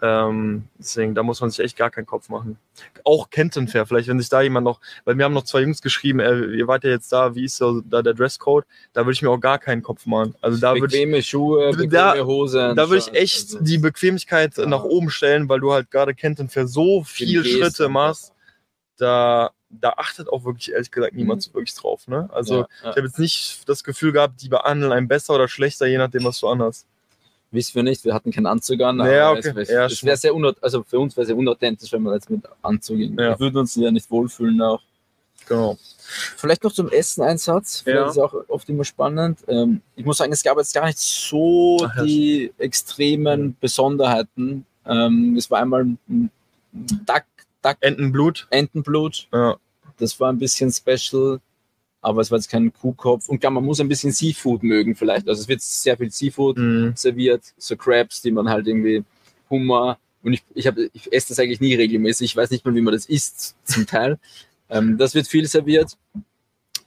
Ähm, 0.00 0.64
deswegen, 0.78 1.14
da 1.14 1.22
muss 1.22 1.40
man 1.40 1.50
sich 1.50 1.60
echt 1.60 1.76
gar 1.76 1.90
keinen 1.90 2.06
Kopf 2.06 2.28
machen. 2.28 2.58
Auch 3.04 3.30
Kenton 3.30 3.66
Fair, 3.68 3.84
vielleicht, 3.86 4.08
wenn 4.08 4.18
sich 4.20 4.28
da 4.28 4.40
jemand 4.42 4.64
noch, 4.64 4.80
weil 5.04 5.18
wir 5.18 5.24
haben 5.24 5.32
noch 5.34 5.44
zwei 5.44 5.60
Jungs 5.62 5.82
geschrieben, 5.82 6.20
äh, 6.20 6.38
ihr 6.56 6.66
wart 6.68 6.84
ja 6.84 6.90
jetzt 6.90 7.12
da, 7.12 7.34
wie 7.34 7.44
ist 7.44 7.56
so 7.56 7.80
da 7.80 8.02
der 8.02 8.14
Dresscode? 8.14 8.64
Da 8.92 9.02
würde 9.02 9.12
ich 9.12 9.22
mir 9.22 9.30
auch 9.30 9.40
gar 9.40 9.58
keinen 9.58 9.82
Kopf 9.82 10.06
machen. 10.06 10.34
Also 10.40 10.58
da 10.60 10.74
würde 10.74 10.86
ich, 10.86 10.92
bequeme 11.02 11.22
Schuhe, 11.22 11.70
bequeme 11.70 11.88
Da- 11.88 12.24
Hose. 12.24 12.74
da 12.76 12.88
würde 12.88 12.98
ich 12.98 13.12
echt 13.12 13.44
Also, 13.54 13.60
die 13.60 13.78
Bequemlichkeit 13.78 14.56
Ja. 14.56 14.66
nach 14.66 14.84
oben 14.84 15.10
stellen, 15.10 15.48
weil 15.48 15.60
du 15.60 15.72
halt 15.72 15.90
gerade 15.90 16.14
Kenton 16.14 16.48
Fair 16.48 16.68
so 16.68 17.02
viel 17.02 17.42
Gehst 17.42 17.56
Schritte 17.58 17.88
machst. 17.88 18.32
Da, 18.96 19.50
da 19.70 19.90
achtet 19.96 20.28
auch 20.28 20.44
wirklich 20.44 20.72
ehrlich 20.72 20.90
gesagt 20.90 21.14
niemand 21.14 21.38
Mhm. 21.38 21.42
so 21.42 21.54
wirklich 21.54 21.74
drauf. 21.74 22.08
Ne? 22.08 22.28
Also 22.32 22.54
ja, 22.62 22.68
ja. 22.84 22.90
ich 22.90 22.96
habe 22.96 23.06
jetzt 23.06 23.18
nicht 23.18 23.68
das 23.68 23.84
Gefühl 23.84 24.12
gehabt, 24.12 24.42
die 24.42 24.48
behandeln 24.48 24.92
einen 24.92 25.08
besser 25.08 25.34
oder 25.34 25.46
schlechter, 25.48 25.86
je 25.86 25.98
nachdem, 25.98 26.24
was 26.24 26.40
du 26.40 26.48
anhast. 26.48 26.86
Wissen 27.50 27.74
wir 27.76 27.82
nicht, 27.82 28.04
wir 28.04 28.12
hatten 28.12 28.30
keinen 28.30 28.46
Anzug 28.46 28.80
an. 28.82 28.98
Ja, 28.98 29.30
okay. 29.30 29.48
Es, 29.48 29.56
es, 29.56 29.68
Ja, 29.70 29.86
es 29.86 30.04
wäre 30.04 30.16
sehr 30.16 30.32
also 30.60 30.82
für 30.82 30.98
uns 30.98 31.16
wäre 31.16 31.22
es 31.22 31.28
sehr 31.28 31.36
unauthentisch, 31.36 31.90
wenn 31.92 32.02
wir 32.02 32.14
jetzt 32.14 32.28
mit 32.28 32.42
Anzug 32.62 32.98
gehen. 32.98 33.14
Ja. 33.18 33.30
Wir 33.30 33.40
würden 33.40 33.58
uns 33.58 33.74
ja 33.74 33.90
nicht 33.90 34.10
wohlfühlen 34.10 34.60
auch. 34.60 34.82
Genau. 35.48 35.78
Vielleicht 36.36 36.62
noch 36.64 36.72
zum 36.72 36.90
Essen-Einsatz. 36.90 37.80
Vielleicht 37.80 38.04
Ja. 38.04 38.10
ist 38.10 38.18
auch 38.18 38.34
oft 38.48 38.68
immer 38.68 38.84
spannend. 38.84 39.38
Ähm, 39.48 39.80
ich 39.96 40.04
muss 40.04 40.18
sagen, 40.18 40.32
es 40.32 40.42
gab 40.42 40.58
jetzt 40.58 40.74
gar 40.74 40.86
nicht 40.86 40.98
so 40.98 41.78
Ach 41.82 42.02
die 42.04 42.52
extremen 42.58 43.56
Besonderheiten. 43.60 44.66
Ähm, 44.86 45.36
es 45.36 45.50
war 45.50 45.60
einmal 45.60 45.84
ein 46.08 46.30
Duck, 46.72 47.24
Duck 47.62 47.76
Entenblut. 47.80 48.46
Entenblut. 48.50 49.28
Ja. 49.32 49.56
Das 49.98 50.18
war 50.20 50.30
ein 50.32 50.38
bisschen 50.38 50.70
special, 50.70 51.40
aber 52.00 52.20
es 52.20 52.30
war 52.30 52.38
jetzt 52.38 52.48
kein 52.50 52.72
Kuhkopf. 52.72 53.28
Und 53.28 53.40
klar, 53.40 53.50
man 53.52 53.64
muss 53.64 53.80
ein 53.80 53.88
bisschen 53.88 54.12
Seafood 54.12 54.62
mögen 54.62 54.94
vielleicht. 54.94 55.28
Also 55.28 55.42
es 55.42 55.48
wird 55.48 55.60
sehr 55.62 55.96
viel 55.96 56.10
Seafood 56.10 56.56
Mhm. 56.58 56.92
serviert, 56.96 57.42
so 57.56 57.76
Crabs, 57.76 58.22
die 58.22 58.30
man 58.30 58.48
halt 58.48 58.66
irgendwie 58.66 59.04
Hummer. 59.50 59.98
Und 60.22 60.32
ich, 60.34 60.42
ich, 60.54 60.66
hab, 60.66 60.76
ich 60.78 61.12
esse 61.12 61.28
das 61.28 61.38
eigentlich 61.38 61.60
nie 61.60 61.74
regelmäßig. 61.74 62.32
Ich 62.32 62.36
weiß 62.36 62.50
nicht 62.50 62.64
mal, 62.64 62.74
wie 62.74 62.80
man 62.80 62.94
das 62.94 63.06
isst, 63.06 63.56
zum 63.64 63.86
Teil. 63.86 64.18
ähm, 64.70 64.98
das 64.98 65.14
wird 65.14 65.26
viel 65.28 65.46
serviert. 65.46 65.96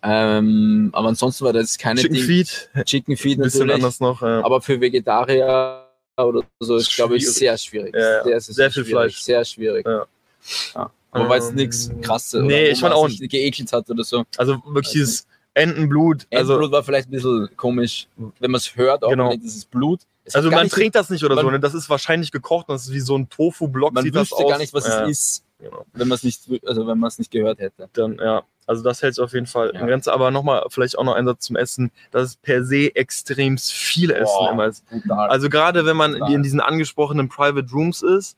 Ähm, 0.03 0.89
aber 0.93 1.09
ansonsten 1.09 1.45
war 1.45 1.53
das 1.53 1.77
keine 1.77 2.01
Chicken 2.01 2.15
Ding- 2.15 2.25
Feet. 2.25 2.69
Chicken 2.85 3.17
Feed 3.17 3.37
Ein 3.37 3.43
bisschen 3.43 3.59
natürlich. 3.67 3.75
anders 3.75 3.99
noch. 3.99 4.21
Ja. 4.21 4.43
Aber 4.43 4.61
für 4.61 4.79
Vegetarier 4.81 5.85
oder 6.17 6.41
so 6.59 6.75
ist, 6.75 6.95
glaube 6.95 7.17
ich, 7.17 7.29
sehr 7.29 7.57
schwierig. 7.57 7.95
Ja, 7.95 8.27
ja. 8.27 8.39
Sehr, 8.39 8.41
Sehr 8.41 8.71
viel 8.71 8.83
schwierig. 8.83 8.91
Fleisch. 8.91 9.21
Sehr 9.21 9.45
schwierig. 9.45 9.85
Ja. 9.85 10.91
Weil 11.11 11.39
es 11.39 11.49
Ähm, 11.49 11.55
nichts 11.55 11.91
krasses 12.01 12.41
nee, 12.43 12.69
ich 12.69 12.79
fand 12.79 12.93
auch- 12.95 13.07
nicht 13.07 13.19
geekelt 13.29 13.71
hat 13.73 13.89
oder 13.89 14.03
so. 14.03 14.23
Also 14.37 14.61
wirklich 14.65 14.93
dieses 14.93 15.27
Entenblut. 15.53 16.25
Also, 16.33 16.53
Endblut 16.53 16.71
war 16.71 16.83
vielleicht 16.83 17.09
ein 17.09 17.11
bisschen 17.11 17.49
komisch, 17.57 18.07
wenn 18.39 18.51
man 18.51 18.59
es 18.59 18.75
hört, 18.75 19.03
auch 19.03 19.09
Genau. 19.09 19.29
wenn 19.31 19.41
dieses 19.41 19.65
Blut. 19.65 19.99
Es 20.23 20.35
also 20.35 20.49
man 20.51 20.69
trinkt 20.69 20.95
das 20.95 21.09
nicht 21.09 21.23
oder 21.23 21.35
so, 21.35 21.43
man- 21.43 21.53
ne? 21.53 21.59
Das 21.59 21.73
ist 21.73 21.89
wahrscheinlich 21.89 22.31
gekocht 22.31 22.69
und 22.69 22.75
das 22.75 22.83
ist 22.87 22.93
wie 22.93 22.99
so 22.99 23.17
ein 23.17 23.27
Tofu-Block. 23.29 23.91
man 23.93 24.03
sieht 24.03 24.15
das 24.15 24.31
wüsste 24.31 24.43
aus. 24.45 24.49
gar 24.51 24.57
nicht, 24.59 24.73
was 24.73 24.87
ja, 24.87 25.03
es 25.05 25.09
ist, 25.09 25.43
Genau. 25.59 25.85
wenn 25.93 26.07
man 26.07 26.15
es 26.15 26.23
nicht, 26.23 26.41
also 26.65 26.87
wenn 26.87 26.97
man 26.97 27.07
es 27.09 27.19
nicht 27.19 27.31
gehört 27.31 27.59
hätte. 27.59 27.89
Dann, 27.93 28.17
ja, 28.23 28.43
also 28.67 28.81
das 28.83 29.01
hält 29.01 29.15
sich 29.15 29.23
auf 29.23 29.33
jeden 29.33 29.47
Fall 29.47 29.71
Ja. 29.73 29.81
in 29.81 29.87
Grenze. 29.87 30.13
Aber 30.13 30.31
nochmal, 30.31 30.63
vielleicht 30.69 30.97
auch 30.97 31.03
noch 31.03 31.15
ein 31.15 31.25
Satz 31.25 31.45
zum 31.47 31.55
Essen. 31.57 31.91
Das 32.11 32.29
ist 32.29 32.41
per 32.43 32.63
se 32.63 32.95
extrem 32.95 33.57
viel 33.57 34.11
Essen 34.11 34.23
Boah, 34.25 34.51
immer. 34.53 34.67
ist. 34.67 34.87
Brutal. 34.89 35.29
Also 35.29 35.49
gerade 35.49 35.85
wenn 35.85 35.97
man 35.97 36.15
in 36.27 36.43
diesen 36.43 36.61
angesprochenen 36.61 37.27
Private 37.27 37.67
Rooms 37.73 38.01
ist, 38.03 38.37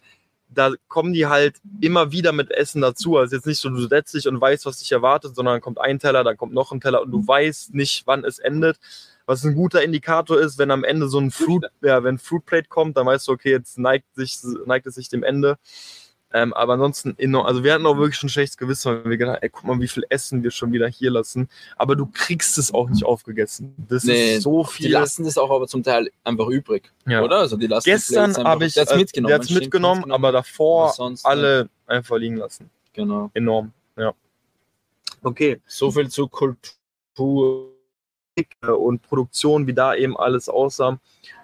da 0.54 0.72
kommen 0.88 1.14
die 1.14 1.28
halt 1.28 1.58
immer 1.82 2.12
wieder 2.12 2.32
mit 2.32 2.52
Essen 2.52 2.82
dazu. 2.82 3.18
Also 3.18 3.36
jetzt 3.36 3.46
nicht 3.46 3.60
so, 3.60 3.70
du 3.70 3.88
setzt 3.88 4.14
dich 4.14 4.28
und 4.28 4.40
weißt, 4.40 4.66
was 4.66 4.80
dich 4.80 4.92
erwartet, 4.92 5.36
sondern 5.36 5.56
dann 5.56 5.62
kommt 5.62 5.80
ein 5.80 6.00
Teller, 6.00 6.24
dann 6.24 6.38
kommt 6.38 6.54
noch 6.54 6.72
ein 6.72 6.82
Teller 6.82 7.02
und 7.02 7.12
du 7.12 7.26
weißt 7.26 7.74
nicht, 7.74 8.04
wann 8.06 8.24
es 8.24 8.40
endet. 8.40 8.78
Was 9.26 9.44
ein 9.46 9.56
guter 9.56 9.84
Indikator 9.84 10.40
ist, 10.40 10.58
wenn 10.58 10.70
am 10.70 10.84
Ende 10.84 11.08
so 11.08 11.20
ein 11.20 11.32
Fruit, 11.32 11.66
ja, 11.82 12.04
wenn 12.04 12.18
Fruit 12.18 12.46
Plate 12.46 12.68
kommt, 12.68 12.98
dann 12.98 13.06
weißt 13.06 13.28
du, 13.28 13.32
okay, 13.32 13.52
jetzt 13.52 13.78
neigt, 13.78 14.06
sich, 14.16 14.40
neigt 14.66 14.86
es 14.86 14.96
sich 14.96 15.08
dem 15.08 15.24
Ende. 15.24 15.58
Ähm, 16.36 16.52
aber 16.54 16.74
ansonsten, 16.74 17.14
enorm, 17.20 17.46
also 17.46 17.64
wir 17.64 17.74
hatten 17.74 17.86
auch 17.86 17.96
wirklich 17.98 18.16
schon 18.18 18.28
ein 18.28 18.32
schlechtes 18.32 18.58
Gewissen, 18.58 18.92
weil 19.04 19.10
wir 19.12 19.18
gedacht, 19.18 19.40
ey, 19.44 19.50
guck 19.50 19.66
mal, 19.66 19.80
wie 19.80 19.88
viel 19.88 20.04
Essen 20.10 20.42
wir 20.42 20.50
schon 20.50 20.72
wieder 20.72 20.88
hier 20.88 21.12
lassen. 21.12 21.48
Aber 21.78 21.96
du 21.96 22.08
kriegst 22.08 22.58
es 22.58 22.74
auch 22.74 22.90
nicht 22.90 23.06
aufgegessen. 23.06 23.76
Das 23.88 24.04
Nee, 24.04 24.38
ist 24.38 24.44
so 24.44 24.64
Die 24.64 24.70
viel. 24.84 24.92
lassen 24.92 25.26
das 25.26 25.38
auch 25.38 25.52
aber 25.52 25.68
zum 25.68 25.84
Teil 25.84 26.10
einfach 26.24 26.48
übrig, 26.48 26.92
Ja. 27.06 27.22
oder? 27.22 27.38
Also 27.38 27.56
die 27.56 27.68
lassen 27.68 27.86
die 27.86 27.92
Gestern 27.92 28.36
habe 28.38 28.66
ich, 28.66 28.74
der 28.74 28.82
hat's 28.84 28.92
äh, 28.94 28.98
mitgenommen, 28.98 29.28
der 29.30 29.36
hat's 29.38 29.46
stimmt, 29.46 29.62
mitgenommen, 29.62 30.00
mitgenommen. 30.02 30.24
aber 30.26 30.32
davor 30.32 30.86
Aber 30.86 30.94
sonst, 30.94 31.24
äh, 31.24 31.28
alle 31.30 31.70
einfach 31.86 32.18
liegen 32.18 32.38
lassen. 32.38 32.70
Genau. 32.94 33.30
Enorm, 33.36 33.72
ja. 33.96 34.12
Okay. 35.22 35.62
So 35.68 35.92
viel 35.92 36.10
zu 36.10 36.28
Kultur. 36.28 37.70
äh, 38.36 38.68
und 38.68 39.04
Produktion, 39.04 39.68
wie 39.68 39.74
da 39.74 39.94
eben 39.94 40.18
alles 40.18 40.50
aussah. 40.50 41.00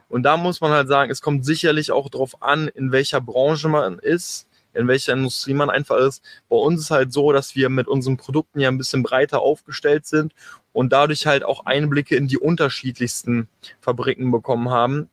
Und 0.10 0.24
da 0.24 0.38
muss 0.38 0.60
man 0.60 0.72
halt 0.72 0.88
sagen, 0.88 1.12
es 1.12 1.22
kommt 1.22 1.46
sicherlich 1.46 1.92
auch 1.92 2.10
darauf 2.10 2.42
an, 2.42 2.68
in 2.70 2.92
welcher 2.92 3.22
Branche 3.22 3.70
man 3.70 4.00
ist, 4.00 4.48
in 4.80 4.88
welcher 4.88 5.14
Industrie 5.14 5.54
man 5.54 5.70
einfach 5.70 5.98
ist. 5.98 6.24
Bei 6.48 6.56
uns 6.56 6.82
ist 6.82 6.92
halt 6.92 7.12
so, 7.14 7.32
dass 7.32 7.56
wir 7.56 7.70
mit 7.70 7.88
unseren 7.88 8.18
Produkten 8.18 8.60
ja 8.60 8.70
ein 8.70 8.78
bisschen 8.78 9.04
breiter 9.04 9.42
aufgestellt 9.42 10.08
sind 10.08 10.34
und 10.72 10.94
dadurch 10.94 11.28
halt 11.28 11.44
auch 11.44 11.66
Einblicke 11.66 12.16
in 12.16 12.28
die 12.28 12.38
unterschiedlichsten 12.38 13.50
Fabriken 13.82 14.32
bekommen 14.32 14.70
haben. 14.70 15.10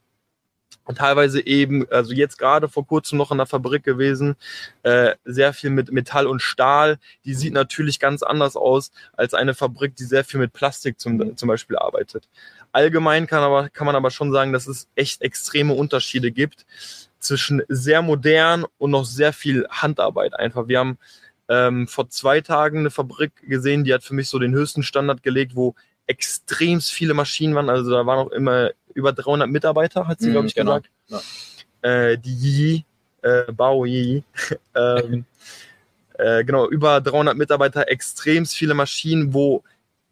Und 0.84 0.98
teilweise 0.98 1.44
eben, 1.44 1.90
also 1.90 2.12
jetzt 2.12 2.38
gerade 2.38 2.68
vor 2.68 2.86
kurzem 2.86 3.18
noch 3.18 3.32
in 3.32 3.38
der 3.38 3.46
Fabrik 3.46 3.82
gewesen, 3.82 4.36
äh, 4.84 5.16
sehr 5.24 5.52
viel 5.52 5.70
mit 5.70 5.90
Metall 5.90 6.28
und 6.28 6.40
Stahl. 6.40 6.98
Die 7.24 7.34
sieht 7.34 7.52
natürlich 7.52 7.98
ganz 7.98 8.22
anders 8.22 8.56
aus 8.56 8.92
als 9.16 9.34
eine 9.34 9.54
Fabrik, 9.54 9.96
die 9.96 10.04
sehr 10.04 10.24
viel 10.24 10.38
mit 10.38 10.52
Plastik 10.52 11.00
zum, 11.00 11.36
zum 11.36 11.48
Beispiel 11.48 11.76
arbeitet. 11.76 12.28
Allgemein 12.76 13.26
kann, 13.26 13.42
aber, 13.42 13.70
kann 13.70 13.86
man 13.86 13.96
aber 13.96 14.10
schon 14.10 14.32
sagen, 14.32 14.52
dass 14.52 14.66
es 14.66 14.86
echt 14.96 15.22
extreme 15.22 15.72
Unterschiede 15.72 16.30
gibt 16.30 16.66
zwischen 17.18 17.62
sehr 17.68 18.02
modern 18.02 18.66
und 18.76 18.90
noch 18.90 19.06
sehr 19.06 19.32
viel 19.32 19.66
Handarbeit 19.70 20.34
einfach. 20.34 20.68
Wir 20.68 20.80
haben 20.80 20.98
ähm, 21.48 21.88
vor 21.88 22.10
zwei 22.10 22.42
Tagen 22.42 22.80
eine 22.80 22.90
Fabrik 22.90 23.32
gesehen, 23.48 23.84
die 23.84 23.94
hat 23.94 24.04
für 24.04 24.12
mich 24.12 24.28
so 24.28 24.38
den 24.38 24.52
höchsten 24.52 24.82
Standard 24.82 25.22
gelegt, 25.22 25.56
wo 25.56 25.74
extrem 26.06 26.82
viele 26.82 27.14
Maschinen 27.14 27.54
waren. 27.54 27.70
Also 27.70 27.90
da 27.90 28.04
waren 28.04 28.26
auch 28.26 28.30
immer 28.30 28.72
über 28.92 29.14
300 29.14 29.48
Mitarbeiter, 29.48 30.06
hat 30.06 30.20
sie, 30.20 30.28
Mhm, 30.28 30.32
glaube 30.32 30.46
ich, 30.48 30.54
genau. 30.54 30.80
gesagt. 31.08 31.24
Äh, 31.80 32.18
die 32.18 32.34
Yi, 32.34 32.84
äh, 33.22 33.50
Bao 33.52 33.86
Yi, 33.86 34.22
ähm, 34.74 35.24
äh, 36.18 36.44
genau, 36.44 36.68
über 36.68 37.00
300 37.00 37.34
Mitarbeiter, 37.38 37.88
extrem 37.88 38.44
viele 38.44 38.74
Maschinen, 38.74 39.32
wo 39.32 39.62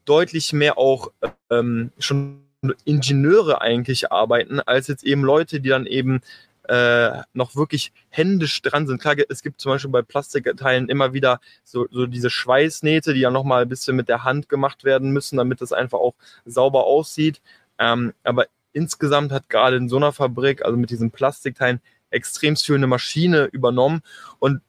deutlich 0.06 0.54
mehr 0.54 0.78
auch 0.78 1.12
ähm, 1.50 1.92
schon 1.98 2.43
Ingenieure 2.84 3.60
eigentlich 3.60 4.10
arbeiten, 4.12 4.60
als 4.60 4.86
jetzt 4.88 5.04
eben 5.04 5.22
Leute, 5.22 5.60
die 5.60 5.68
dann 5.68 5.86
eben 5.86 6.20
äh, 6.68 7.22
noch 7.34 7.56
wirklich 7.56 7.92
händisch 8.08 8.62
dran 8.62 8.86
sind. 8.86 9.00
Klar, 9.00 9.16
es 9.28 9.42
gibt 9.42 9.60
zum 9.60 9.72
Beispiel 9.72 9.90
bei 9.90 10.02
Plastikteilen 10.02 10.88
immer 10.88 11.12
wieder 11.12 11.40
so, 11.62 11.86
so 11.90 12.06
diese 12.06 12.30
Schweißnähte, 12.30 13.12
die 13.12 13.20
ja 13.20 13.30
nochmal 13.30 13.62
ein 13.62 13.68
bisschen 13.68 13.96
mit 13.96 14.08
der 14.08 14.24
Hand 14.24 14.48
gemacht 14.48 14.84
werden 14.84 15.10
müssen, 15.10 15.36
damit 15.36 15.60
es 15.60 15.72
einfach 15.72 15.98
auch 15.98 16.14
sauber 16.46 16.84
aussieht. 16.84 17.42
Ähm, 17.78 18.14
aber 18.22 18.46
insgesamt 18.72 19.30
hat 19.30 19.48
gerade 19.50 19.76
in 19.76 19.88
so 19.88 19.96
einer 19.96 20.12
Fabrik, 20.12 20.64
also 20.64 20.76
mit 20.76 20.90
diesen 20.90 21.10
Plastikteilen, 21.10 21.80
extrem 22.10 22.56
viel 22.56 22.76
eine 22.76 22.86
Maschine 22.86 23.44
übernommen. 23.46 24.00
Und 24.38 24.60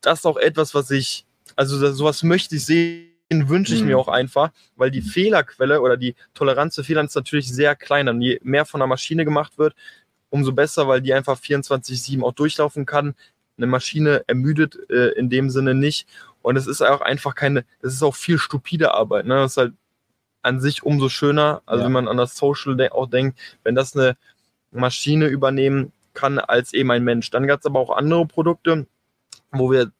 das 0.00 0.20
ist 0.20 0.26
auch 0.26 0.38
etwas, 0.38 0.74
was 0.74 0.90
ich, 0.90 1.24
also 1.54 1.80
das- 1.80 1.96
sowas 1.96 2.22
möchte 2.22 2.56
ich 2.56 2.64
sehen, 2.64 3.13
wünsche 3.48 3.74
ich 3.74 3.80
Mhm. 3.82 3.88
mir 3.88 3.98
auch 3.98 4.08
einfach, 4.08 4.50
weil 4.76 4.90
die 4.90 5.02
Fehlerquelle 5.02 5.80
oder 5.80 5.96
die 5.96 6.14
Toleranz 6.34 6.74
zu 6.74 6.82
Fehlern 6.84 7.06
ist 7.06 7.14
natürlich 7.16 7.48
sehr 7.52 7.74
klein. 7.76 8.08
Und 8.08 8.20
je 8.22 8.40
mehr 8.42 8.64
von 8.64 8.80
der 8.80 8.86
Maschine 8.86 9.24
gemacht 9.24 9.58
wird, 9.58 9.74
umso 10.30 10.52
besser, 10.52 10.88
weil 10.88 11.00
die 11.00 11.14
einfach 11.14 11.38
24-7 11.38 12.22
auch 12.22 12.32
durchlaufen 12.32 12.86
kann. 12.86 13.14
Eine 13.56 13.66
Maschine 13.68 14.24
ermüdet 14.26 14.78
äh, 14.90 15.10
in 15.18 15.30
dem 15.30 15.48
Sinne 15.50 15.74
nicht. 15.74 16.08
Und 16.42 16.56
es 16.56 16.66
ist 16.66 16.82
auch 16.82 17.00
einfach 17.00 17.34
keine, 17.34 17.64
das 17.82 17.94
ist 17.94 18.02
auch 18.02 18.16
viel 18.16 18.38
stupide 18.38 18.92
Arbeit. 18.94 19.26
Ne? 19.26 19.34
Das 19.36 19.52
ist 19.52 19.56
halt 19.58 19.72
an 20.42 20.60
sich 20.60 20.82
umso 20.82 21.08
schöner, 21.08 21.62
also 21.66 21.80
Ja. 21.80 21.86
wenn 21.86 21.92
man 21.92 22.08
an 22.08 22.16
das 22.18 22.36
Social 22.36 22.76
auch 22.90 23.06
denkt, 23.08 23.38
wenn 23.62 23.74
das 23.74 23.96
eine 23.96 24.16
Maschine 24.72 25.26
übernehmen 25.28 25.92
kann 26.14 26.38
als 26.38 26.72
eben 26.74 26.90
ein 26.90 27.04
Mensch. 27.04 27.30
Dann 27.30 27.46
gab 27.46 27.60
es 27.60 27.66
aber 27.66 27.78
auch 27.80 27.90
andere 27.96 28.26
Produkte, 28.26 28.86
wo 29.52 29.70
wir, 29.70 29.90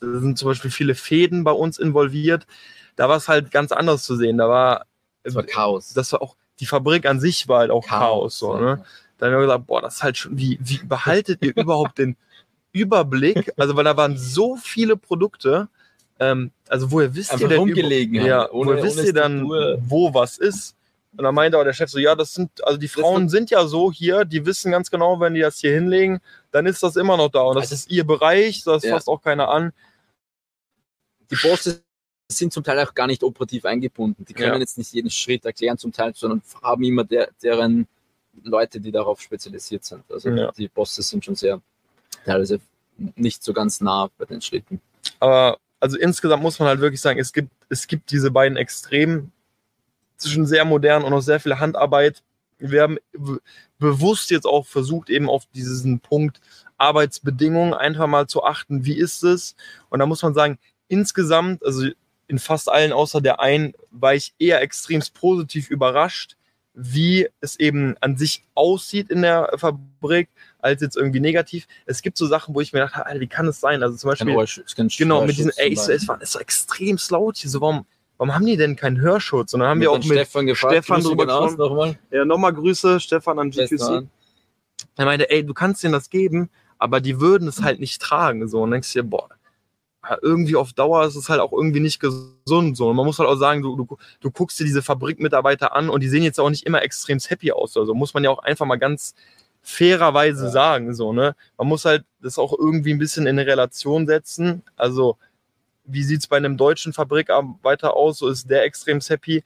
da 0.00 0.18
sind 0.20 0.38
zum 0.38 0.48
Beispiel 0.48 0.70
viele 0.70 0.94
Fäden 0.94 1.44
bei 1.44 1.52
uns 1.52 1.78
involviert. 1.78 2.46
Da 2.96 3.08
war 3.08 3.16
es 3.16 3.28
halt 3.28 3.50
ganz 3.50 3.72
anders 3.72 4.02
zu 4.02 4.16
sehen. 4.16 4.38
Da 4.38 4.48
war, 4.48 4.86
Das 5.22 5.34
war 5.34 5.42
Chaos. 5.42 5.92
das 5.94 6.12
war 6.12 6.22
auch, 6.22 6.36
die 6.58 6.66
Fabrik 6.66 7.06
an 7.06 7.20
sich 7.20 7.48
war 7.48 7.60
halt 7.60 7.70
auch 7.70 7.86
Chaos. 7.86 8.38
so, 8.38 8.56
ne? 8.56 8.82
Dann 9.18 9.32
haben 9.32 9.40
wir 9.40 9.46
gesagt, 9.46 9.66
boah, 9.66 9.82
das 9.82 9.96
ist 9.96 10.02
halt 10.02 10.16
schon, 10.16 10.36
wie, 10.38 10.58
wie 10.62 10.78
behaltet 10.84 11.44
ihr 11.44 11.54
überhaupt 11.56 11.98
den 11.98 12.16
Überblick? 12.72 13.52
Also, 13.56 13.76
weil 13.76 13.84
da 13.84 13.96
waren 13.96 14.16
so 14.16 14.56
viele 14.56 14.96
Produkte, 14.96 15.68
ähm, 16.18 16.50
also 16.68 16.90
woher 16.90 17.14
wisst 17.14 17.30
Einfach 17.32 17.42
ihr 17.44 17.48
denn 17.48 17.58
rumgelegen 17.58 18.18
halt, 18.20 18.28
ja, 18.28 18.50
ohne- 18.50 18.72
woher 18.72 18.82
wisst 18.84 19.04
ihr 19.04 19.12
dann, 19.12 19.44
wo 19.48 20.14
was 20.14 20.38
ist? 20.38 20.76
Und 21.16 21.24
dann 21.24 21.34
meinte 21.34 21.58
auch 21.58 21.64
der 21.64 21.72
Chef 21.72 21.90
so, 21.90 21.98
ja, 21.98 22.14
das 22.14 22.32
sind, 22.34 22.64
also 22.64 22.78
die 22.78 22.86
Frauen 22.88 23.28
sind 23.28 23.50
ja 23.50 23.66
so 23.66 23.90
hier, 23.90 24.24
die 24.24 24.46
wissen 24.46 24.70
ganz 24.70 24.90
genau, 24.90 25.18
wenn 25.18 25.34
die 25.34 25.40
das 25.40 25.58
hier 25.58 25.72
hinlegen, 25.72 26.20
dann 26.52 26.66
ist 26.66 26.82
das 26.84 26.94
immer 26.96 27.16
noch 27.16 27.30
da. 27.30 27.40
Und 27.42 27.56
das 27.56 27.64
Also- 27.64 27.74
ist 27.74 27.90
ihr 27.90 28.04
Bereich, 28.06 28.62
das 28.64 28.84
Ja. 28.84 28.94
fasst 28.94 29.08
auch 29.08 29.20
keiner 29.22 29.48
an. 29.48 29.72
Die 31.30 31.36
Bosse 31.36 31.82
sind 32.28 32.52
zum 32.52 32.62
Teil 32.62 32.78
auch 32.80 32.94
gar 32.94 33.06
nicht 33.06 33.22
operativ 33.22 33.64
eingebunden. 33.64 34.24
Die 34.24 34.34
können 34.34 34.52
Ja. 34.54 34.58
jetzt 34.58 34.78
nicht 34.78 34.92
jeden 34.92 35.10
Schritt 35.10 35.44
erklären 35.44 35.78
zum 35.78 35.92
Teil, 35.92 36.14
sondern 36.14 36.42
haben 36.62 36.82
immer 36.84 37.04
der, 37.04 37.30
deren 37.42 37.88
Leute, 38.44 38.80
die 38.80 38.92
darauf 38.92 39.20
spezialisiert 39.20 39.84
sind. 39.84 40.04
Also 40.10 40.28
Ja. 40.30 40.52
die 40.52 40.68
Bosse 40.68 41.02
sind 41.02 41.24
schon 41.24 41.34
sehr 41.34 41.60
teilweise 42.24 42.60
nicht 43.16 43.42
so 43.42 43.52
ganz 43.52 43.80
nah 43.80 44.10
bei 44.18 44.26
den 44.26 44.40
Schritten. 44.40 44.80
Aber 45.18 45.58
also 45.80 45.96
insgesamt 45.98 46.42
muss 46.42 46.58
man 46.58 46.68
halt 46.68 46.80
wirklich 46.80 47.00
sagen, 47.00 47.18
es 47.18 47.32
gibt, 47.32 47.50
es 47.68 47.86
gibt 47.86 48.10
diese 48.10 48.30
beiden 48.30 48.56
Extremen 48.56 49.32
zwischen 50.16 50.46
sehr 50.46 50.64
modern 50.64 51.02
und 51.02 51.10
noch 51.10 51.22
sehr 51.22 51.40
viel 51.40 51.58
Handarbeit. 51.58 52.22
Wir 52.58 52.82
haben 52.82 52.98
be- 53.12 53.40
bewusst 53.78 54.30
jetzt 54.30 54.44
auch 54.44 54.66
versucht, 54.66 55.08
eben 55.08 55.28
auf 55.30 55.46
diesen 55.54 55.98
Punkt 55.98 56.40
Arbeitsbedingungen 56.76 57.74
einfach 57.74 58.06
mal 58.06 58.26
zu 58.26 58.44
achten. 58.44 58.84
Wie 58.84 58.96
ist 58.96 59.24
es? 59.24 59.56
Und 59.88 59.98
da 59.98 60.06
muss 60.06 60.22
man 60.22 60.34
sagen, 60.34 60.58
insgesamt, 60.90 61.64
also 61.64 61.86
in 62.26 62.38
fast 62.38 62.70
allen 62.70 62.92
außer 62.92 63.20
der 63.20 63.40
einen, 63.40 63.72
war 63.90 64.14
ich 64.14 64.34
eher 64.38 64.60
extremst 64.60 65.14
positiv 65.14 65.70
überrascht, 65.70 66.36
wie 66.74 67.28
es 67.40 67.58
eben 67.58 67.96
an 68.00 68.16
sich 68.16 68.44
aussieht 68.54 69.10
in 69.10 69.22
der 69.22 69.50
Fabrik, 69.56 70.28
als 70.60 70.80
jetzt 70.80 70.96
irgendwie 70.96 71.20
negativ. 71.20 71.66
Es 71.86 72.02
gibt 72.02 72.16
so 72.16 72.26
Sachen, 72.26 72.54
wo 72.54 72.60
ich 72.60 72.72
mir 72.72 72.80
dachte, 72.80 73.04
Alter, 73.04 73.20
wie 73.20 73.26
kann 73.26 73.48
es 73.48 73.60
sein? 73.60 73.82
Also 73.82 73.96
zum 73.96 74.10
Beispiel, 74.10 74.28
Genau, 75.04 75.26
mit 75.26 75.36
diesen, 75.36 75.52
ey, 75.56 75.72
es, 75.72 76.08
war, 76.08 76.20
es 76.20 76.34
war 76.34 76.40
extrem 76.40 76.98
laut 77.10 77.38
hier. 77.38 77.50
So, 77.50 77.60
warum, 77.60 77.86
warum 78.18 78.34
haben 78.34 78.46
die 78.46 78.56
denn 78.56 78.76
keinen 78.76 79.00
Hörschutz? 79.00 79.52
Und 79.54 79.60
dann 79.60 79.68
haben 79.70 79.78
Mit 79.78 79.86
wir 79.86 79.90
auch 79.90 79.98
dann 79.98 80.08
mit 80.08 80.18
Stefan 80.18 80.46
gefragt, 80.46 80.74
Stefan 80.74 81.02
drüber 81.02 81.26
gehen 81.26 81.30
aus, 81.34 81.50
gesprochen. 81.50 81.68
nochmal. 81.68 81.98
Ja, 82.10 82.24
nochmal 82.24 82.52
Grüße, 82.52 83.00
Stefan 83.00 83.38
an 83.38 83.50
GQC. 83.50 84.06
Er 84.96 85.04
meinte, 85.04 85.30
ey, 85.30 85.44
du 85.44 85.54
kannst 85.54 85.82
denen 85.82 85.92
das 85.92 86.08
geben, 86.10 86.50
aber 86.78 87.00
die 87.00 87.20
würden 87.20 87.48
es 87.48 87.62
halt 87.62 87.80
nicht 87.80 88.00
tragen. 88.00 88.46
So, 88.48 88.62
und 88.62 88.70
denkst 88.70 88.92
dir, 88.92 89.02
boah, 89.02 89.28
irgendwie 90.22 90.56
auf 90.56 90.72
Dauer 90.72 91.04
ist 91.04 91.16
es 91.16 91.28
halt 91.28 91.40
auch 91.40 91.52
irgendwie 91.52 91.80
nicht 91.80 92.00
gesund. 92.00 92.76
So. 92.76 92.88
Und 92.88 92.96
man 92.96 93.04
muss 93.06 93.18
halt 93.18 93.28
auch 93.28 93.36
sagen, 93.36 93.62
du, 93.62 93.76
du, 93.76 93.98
du 94.20 94.30
guckst 94.30 94.58
dir 94.58 94.64
diese 94.64 94.82
Fabrikmitarbeiter 94.82 95.74
an 95.74 95.90
und 95.90 96.00
die 96.02 96.08
sehen 96.08 96.22
jetzt 96.22 96.40
auch 96.40 96.50
nicht 96.50 96.66
immer 96.66 96.82
extrem 96.82 97.18
happy 97.18 97.52
aus. 97.52 97.76
Also 97.76 97.94
muss 97.94 98.14
man 98.14 98.24
ja 98.24 98.30
auch 98.30 98.38
einfach 98.40 98.66
mal 98.66 98.76
ganz 98.78 99.14
fairerweise 99.62 100.44
Ja. 100.44 100.50
sagen. 100.50 100.94
So, 100.94 101.12
ne? 101.12 101.36
Man 101.58 101.68
muss 101.68 101.84
halt 101.84 102.04
das 102.22 102.38
auch 102.38 102.58
irgendwie 102.58 102.92
ein 102.92 102.98
bisschen 102.98 103.26
in 103.26 103.38
eine 103.38 103.46
Relation 103.46 104.06
setzen. 104.06 104.62
Also, 104.76 105.18
wie 105.84 106.02
sieht 106.02 106.20
es 106.20 106.28
bei 106.28 106.36
einem 106.38 106.56
deutschen 106.56 106.92
Fabrikarbeiter 106.92 107.94
aus? 107.94 108.18
So 108.18 108.28
ist 108.28 108.48
der 108.48 108.64
extrem 108.64 109.00
happy. 109.00 109.44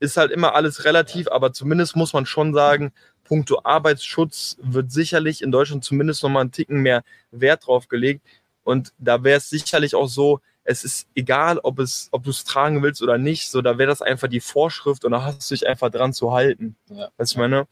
Ist 0.00 0.16
halt 0.16 0.30
immer 0.30 0.54
alles 0.54 0.84
relativ, 0.84 1.28
aber 1.28 1.52
zumindest 1.52 1.96
muss 1.96 2.12
man 2.12 2.24
schon 2.24 2.54
sagen, 2.54 2.92
puncto 3.24 3.60
Arbeitsschutz 3.64 4.56
wird 4.62 4.92
sicherlich 4.92 5.42
in 5.42 5.50
Deutschland 5.52 5.84
zumindest 5.84 6.22
nochmal 6.22 6.42
einen 6.42 6.52
Ticken 6.52 6.80
mehr 6.80 7.02
Wert 7.32 7.66
drauf 7.66 7.88
gelegt. 7.88 8.22
Und 8.68 8.92
da 8.98 9.24
wäre 9.24 9.38
es 9.38 9.48
sicherlich 9.48 9.94
auch 9.94 10.08
so, 10.08 10.40
es 10.62 10.84
ist 10.84 11.08
egal, 11.14 11.58
ob, 11.62 11.78
es, 11.78 12.08
ob 12.12 12.24
du 12.24 12.28
es 12.28 12.44
tragen 12.44 12.82
willst 12.82 13.00
oder 13.00 13.16
nicht, 13.16 13.50
so 13.50 13.62
da 13.62 13.78
wäre 13.78 13.88
das 13.88 14.02
einfach 14.02 14.28
die 14.28 14.40
Vorschrift 14.40 15.06
und 15.06 15.12
da 15.12 15.22
hast 15.24 15.50
du 15.50 15.54
dich 15.54 15.66
einfach 15.66 15.88
dran 15.90 16.12
zu 16.12 16.32
halten. 16.32 16.76
Ja. 16.90 17.06
Du, 17.16 17.24
ich 17.24 17.34
meine? 17.38 17.66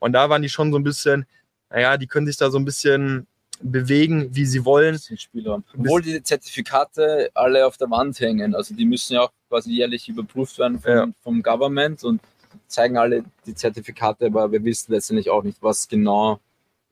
Und 0.00 0.12
da 0.12 0.28
waren 0.28 0.42
die 0.42 0.50
schon 0.50 0.70
so 0.70 0.78
ein 0.78 0.84
bisschen, 0.84 1.24
naja, 1.70 1.96
die 1.96 2.06
können 2.06 2.26
sich 2.26 2.36
da 2.36 2.50
so 2.50 2.58
ein 2.58 2.66
bisschen 2.66 3.26
bewegen, 3.62 4.28
wie 4.36 4.44
sie 4.44 4.66
wollen. 4.66 4.98
Spielraum. 4.98 5.64
Obwohl 5.78 6.02
die 6.02 6.22
Zertifikate 6.22 7.30
alle 7.32 7.66
auf 7.66 7.78
der 7.78 7.88
Wand 7.90 8.20
hängen. 8.20 8.54
Also 8.54 8.74
die 8.74 8.84
müssen 8.84 9.14
ja 9.14 9.22
auch 9.22 9.32
quasi 9.48 9.70
jährlich 9.72 10.10
überprüft 10.10 10.58
werden 10.58 10.78
vom, 10.78 10.92
Ja. 10.92 11.08
vom 11.22 11.42
Government 11.42 12.04
und 12.04 12.20
zeigen 12.66 12.98
alle 12.98 13.24
die 13.46 13.54
Zertifikate, 13.54 14.26
aber 14.26 14.52
wir 14.52 14.62
wissen 14.62 14.92
letztendlich 14.92 15.30
auch 15.30 15.42
nicht, 15.42 15.56
was 15.62 15.88
genau 15.88 16.38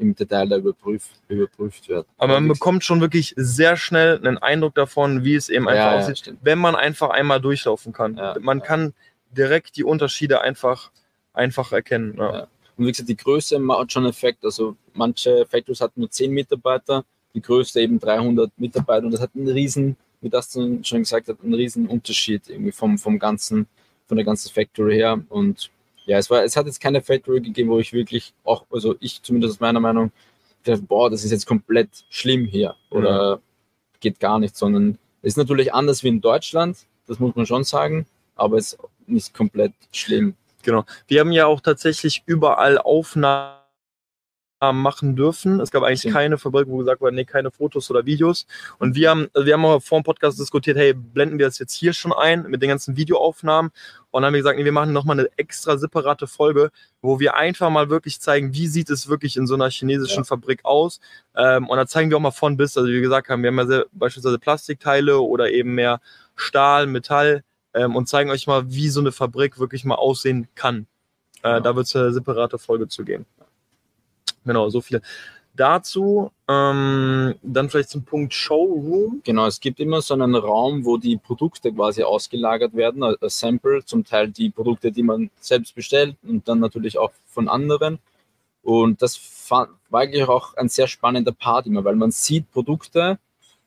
im 0.00 0.14
Detail 0.14 0.48
da 0.48 0.56
überprüft, 0.56 1.10
überprüft 1.28 1.88
wird. 1.88 2.06
Aber 2.18 2.34
man 2.34 2.44
wie 2.44 2.48
bekommt 2.48 2.84
schon 2.84 3.00
wirklich 3.00 3.34
sehr 3.36 3.76
schnell 3.76 4.18
einen 4.18 4.38
Eindruck 4.38 4.74
davon, 4.74 5.24
wie 5.24 5.34
es 5.34 5.48
eben 5.48 5.68
einfach 5.68 5.84
ja, 5.84 5.94
ja, 5.94 5.98
aussieht, 5.98 6.18
stimmt. 6.18 6.38
wenn 6.42 6.58
man 6.58 6.74
einfach 6.74 7.10
einmal 7.10 7.40
durchlaufen 7.40 7.92
kann. 7.92 8.16
Ja, 8.16 8.36
man 8.40 8.58
ja. 8.58 8.64
kann 8.64 8.94
direkt 9.30 9.76
die 9.76 9.84
Unterschiede 9.84 10.40
einfach, 10.40 10.90
einfach 11.32 11.72
erkennen. 11.72 12.14
Ja. 12.18 12.32
Ja. 12.32 12.46
Und 12.76 12.86
wie 12.86 12.90
gesagt, 12.90 13.08
die 13.08 13.16
Größe 13.16 13.60
hat 13.68 13.92
schon 13.92 14.06
Effekt. 14.06 14.44
Also 14.44 14.76
manche 14.94 15.46
Factories 15.46 15.80
hatten 15.80 16.00
nur 16.00 16.10
zehn 16.10 16.32
Mitarbeiter, 16.32 17.04
die 17.34 17.42
größte 17.42 17.80
eben 17.80 18.00
300 18.00 18.50
Mitarbeiter 18.56 19.04
und 19.04 19.12
das 19.12 19.20
hat 19.20 19.30
einen 19.34 19.48
riesen, 19.48 19.96
wie 20.20 20.30
das 20.30 20.52
schon 20.52 20.80
gesagt 20.80 21.28
hat, 21.28 21.36
einen 21.42 21.54
riesen 21.54 21.86
Unterschied 21.86 22.48
irgendwie 22.48 22.72
vom, 22.72 22.98
vom 22.98 23.18
ganzen, 23.18 23.66
von 24.06 24.16
der 24.16 24.24
ganzen 24.24 24.50
Factory 24.50 24.96
her 24.96 25.22
und 25.28 25.70
ja, 26.06 26.18
es 26.18 26.30
war, 26.30 26.44
es 26.44 26.56
hat 26.56 26.66
jetzt 26.66 26.80
keine 26.80 27.02
Factory 27.02 27.40
gegeben, 27.40 27.70
wo 27.70 27.78
ich 27.78 27.92
wirklich 27.92 28.34
auch, 28.44 28.66
also 28.70 28.96
ich 29.00 29.22
zumindest 29.22 29.54
aus 29.54 29.60
meiner 29.60 29.80
Meinung, 29.80 30.12
dachte, 30.64 30.82
boah, 30.82 31.10
das 31.10 31.24
ist 31.24 31.30
jetzt 31.30 31.46
komplett 31.46 31.88
schlimm 32.10 32.46
hier 32.46 32.74
oder 32.90 33.36
mhm. 33.36 33.40
geht 34.00 34.20
gar 34.20 34.38
nicht, 34.38 34.56
sondern 34.56 34.98
es 35.22 35.32
ist 35.32 35.36
natürlich 35.36 35.72
anders 35.72 36.02
wie 36.02 36.08
in 36.08 36.20
Deutschland, 36.20 36.78
das 37.06 37.18
muss 37.18 37.34
man 37.34 37.46
schon 37.46 37.64
sagen, 37.64 38.06
aber 38.36 38.56
es 38.56 38.74
ist 38.74 38.80
nicht 39.06 39.34
komplett 39.34 39.72
schlimm. 39.92 40.34
Genau. 40.62 40.84
Wir 41.06 41.20
haben 41.20 41.32
ja 41.32 41.46
auch 41.46 41.60
tatsächlich 41.60 42.22
überall 42.26 42.78
Aufnahmen 42.78 43.59
machen 44.60 45.16
dürfen. 45.16 45.58
Es 45.60 45.70
gab 45.70 45.82
eigentlich 45.82 46.12
keine 46.12 46.36
Fabrik, 46.36 46.68
wo 46.68 46.78
gesagt 46.78 47.00
wurde, 47.00 47.16
nee, 47.16 47.24
keine 47.24 47.50
Fotos 47.50 47.90
oder 47.90 48.04
Videos. 48.04 48.46
Und 48.78 48.94
wir 48.94 49.10
haben, 49.10 49.28
wir 49.34 49.54
haben 49.54 49.64
auch 49.64 49.82
vor 49.82 49.98
dem 49.98 50.04
Podcast 50.04 50.38
diskutiert, 50.38 50.76
hey, 50.76 50.92
blenden 50.92 51.38
wir 51.38 51.46
das 51.46 51.58
jetzt 51.58 51.72
hier 51.72 51.94
schon 51.94 52.12
ein 52.12 52.42
mit 52.42 52.60
den 52.60 52.68
ganzen 52.68 52.96
Videoaufnahmen? 52.96 53.70
Und 54.10 54.22
dann 54.22 54.26
haben 54.26 54.34
wir 54.34 54.40
gesagt, 54.40 54.58
nee, 54.58 54.64
wir 54.64 54.72
machen 54.72 54.92
nochmal 54.92 55.18
eine 55.18 55.28
extra 55.36 55.78
separate 55.78 56.26
Folge, 56.26 56.70
wo 57.00 57.20
wir 57.20 57.36
einfach 57.36 57.70
mal 57.70 57.88
wirklich 57.88 58.20
zeigen, 58.20 58.52
wie 58.52 58.66
sieht 58.66 58.90
es 58.90 59.08
wirklich 59.08 59.36
in 59.36 59.46
so 59.46 59.54
einer 59.54 59.70
chinesischen 59.70 60.18
ja. 60.18 60.24
Fabrik 60.24 60.64
aus. 60.64 61.00
Ähm, 61.34 61.68
und 61.68 61.76
da 61.76 61.86
zeigen 61.86 62.10
wir 62.10 62.18
auch 62.18 62.22
mal 62.22 62.30
von 62.30 62.56
bis, 62.56 62.76
also 62.76 62.88
wie 62.88 62.94
wir 62.94 63.00
gesagt 63.00 63.30
haben, 63.30 63.42
wir 63.42 63.48
haben 63.48 63.58
ja 63.58 63.66
sehr, 63.66 63.86
beispielsweise 63.92 64.38
Plastikteile 64.38 65.20
oder 65.20 65.50
eben 65.50 65.74
mehr 65.74 66.00
Stahl, 66.36 66.86
Metall 66.86 67.44
ähm, 67.72 67.96
und 67.96 68.08
zeigen 68.08 68.30
euch 68.30 68.46
mal, 68.46 68.70
wie 68.70 68.88
so 68.90 69.00
eine 69.00 69.12
Fabrik 69.12 69.58
wirklich 69.58 69.84
mal 69.84 69.94
aussehen 69.94 70.48
kann. 70.54 70.86
Äh, 71.42 71.48
ja. 71.48 71.60
Da 71.60 71.76
wird 71.76 71.86
es 71.86 71.96
eine 71.96 72.12
separate 72.12 72.58
Folge 72.58 72.88
zu 72.88 73.04
geben. 73.04 73.24
Genau, 74.44 74.68
so 74.68 74.80
viel 74.80 75.00
dazu. 75.54 76.30
Ähm, 76.48 77.34
dann 77.42 77.68
vielleicht 77.68 77.90
zum 77.90 78.04
Punkt 78.04 78.34
Showroom. 78.34 79.20
Genau, 79.24 79.46
es 79.46 79.60
gibt 79.60 79.80
immer 79.80 80.00
so 80.00 80.14
einen 80.14 80.34
Raum, 80.34 80.84
wo 80.84 80.96
die 80.96 81.16
Produkte 81.16 81.72
quasi 81.72 82.02
ausgelagert 82.02 82.74
werden, 82.74 83.02
als 83.02 83.38
Sample, 83.38 83.84
zum 83.84 84.04
Teil 84.04 84.28
die 84.28 84.50
Produkte, 84.50 84.90
die 84.92 85.02
man 85.02 85.30
selbst 85.40 85.74
bestellt 85.74 86.16
und 86.22 86.48
dann 86.48 86.60
natürlich 86.60 86.98
auch 86.98 87.12
von 87.26 87.48
anderen. 87.48 87.98
Und 88.62 89.02
das 89.02 89.20
war 89.48 89.68
eigentlich 89.92 90.24
auch 90.28 90.54
ein 90.54 90.68
sehr 90.68 90.86
spannender 90.86 91.32
Part 91.32 91.66
immer, 91.66 91.84
weil 91.84 91.96
man 91.96 92.10
sieht 92.10 92.50
Produkte, 92.52 93.18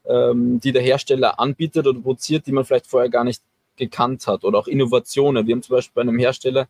ähm, 0.05 0.59
die 0.59 0.71
der 0.71 0.81
Hersteller 0.81 1.39
anbietet 1.39 1.88
oder 1.88 1.99
produziert, 1.99 2.47
die 2.47 2.51
man 2.51 2.65
vielleicht 2.65 2.88
vorher 2.88 3.09
gar 3.09 3.23
nicht 3.23 3.41
gekannt 3.75 4.27
hat 4.27 4.43
oder 4.43 4.59
auch 4.59 4.67
Innovationen. 4.67 5.47
Wir 5.47 5.55
haben 5.55 5.63
zum 5.63 5.75
Beispiel 5.75 5.93
bei 5.95 6.01
einem 6.01 6.19
Hersteller 6.19 6.67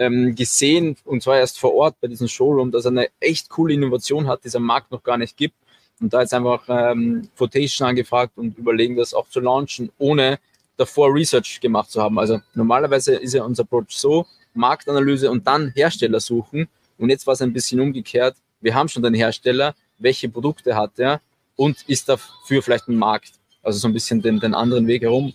ähm, 0.00 0.34
gesehen, 0.34 0.96
und 1.04 1.22
zwar 1.22 1.38
erst 1.38 1.60
vor 1.60 1.74
Ort 1.74 2.00
bei 2.00 2.08
diesem 2.08 2.26
Showroom, 2.26 2.72
dass 2.72 2.86
er 2.86 2.90
eine 2.90 3.08
echt 3.20 3.50
coole 3.50 3.74
Innovation 3.74 4.26
hat, 4.26 4.42
die 4.42 4.48
es 4.48 4.56
am 4.56 4.64
Markt 4.64 4.90
noch 4.90 5.02
gar 5.02 5.18
nicht 5.18 5.36
gibt. 5.36 5.54
Und 6.00 6.14
da 6.14 6.22
jetzt 6.22 6.32
einfach 6.32 6.64
ähm, 6.68 7.28
Quotation 7.36 7.86
angefragt 7.86 8.32
und 8.36 8.56
überlegen, 8.56 8.96
das 8.96 9.12
auch 9.12 9.28
zu 9.28 9.40
launchen, 9.40 9.92
ohne 9.98 10.38
davor 10.78 11.14
Research 11.14 11.60
gemacht 11.60 11.90
zu 11.90 12.02
haben. 12.02 12.18
Also 12.18 12.40
normalerweise 12.54 13.16
ist 13.16 13.34
ja 13.34 13.44
unser 13.44 13.64
Approach 13.64 13.90
so, 13.90 14.26
Marktanalyse 14.54 15.30
und 15.30 15.46
dann 15.46 15.70
Hersteller 15.76 16.18
suchen. 16.18 16.66
Und 16.96 17.10
jetzt 17.10 17.26
war 17.26 17.34
es 17.34 17.42
ein 17.42 17.52
bisschen 17.52 17.78
umgekehrt. 17.80 18.36
Wir 18.62 18.74
haben 18.74 18.88
schon 18.88 19.02
den 19.02 19.12
Hersteller, 19.12 19.74
welche 19.98 20.30
Produkte 20.30 20.74
hat 20.74 20.98
er 20.98 21.20
und 21.56 21.82
ist 21.86 22.08
dafür 22.08 22.62
vielleicht 22.62 22.88
ein 22.88 22.96
Markt. 22.96 23.32
Also 23.62 23.78
so 23.78 23.88
ein 23.88 23.92
bisschen 23.92 24.22
den, 24.22 24.40
den 24.40 24.54
anderen 24.54 24.86
Weg 24.86 25.02
herum. 25.02 25.34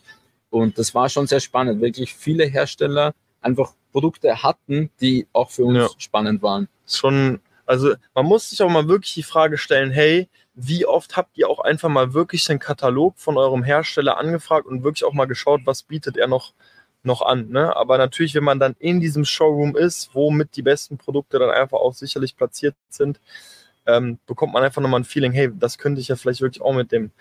Und 0.50 0.80
das 0.80 0.96
war 0.96 1.08
schon 1.08 1.28
sehr 1.28 1.40
spannend. 1.40 1.82
Wirklich 1.82 2.16
viele 2.16 2.46
Hersteller 2.46 3.14
einfach 3.46 3.74
Produkte 3.92 4.44
hatten, 4.44 4.90
die 5.00 5.28
auch 5.32 5.52
für 5.52 5.64
uns 5.64 5.78
ja. 5.78 5.90
spannend 5.98 6.42
waren. 6.42 6.68
Schon, 6.88 7.40
also 7.66 7.94
man 8.14 8.26
muss 8.26 8.50
sich 8.50 8.62
auch 8.62 8.70
mal 8.70 8.88
wirklich 8.88 9.14
die 9.14 9.24
Frage 9.24 9.58
stellen, 9.58 9.92
hey, 9.92 10.28
wie 10.56 10.86
oft 10.86 11.16
habt 11.16 11.38
ihr 11.38 11.50
auch 11.50 11.60
einfach 11.60 11.90
mal 11.90 12.14
wirklich 12.14 12.46
den 12.46 12.60
Katalog 12.60 13.18
von 13.18 13.38
eurem 13.38 13.64
Hersteller 13.64 14.18
angefragt 14.18 14.66
und 14.66 14.84
wirklich 14.84 15.04
auch 15.04 15.14
mal 15.14 15.26
geschaut, 15.26 15.62
was 15.66 15.84
bietet 15.84 16.18
er 16.18 16.28
noch, 16.28 16.54
noch 17.04 17.22
an. 17.22 17.50
Ne? 17.50 17.76
Aber 17.76 17.98
natürlich, 17.98 18.36
wenn 18.36 18.44
man 18.44 18.60
dann 18.60 18.76
in 18.80 19.00
diesem 19.00 19.26
Showroom 19.26 19.76
ist, 19.76 20.10
womit 20.14 20.56
die 20.56 20.62
besten 20.62 20.98
Produkte 20.98 21.40
dann 21.40 21.52
einfach 21.52 21.78
auch 21.78 21.94
sicherlich 21.94 22.36
platziert 22.36 22.76
sind, 22.90 23.20
ähm, 23.88 24.20
bekommt 24.26 24.54
man 24.54 24.64
einfach 24.64 24.82
nochmal 24.82 25.02
ein 25.02 25.06
Feeling, 25.06 25.32
hey, 25.32 25.50
das 25.54 25.78
könnte 25.78 26.02
ich 26.02 26.08
ja 26.08 26.16
vielleicht 26.16 26.42
wirklich 26.42 26.62
auch 26.62 26.74
mit 26.74 26.92
dem 26.92 27.12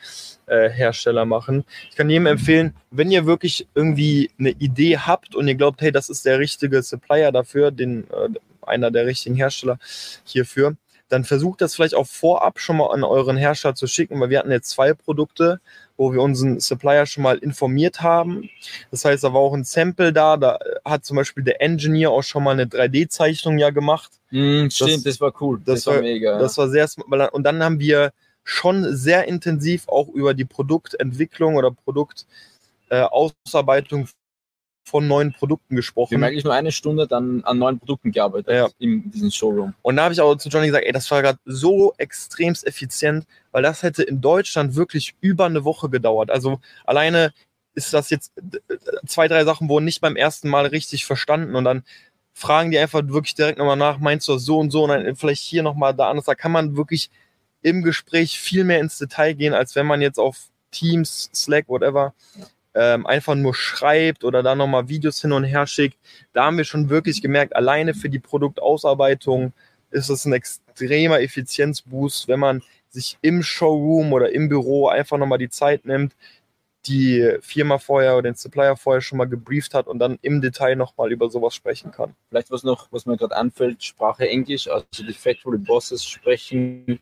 äh, 0.47 0.69
Hersteller 0.69 1.25
machen. 1.25 1.65
Ich 1.91 1.97
kann 1.97 2.11
jedem 2.11 2.27
empfehlen, 2.27 2.75
wenn 2.91 3.11
ihr 3.11 3.27
wirklich 3.27 3.67
irgendwie 3.75 4.31
eine 4.39 4.51
Idee 4.51 4.99
habt 4.99 5.35
und 5.35 5.49
ihr 5.49 5.55
glaubt, 5.55 5.81
hey, 5.81 5.93
das 5.93 6.09
ist 6.09 6.25
der 6.25 6.39
richtige 6.39 6.83
Supplier 6.83 7.33
dafür, 7.33 7.71
den, 7.71 8.05
äh, 8.11 8.29
einer 8.63 8.91
der 8.91 9.07
richtigen 9.07 9.37
Hersteller 9.37 9.79
hierfür, 10.25 10.77
dann 11.09 11.25
versucht 11.25 11.61
das 11.61 11.75
vielleicht 11.75 11.95
auch 11.95 12.07
vorab 12.07 12.59
schon 12.59 12.79
mal 12.79 12.91
an 12.91 13.05
euren 13.05 13.37
Hersteller 13.37 13.75
zu 13.75 13.87
schicken, 13.87 14.19
weil 14.21 14.31
wir 14.31 14.39
hatten 14.39 14.51
jetzt 14.51 14.71
zwei 14.71 14.95
Produkte, 14.95 15.61
wo 15.97 16.13
wir 16.13 16.23
unseren 16.23 16.61
Supplier 16.61 17.07
schon 17.07 17.23
mal 17.23 17.39
informiert 17.39 18.01
haben. 18.01 18.51
Das 18.91 19.05
heißt, 19.05 19.25
da 19.25 19.33
war 19.33 19.41
auch 19.41 19.55
ein 19.55 19.65
Sample 19.65 20.13
da, 20.13 20.37
da 20.37 20.59
hat 20.85 21.05
zum 21.05 21.17
Beispiel 21.17 21.45
der 21.45 21.63
Engineer 21.63 22.11
auch 22.11 22.23
schon 22.23 22.43
mal 22.43 22.53
eine 22.53 22.67
3D-Zeichnung 22.67 23.59
ja 23.59 23.71
gemacht. 23.71 24.13
Mm, 24.31 24.69
stimmt, 24.69 24.97
das, 24.97 25.05
das, 25.05 25.21
war 25.21 25.33
cool. 25.41 25.61
Das, 25.65 25.77
das 25.77 25.87
war, 25.87 25.95
war, 25.97 26.03
mega. 26.03 26.39
Das 26.39 26.59
war 26.59 26.69
sehr, 26.69 26.89
und 27.33 27.45
dann 27.45 27.63
haben 27.63 27.79
wir 27.79 28.13
schon 28.43 28.95
sehr 28.95 29.27
intensiv 29.27 29.89
auch 29.89 30.09
über 30.09 30.35
die 30.35 30.45
Produktentwicklung 30.45 31.57
oder 31.57 31.71
Produktausarbeitung 31.71 34.03
äh, 34.03 34.07
von 34.85 35.09
neuen 35.09 35.33
Produkten 35.33 35.77
gesprochen. 35.77 36.11
Wir 36.13 36.19
haben 36.19 36.25
eigentlich 36.25 36.45
nur 36.45 36.55
eine 36.55 36.71
Stunde 36.71 37.07
dann 37.07 37.43
an 37.45 37.59
neuen 37.59 37.79
Produkten 37.79 38.13
gearbeitet 38.13 38.55
ja. 38.55 38.69
in 38.79 39.11
diesem 39.11 39.31
Showroom. 39.31 39.75
Und 39.83 39.97
da 39.97 40.05
habe 40.05 40.15
ich 40.15 40.21
auch 40.21 40.37
zu 40.37 40.51
Johnny 40.51 40.67
gesagt, 40.67 40.85
ey, 40.85 40.93
das 40.93 41.11
war 41.11 41.23
gerade 41.23 41.39
so 41.47 41.95
extremst 41.97 42.67
effizient, 42.67 43.27
weil 43.51 43.63
das 43.63 43.83
hätte 43.83 44.03
in 44.03 44.21
Deutschland 44.21 44.77
wirklich 44.77 45.15
über 45.21 45.47
eine 45.47 45.65
Woche 45.65 45.89
gedauert. 45.89 46.31
Also 46.31 46.61
alleine 46.85 47.33
ist 47.75 47.95
das 47.95 48.11
jetzt 48.11 48.33
zwei, 49.07 49.27
drei 49.27 49.45
Sachen 49.45 49.69
wurden 49.69 49.87
nicht 49.87 50.01
beim 50.01 50.17
ersten 50.17 50.49
Mal 50.49 50.67
richtig 50.67 51.07
verstanden 51.07 51.57
und 51.57 51.65
dann 51.65 51.83
fragen 52.35 52.71
die 52.71 52.79
einfach 52.79 53.07
wirklich 53.09 53.35
direkt 53.35 53.59
nochmal 53.59 53.77
nach, 53.77 53.99
meinst 53.99 54.29
du 54.29 54.35
das 54.35 54.45
so 54.45 54.59
und 54.59 54.71
so 54.71 54.85
und 54.85 54.91
dann 54.91 55.17
vielleicht 55.17 55.43
hier 55.43 55.63
nochmal 55.63 55.95
da 55.95 56.11
anders. 56.11 56.27
Da 56.27 56.35
kann 56.35 56.53
man 56.53 56.77
wirklich 56.77 57.11
im 57.63 57.83
Gespräch 57.83 58.39
viel 58.39 58.65
mehr 58.65 58.81
ins 58.81 58.99
Detail 58.99 59.33
gehen, 59.33 59.55
als 59.55 59.75
wenn 59.75 59.87
man 59.87 60.03
jetzt 60.03 60.19
auf 60.19 60.49
Teams, 60.71 61.31
Slack, 61.33 61.69
whatever, 61.69 62.13
ähm, 62.75 63.07
einfach 63.07 63.35
nur 63.35 63.55
schreibt 63.55 64.25
oder 64.25 64.43
da 64.43 64.55
nochmal 64.55 64.89
Videos 64.89 65.21
hin 65.21 65.33
und 65.33 65.45
her 65.45 65.67
schickt. 65.67 65.99
Da 66.33 66.45
haben 66.45 66.57
wir 66.57 66.65
schon 66.65 66.89
wirklich 66.89 67.23
gemerkt, 67.23 67.55
alleine 67.57 67.95
für 67.95 68.09
die 68.09 68.19
Produktausarbeitung 68.19 69.53
ist 69.91 70.09
es 70.09 70.25
ein 70.25 70.33
extremer 70.33 71.21
Effizienzboost, 71.21 72.29
wenn 72.29 72.41
man 72.41 72.63
sich 72.91 73.19
im 73.23 73.43
Showroom 73.43 74.13
oder 74.13 74.33
im 74.33 74.49
Büro 74.49 74.89
einfach 74.89 75.19
nochmal 75.19 75.39
die 75.39 75.49
Zeit 75.49 75.85
nimmt, 75.85 76.15
die 76.87 77.37
Firma 77.41 77.79
vorher 77.79 78.15
oder 78.15 78.31
den 78.31 78.35
Supplier 78.35 78.77
vorher 78.77 79.01
schon 79.01 79.19
mal 79.19 79.25
gebrieft 79.25 79.75
hat 79.75 79.87
und 79.87 79.99
dann 79.99 80.19
im 80.23 80.41
Detail 80.41 80.77
nochmal 80.77 81.13
über 81.13 81.31
sowas 81.31 81.55
sprechen 81.55 81.91
kann. 81.93 82.15
Vielleicht 82.29 82.51
was 82.51 82.63
noch, 82.63 82.89
was 82.91 83.07
mir 83.07 83.17
gerade 83.17 83.37
anfällt, 83.37 83.83
Sprache 83.83 84.29
Englisch, 84.29 84.69
also 84.69 84.85
die 84.99 85.13
Factory 85.13 85.59
Bosses 85.59 86.05
sprechen, 86.05 87.01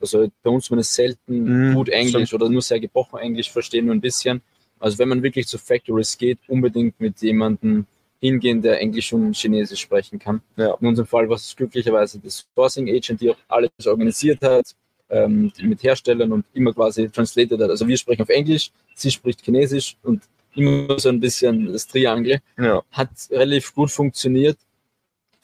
also 0.00 0.30
bei 0.42 0.50
uns 0.50 0.66
zumindest 0.66 0.94
selten 0.94 1.70
mm, 1.70 1.74
gut 1.74 1.88
Englisch 1.88 2.28
stimmt. 2.28 2.42
oder 2.42 2.50
nur 2.50 2.62
sehr 2.62 2.80
gebrochen 2.80 3.20
Englisch 3.20 3.50
verstehen, 3.50 3.86
nur 3.86 3.94
ein 3.94 4.00
bisschen. 4.00 4.42
Also 4.82 4.98
wenn 4.98 5.08
man 5.08 5.22
wirklich 5.22 5.46
zu 5.46 5.58
Factories 5.58 6.18
geht, 6.18 6.40
unbedingt 6.48 7.00
mit 7.00 7.22
jemandem 7.22 7.86
hingehen, 8.20 8.60
der 8.60 8.80
Englisch 8.80 9.12
und 9.12 9.36
Chinesisch 9.36 9.80
sprechen 9.80 10.18
kann. 10.18 10.42
Ja. 10.56 10.74
In 10.80 10.88
unserem 10.88 11.06
Fall 11.06 11.28
war 11.28 11.36
es 11.36 11.54
glücklicherweise 11.54 12.18
das 12.18 12.46
Sourcing 12.54 12.88
Agent, 12.88 13.20
die 13.20 13.30
auch 13.30 13.36
alles 13.46 13.70
organisiert 13.86 14.42
hat, 14.42 14.74
ähm, 15.08 15.52
mit 15.62 15.84
Herstellern 15.84 16.32
und 16.32 16.44
immer 16.52 16.72
quasi 16.72 17.08
translated 17.08 17.60
hat. 17.60 17.70
Also 17.70 17.86
wir 17.86 17.96
sprechen 17.96 18.22
auf 18.22 18.28
Englisch, 18.28 18.72
sie 18.96 19.10
spricht 19.12 19.44
Chinesisch 19.44 19.96
und 20.02 20.24
immer 20.56 20.98
so 20.98 21.10
ein 21.10 21.20
bisschen 21.20 21.72
das 21.72 21.86
Triangle. 21.86 22.40
Ja. 22.58 22.82
Hat 22.90 23.10
relativ 23.30 23.72
gut 23.72 23.90
funktioniert. 23.90 24.58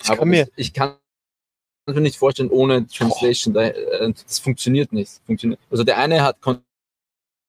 Ich 0.03 0.09
aber 0.09 0.19
kann 0.19 0.29
mir 0.31 0.49
ich 0.57 0.73
kann 0.73 0.97
mir 1.87 2.01
nicht 2.01 2.17
vorstellen, 2.17 2.51
ohne 2.51 2.87
Translation, 2.89 3.55
äh, 3.55 4.13
das 4.27 4.41
funktioniert 4.41 4.93
nicht. 4.93 5.13
Funktioniert. 5.27 5.61
Also 5.71 5.85
der 5.85 5.99
eine 5.99 6.23
hat 6.23 6.37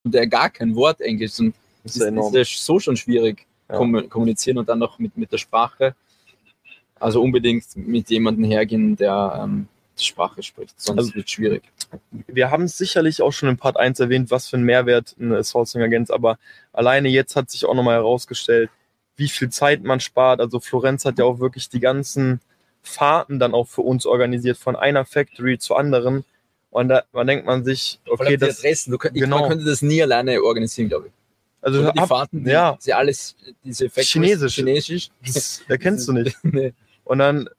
der 0.04 0.28
gar 0.28 0.52
kein 0.52 0.76
Wort 0.76 1.02
Englisch 1.02 1.40
und 1.40 1.56
das 1.84 1.96
ist, 1.96 2.02
ist, 2.02 2.36
ist 2.36 2.66
so 2.66 2.80
schon 2.80 2.98
schwierig 2.98 3.46
ja. 3.70 3.78
kommunizieren 3.78 4.58
und 4.58 4.70
dann 4.70 4.80
noch 4.80 5.00
mit, 5.00 5.18
mit 5.18 5.32
der 5.32 5.38
Sprache. 5.38 5.96
Also 7.00 7.22
unbedingt 7.22 7.64
mit 7.76 8.10
jemandem 8.10 8.44
hergehen, 8.44 8.98
der 8.98 9.42
ähm, 9.44 9.68
die 9.98 10.06
Sprache 10.06 10.44
spricht, 10.44 10.80
sonst 10.80 10.98
also, 11.00 11.16
wird 11.16 11.28
es 11.28 11.32
schwierig. 11.32 11.64
Wir 12.28 12.52
haben 12.52 12.64
es 12.64 12.78
sicherlich 12.78 13.22
auch 13.22 13.32
schon 13.32 13.50
in 13.50 13.58
Part 13.58 13.78
1 13.78 14.00
erwähnt, 14.00 14.32
was 14.32 14.48
für 14.48 14.58
einen 14.58 14.66
Mehrwert 14.66 15.16
eine 15.20 15.44
Sourcing-Agenz, 15.44 16.10
aber 16.10 16.40
alleine 16.74 17.10
jetzt 17.10 17.36
hat 17.36 17.50
sich 17.50 17.66
auch 17.66 17.74
nochmal 17.74 17.96
herausgestellt, 17.96 18.70
wie 19.16 19.30
viel 19.30 19.50
Zeit 19.50 19.84
man 19.84 20.00
spart. 20.00 20.40
Also 20.40 20.60
Florenz 20.60 21.06
hat 21.06 21.20
ja 21.20 21.26
auch 21.26 21.40
wirklich 21.40 21.70
die 21.70 21.82
ganzen 21.82 22.40
Fahrten 22.82 23.40
dann 23.40 23.54
auch 23.54 23.68
für 23.68 23.82
uns 23.82 24.06
organisiert, 24.06 24.58
von 24.58 24.76
einer 24.76 25.06
Factory 25.06 25.60
zur 25.60 25.78
anderen. 25.78 26.24
Und 26.72 26.88
da 26.88 27.04
man 27.12 27.28
denkt 27.28 27.46
man 27.46 27.66
sich, 27.66 28.00
okay, 28.08 28.38
das, 28.38 28.60
Adressen. 28.60 28.92
Du 28.92 28.98
könnt, 28.98 29.16
genau. 29.16 29.40
man 29.40 29.50
könnte 29.50 29.66
das 29.66 29.82
nie 29.82 30.02
alleine 30.02 30.42
organisieren, 30.42 30.90
glaube 30.90 31.08
ich. 31.08 31.14
Also 31.62 31.80
Oder 31.82 31.92
die 31.92 32.08
Fahrten, 32.08 32.44
die, 32.44 32.52
ja. 32.52 32.78
sie 32.80 32.94
alles, 32.94 33.36
diese 33.64 33.86
Factories, 33.90 34.12
Chinesisch. 34.12 34.56
Chinesisch. 34.56 35.10
Das 35.26 35.62
erkennst 35.68 36.08
du 36.08 36.14
nicht. 36.14 36.38
nee. 36.44 36.74
Und 37.04 37.20
dann 37.20 37.50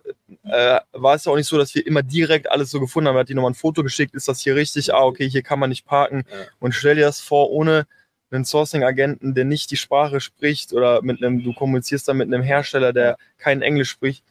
äh, 0.45 0.79
war 0.93 1.17
es 1.17 1.25
ja 1.25 1.33
auch 1.33 1.37
nicht 1.37 1.49
so, 1.49 1.59
dass 1.59 1.75
wir 1.75 1.87
immer 1.87 2.03
direkt 2.03 2.51
alles 2.51 2.71
so 2.71 2.81
gefunden 2.81 3.09
haben. 3.09 3.17
Er 3.17 3.21
hat 3.21 3.29
die 3.29 3.35
nochmal 3.35 3.51
ein 3.51 3.55
Foto 3.57 3.83
geschickt, 3.83 4.15
ist 4.15 4.29
das 4.29 4.41
hier 4.41 4.55
richtig? 4.55 4.95
Ah, 4.95 5.03
okay, 5.05 5.29
hier 5.29 5.43
kann 5.43 5.59
man 5.59 5.71
nicht 5.71 5.85
parken. 5.85 6.25
Ja. 6.31 6.37
Und 6.61 6.73
stell 6.75 6.95
dir 6.95 7.03
das 7.07 7.21
vor, 7.21 7.51
ohne 7.51 7.87
einen 8.31 8.45
Sourcing-Agenten, 8.45 9.35
der 9.35 9.45
nicht 9.45 9.73
die 9.73 9.77
Sprache 9.77 10.21
spricht 10.21 10.73
oder 10.73 11.03
mit 11.03 11.23
einem, 11.23 11.43
du 11.43 11.53
kommunizierst 11.53 12.07
dann 12.07 12.17
mit 12.19 12.33
einem 12.33 12.45
Hersteller, 12.45 12.93
der 12.93 13.19
kein 13.39 13.61
Englisch 13.61 13.91
spricht, 13.91 14.23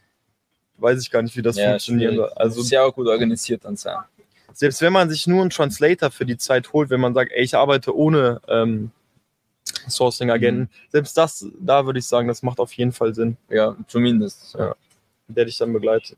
weiß 0.77 1.01
ich 1.01 1.12
gar 1.12 1.21
nicht, 1.21 1.36
wie 1.36 1.41
das 1.41 1.58
Ja, 1.58 1.71
funktionieren 1.71 2.15
soll. 2.15 2.25
schwierig. 2.27 2.38
Also 2.39 2.62
sehr 2.62 2.89
gut 2.91 3.08
organisiert 3.08 3.65
dann 3.65 3.75
sein. 3.75 3.97
selbst 4.53 4.82
wenn 4.82 4.93
man 4.93 5.10
sich 5.10 5.27
nur 5.27 5.41
einen 5.41 5.49
Translator 5.49 6.12
für 6.12 6.25
die 6.25 6.38
Zeit 6.38 6.71
holt, 6.71 6.89
wenn 6.89 7.01
man 7.01 7.13
sagt, 7.13 7.34
ey, 7.34 7.43
ich 7.43 7.55
arbeite 7.55 7.93
ohne 7.93 8.39
ähm, 8.47 8.91
Sourcing-Agenten, 9.88 10.62
Mhm. 10.63 10.70
selbst 10.92 11.18
das, 11.18 11.46
da 11.60 11.86
würde 11.86 12.00
ich 12.00 12.06
sagen, 12.06 12.28
das 12.28 12.44
macht 12.44 12.60
auf 12.60 12.74
jeden 12.74 12.92
Fall 12.92 13.13
Sinn, 13.15 13.38
Ja, 13.50 13.76
zumindest. 13.88 14.56
Ja. 14.58 14.76
der 15.28 15.46
dich 15.46 15.58
dann 15.58 15.72
begleitet. 15.74 16.18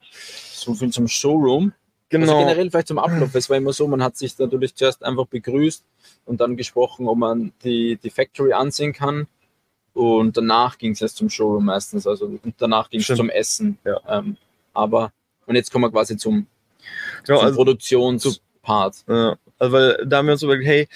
So 0.54 0.74
viel 0.74 0.90
zum 0.90 1.08
Showroom. 1.08 1.74
Also 2.14 2.26
Genau. 2.26 2.40
generell 2.40 2.70
vielleicht 2.70 2.88
zum 2.88 2.98
Ablauf. 3.00 3.36
Es 3.36 3.50
war 3.50 3.58
immer 3.58 3.74
so, 3.74 3.88
man 3.88 4.02
hat 4.04 4.16
sich 4.18 4.38
natürlich 4.40 4.74
zuerst 4.76 5.04
einfach 5.04 5.26
begrüßt 5.28 5.84
und 6.26 6.40
dann 6.42 6.56
gesprochen, 6.58 7.08
ob 7.08 7.18
man 7.18 7.52
die, 7.64 7.98
die 8.02 8.10
Factory 8.10 8.54
ansehen 8.54 8.94
kann. 8.94 9.28
Und 9.94 10.38
danach 10.38 10.78
ging 10.78 10.94
es 10.94 11.02
erst 11.02 11.18
zum 11.18 11.30
Showroom 11.30 11.66
meistens. 11.66 12.08
Also 12.08 12.26
und 12.26 12.56
danach 12.58 12.90
ging 12.90 13.02
es 13.02 13.08
zum 13.08 13.30
Essen. 13.30 13.78
Ja. 13.86 14.00
Ähm, 14.08 14.38
aber 14.74 15.12
und 15.46 15.56
jetzt 15.56 15.72
kommen 15.72 15.84
wir 15.86 15.92
quasi 15.92 16.16
zum, 16.16 16.48
genau 17.26 17.40
zum 17.40 17.46
also, 17.48 17.56
Produktionspart. 17.58 19.04
Ja, 19.08 19.36
also 19.60 19.74
weil 19.74 20.06
da 20.06 20.18
haben 20.18 20.28
wir 20.28 20.34
uns 20.34 20.44
überlegt, 20.44 20.66
hey, 20.68 20.88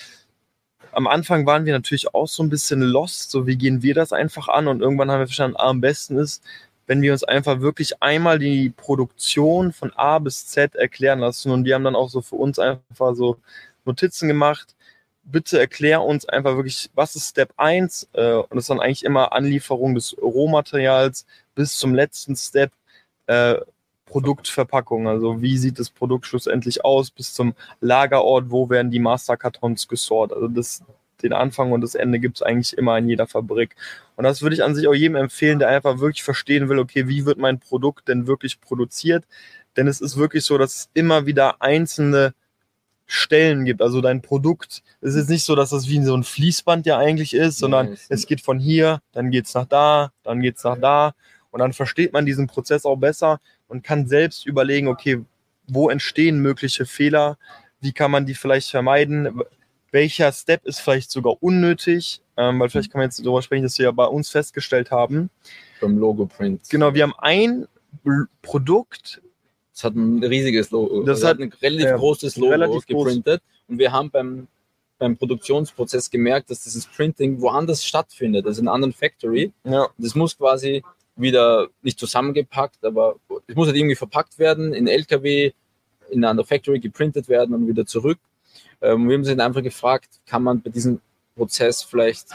am 0.95 1.07
Anfang 1.07 1.45
waren 1.45 1.65
wir 1.65 1.73
natürlich 1.73 2.13
auch 2.13 2.27
so 2.27 2.41
ein 2.41 2.49
bisschen 2.49 2.81
lost, 2.81 3.29
so 3.29 3.45
wie 3.45 3.57
gehen 3.57 3.81
wir 3.81 3.93
das 3.93 4.13
einfach 4.13 4.47
an? 4.47 4.67
Und 4.67 4.81
irgendwann 4.81 5.11
haben 5.11 5.19
wir 5.19 5.27
verstanden, 5.27 5.57
ah, 5.57 5.69
am 5.69 5.81
besten 5.81 6.17
ist, 6.17 6.41
wenn 6.87 7.01
wir 7.01 7.11
uns 7.11 7.23
einfach 7.23 7.59
wirklich 7.59 8.01
einmal 8.01 8.39
die 8.39 8.69
Produktion 8.69 9.73
von 9.73 9.91
A 9.93 10.19
bis 10.19 10.47
Z 10.47 10.75
erklären 10.75 11.19
lassen. 11.19 11.51
Und 11.51 11.65
die 11.65 11.73
haben 11.73 11.83
dann 11.83 11.95
auch 11.95 12.09
so 12.09 12.21
für 12.21 12.35
uns 12.35 12.59
einfach 12.59 13.13
so 13.15 13.37
Notizen 13.85 14.27
gemacht. 14.29 14.75
Bitte 15.23 15.59
erklär 15.59 16.01
uns 16.01 16.25
einfach 16.29 16.55
wirklich, 16.55 16.89
was 16.95 17.15
ist 17.15 17.29
Step 17.29 17.53
1 17.57 18.09
äh, 18.13 18.33
und 18.35 18.51
das 18.51 18.65
ist 18.65 18.69
dann 18.69 18.79
eigentlich 18.79 19.03
immer 19.03 19.33
Anlieferung 19.33 19.95
des 19.95 20.15
Rohmaterials 20.21 21.25
bis 21.55 21.77
zum 21.77 21.95
letzten 21.95 22.35
Step. 22.35 22.71
Äh, 23.27 23.55
Produktverpackung. 24.05 25.07
Also 25.07 25.41
wie 25.41 25.57
sieht 25.57 25.79
das 25.79 25.89
Produkt 25.89 26.25
schlussendlich 26.25 26.83
aus 26.85 27.11
bis 27.11 27.33
zum 27.33 27.53
Lagerort, 27.81 28.45
wo 28.49 28.69
werden 28.69 28.91
die 28.91 28.99
Masterkartons 28.99 29.87
gesortet. 29.87 30.35
Also 30.37 30.47
das, 30.47 30.83
den 31.21 31.33
Anfang 31.33 31.71
und 31.71 31.81
das 31.81 31.95
Ende 31.95 32.19
gibt 32.19 32.37
es 32.37 32.41
eigentlich 32.41 32.77
immer 32.77 32.97
in 32.97 33.09
jeder 33.09 33.27
Fabrik. 33.27 33.75
Und 34.15 34.23
das 34.23 34.41
würde 34.41 34.55
ich 34.55 34.63
an 34.63 34.75
sich 34.75 34.87
auch 34.87 34.93
jedem 34.93 35.15
empfehlen, 35.15 35.59
der 35.59 35.69
einfach 35.69 35.99
wirklich 35.99 36.23
verstehen 36.23 36.69
will, 36.69 36.79
okay, 36.79 37.07
wie 37.07 37.25
wird 37.25 37.37
mein 37.37 37.59
Produkt 37.59 38.07
denn 38.07 38.27
wirklich 38.27 38.61
produziert? 38.61 39.25
Denn 39.77 39.87
es 39.87 40.01
ist 40.01 40.17
wirklich 40.17 40.45
so, 40.45 40.57
dass 40.57 40.75
es 40.75 40.89
immer 40.93 41.25
wieder 41.25 41.61
einzelne 41.61 42.33
Stellen 43.07 43.65
gibt. 43.65 43.81
Also 43.81 44.01
dein 44.01 44.21
Produkt, 44.21 44.81
es 45.01 45.13
ist 45.15 45.29
nicht 45.29 45.43
so, 45.43 45.55
dass 45.55 45.69
das 45.69 45.87
wie 45.89 46.03
so 46.03 46.15
ein 46.15 46.23
Fließband 46.23 46.85
ja 46.87 46.97
eigentlich 46.97 47.33
ist, 47.35 47.59
sondern 47.59 47.87
Ja, 47.87 47.93
es- 47.93 48.05
es 48.09 48.25
geht 48.27 48.41
von 48.41 48.57
hier, 48.57 48.99
dann 49.11 49.29
geht 49.29 49.45
es 49.45 49.53
nach 49.53 49.65
da, 49.67 50.11
dann 50.23 50.41
geht 50.41 50.57
es 50.57 50.63
nach 50.63 50.79
da. 50.79 51.13
Und 51.51 51.59
dann 51.59 51.71
versteht 51.73 52.11
man 52.13 52.25
diesen 52.25 52.47
Prozess 52.47 52.83
auch 52.85 52.97
besser 52.97 53.39
und 53.67 53.83
kann 53.83 54.07
selbst 54.07 54.45
überlegen, 54.45 54.87
okay, 54.87 55.21
wo 55.67 55.89
entstehen 55.89 56.39
mögliche 56.39 56.85
Fehler, 56.85 57.37
wie 57.81 57.91
kann 57.91 58.11
man 58.11 58.25
die 58.25 58.35
vielleicht 58.35 58.69
vermeiden, 58.69 59.41
welcher 59.91 60.31
Step 60.31 60.65
ist 60.65 60.79
vielleicht 60.79 61.09
sogar 61.11 61.41
unnötig, 61.41 62.21
ähm, 62.37 62.59
weil 62.59 62.69
vielleicht 62.69 62.91
kann 62.91 62.99
man 62.99 63.07
jetzt 63.07 63.19
darüber 63.19 63.41
sprechen, 63.41 63.63
dass 63.63 63.77
wir 63.77 63.85
ja 63.85 63.91
bei 63.91 64.05
uns 64.05 64.29
festgestellt 64.29 64.91
haben. 64.91 65.29
Beim 65.81 65.97
Logo-Print. 65.97 66.69
Genau, 66.69 66.93
wir 66.93 67.03
haben 67.03 67.13
ein 67.17 67.67
Produkt, 68.41 69.21
Es 69.73 69.83
hat 69.83 69.95
ein 69.95 70.23
riesiges 70.23 70.71
Logo. 70.71 71.03
Das 71.03 71.17
Also 71.23 71.27
hat- 71.27 71.39
ein 71.39 71.51
relativ 71.61 71.85
ja, 71.87 71.97
großes 71.97 72.37
Logo 72.37 72.51
relativ 72.51 72.87
groß. 72.87 73.05
geprintet. 73.05 73.41
Und 73.67 73.77
wir 73.79 73.91
haben 73.91 74.09
beim, 74.09 74.47
beim 74.97 75.17
Produktionsprozess 75.17 76.09
gemerkt, 76.09 76.49
dass 76.49 76.63
dieses 76.63 76.85
Printing 76.87 77.41
woanders 77.41 77.83
stattfindet, 77.83 78.45
also 78.45 78.61
in 78.61 78.67
einer 78.67 78.75
anderen 78.75 78.93
Factory. 78.93 79.51
ja, 79.65 79.87
Das 79.97 80.15
muss 80.15 80.37
quasi 80.37 80.81
wieder 81.15 81.67
nicht 81.81 81.99
zusammengepackt, 81.99 82.83
aber 82.83 83.15
es 83.47 83.55
muss 83.55 83.67
halt 83.67 83.77
irgendwie 83.77 83.95
verpackt 83.95 84.37
werden, 84.39 84.73
in 84.73 84.87
LKW, 84.87 85.51
in 86.09 86.25
einer 86.25 86.43
Factory 86.43 86.79
geprintet 86.79 87.29
werden 87.29 87.55
und 87.55 87.67
wieder 87.67 87.85
zurück. 87.85 88.19
Ähm, 88.81 89.07
wir 89.07 89.13
haben 89.15 89.21
uns 89.21 89.29
dann 89.29 89.39
einfach 89.39 89.63
gefragt, 89.63 90.19
kann 90.25 90.43
man 90.43 90.61
bei 90.61 90.69
diesem 90.69 90.99
Prozess 91.35 91.83
vielleicht 91.83 92.27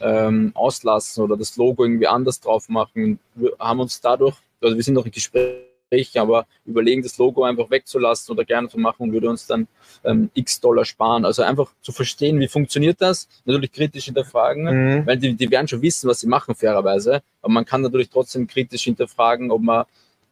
ähm, 0.00 0.52
auslassen 0.54 1.22
oder 1.24 1.36
das 1.36 1.56
Logo 1.56 1.84
irgendwie 1.84 2.06
anders 2.06 2.40
drauf 2.40 2.68
machen. 2.68 3.18
Wir 3.34 3.52
haben 3.58 3.80
uns 3.80 4.00
dadurch, 4.00 4.36
also 4.60 4.76
wir 4.76 4.82
sind 4.82 4.94
noch 4.94 5.04
im 5.04 5.12
Gespräch, 5.12 5.69
aber 6.14 6.46
überlegen, 6.64 7.02
das 7.02 7.18
Logo 7.18 7.44
einfach 7.44 7.70
wegzulassen 7.70 8.32
oder 8.32 8.44
gerne 8.44 8.68
zu 8.68 8.78
machen 8.78 9.12
würde 9.12 9.28
uns 9.28 9.46
dann 9.46 9.66
ähm, 10.04 10.30
x 10.34 10.60
Dollar 10.60 10.84
sparen. 10.84 11.24
Also 11.24 11.42
einfach 11.42 11.72
zu 11.82 11.92
verstehen, 11.92 12.38
wie 12.40 12.48
funktioniert 12.48 13.00
das, 13.00 13.28
natürlich 13.44 13.72
kritisch 13.72 14.04
hinterfragen. 14.04 14.64
mhm. 14.64 15.06
Weil 15.06 15.16
die, 15.16 15.34
die 15.34 15.50
werden 15.50 15.68
schon 15.68 15.82
wissen, 15.82 16.08
was 16.08 16.20
sie 16.20 16.28
machen, 16.28 16.54
fairerweise. 16.54 17.22
Aber 17.42 17.52
man 17.52 17.64
kann 17.64 17.82
natürlich 17.82 18.10
trotzdem 18.10 18.46
kritisch 18.46 18.84
hinterfragen, 18.84 19.50
ob 19.50 19.62
man, 19.62 19.84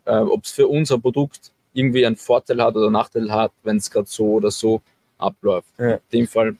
äh, 0.04 0.16
ob 0.16 0.44
es 0.44 0.52
für 0.52 0.68
unser 0.68 0.98
Produkt 0.98 1.50
irgendwie 1.72 2.06
einen 2.06 2.16
Vorteil 2.16 2.62
hat 2.62 2.76
oder 2.76 2.90
Nachteil 2.90 3.30
hat, 3.30 3.52
wenn 3.62 3.76
es 3.76 3.90
gerade 3.90 4.08
so 4.08 4.34
oder 4.34 4.50
so 4.50 4.80
abläuft. 5.18 5.68
Ja. 5.78 5.94
In 5.94 6.00
dem 6.12 6.26
Fall 6.26 6.56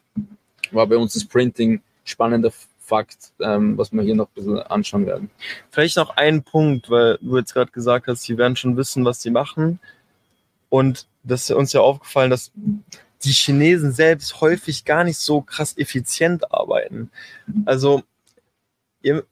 war 0.72 0.86
bei 0.86 0.96
uns 0.96 1.14
das 1.14 1.24
Printing 1.24 1.80
spannender 2.04 2.52
Fakt, 2.88 3.32
ähm, 3.40 3.76
was 3.76 3.92
wir 3.92 4.02
hier 4.02 4.14
noch 4.14 4.28
ein 4.28 4.34
bisschen 4.34 4.58
anschauen 4.58 5.04
werden. 5.06 5.30
Vielleicht 5.70 5.98
noch 5.98 6.16
ein 6.16 6.42
Punkt, 6.42 6.88
weil 6.88 7.18
du 7.20 7.36
jetzt 7.36 7.52
gerade 7.52 7.70
gesagt 7.70 8.06
hast, 8.06 8.22
sie 8.22 8.38
werden 8.38 8.56
schon 8.56 8.78
wissen, 8.78 9.04
was 9.04 9.20
sie 9.20 9.30
machen. 9.30 9.78
Und 10.70 11.06
das 11.22 11.42
ist 11.42 11.50
uns 11.54 11.74
ja 11.74 11.82
aufgefallen, 11.82 12.30
dass 12.30 12.50
die 13.24 13.30
Chinesen 13.32 13.92
selbst 13.92 14.40
häufig 14.40 14.86
gar 14.86 15.04
nicht 15.04 15.18
so 15.18 15.42
krass 15.42 15.76
effizient 15.76 16.50
arbeiten. 16.50 17.10
Also, 17.66 18.02
ihr, 19.02 19.24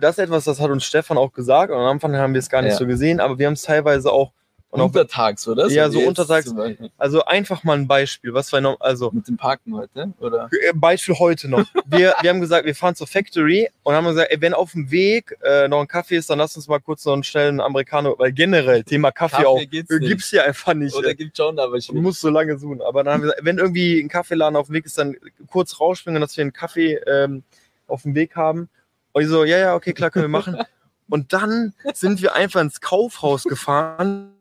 das 0.00 0.18
ist 0.18 0.24
etwas, 0.24 0.44
das 0.44 0.60
hat 0.60 0.70
uns 0.70 0.84
Stefan 0.84 1.18
auch 1.18 1.32
gesagt. 1.32 1.70
Und 1.72 1.78
am 1.78 1.86
Anfang 1.86 2.16
haben 2.16 2.34
wir 2.34 2.40
es 2.40 2.48
gar 2.50 2.62
nicht 2.62 2.72
Ja. 2.72 2.78
so 2.78 2.86
gesehen, 2.86 3.20
aber 3.20 3.38
wir 3.38 3.46
haben 3.46 3.54
es 3.54 3.62
teilweise 3.62 4.10
auch. 4.12 4.32
Und 4.70 4.82
untertags, 4.82 5.48
oder? 5.48 5.66
Ja, 5.68 5.88
wie 5.88 5.94
so 5.94 6.00
untertags. 6.00 6.52
also 6.98 7.24
einfach 7.24 7.64
mal 7.64 7.78
ein 7.78 7.88
Beispiel. 7.88 8.34
Was 8.34 8.52
war 8.52 8.60
noch, 8.60 8.78
also 8.80 9.10
Mit 9.10 9.26
dem 9.26 9.38
Parken 9.38 9.74
heute, 9.74 10.12
oder? 10.20 10.50
äh, 10.52 10.72
Beispiel 10.74 11.14
heute 11.18 11.48
noch. 11.48 11.64
Wir, 11.86 12.14
wir 12.20 12.28
haben 12.28 12.40
gesagt, 12.40 12.66
wir 12.66 12.74
fahren 12.74 12.94
zur 12.94 13.06
Factory 13.06 13.70
und 13.82 13.94
haben 13.94 14.06
gesagt, 14.06 14.30
ey, 14.30 14.38
wenn 14.42 14.52
auf 14.52 14.72
dem 14.72 14.90
Weg 14.90 15.38
äh, 15.42 15.68
noch 15.68 15.80
ein 15.80 15.88
Kaffee 15.88 16.16
ist, 16.16 16.28
dann 16.28 16.38
lass 16.38 16.54
uns 16.54 16.68
mal 16.68 16.80
kurz 16.80 17.06
noch 17.06 17.14
einen 17.14 17.24
schnellen 17.24 17.62
Americano, 17.62 18.14
weil 18.18 18.30
generell 18.32 18.84
Thema 18.84 19.10
Kaffee, 19.10 19.36
Kaffee 19.36 19.46
auch 19.46 19.58
gibt's 19.70 19.90
nicht. 19.90 20.06
gibt's 20.06 20.28
hier 20.28 20.44
einfach 20.44 20.74
nicht. 20.74 20.94
Oder 20.94 21.08
ey. 21.08 21.14
gibt 21.14 21.34
schon, 21.34 21.58
aber 21.58 21.80
schwierig. 21.80 22.02
musst 22.02 22.20
so 22.20 22.28
lange 22.28 22.58
suchen. 22.58 22.82
Aber 22.82 23.02
dann 23.04 23.14
haben 23.14 23.22
wir 23.22 23.28
gesagt, 23.28 23.44
wenn 23.46 23.56
irgendwie 23.56 24.00
ein 24.00 24.08
Kaffeeladen 24.10 24.56
auf 24.56 24.66
dem 24.66 24.74
Weg 24.74 24.84
ist, 24.84 24.98
dann 24.98 25.16
kurz 25.50 25.80
rausspringen, 25.80 26.20
dass 26.20 26.36
wir 26.36 26.42
einen 26.42 26.52
Kaffee 26.52 26.96
ähm, 27.06 27.42
auf 27.86 28.02
dem 28.02 28.14
Weg 28.14 28.36
haben. 28.36 28.68
Und 29.12 29.22
ich 29.22 29.28
so, 29.28 29.44
ja, 29.44 29.56
ja, 29.56 29.74
okay, 29.74 29.94
klar, 29.94 30.10
können 30.10 30.24
wir 30.24 30.28
machen. 30.28 30.58
Und 31.08 31.32
dann 31.32 31.72
sind 31.94 32.20
wir 32.20 32.34
einfach 32.34 32.60
ins 32.60 32.82
Kaufhaus 32.82 33.44
gefahren 33.44 34.34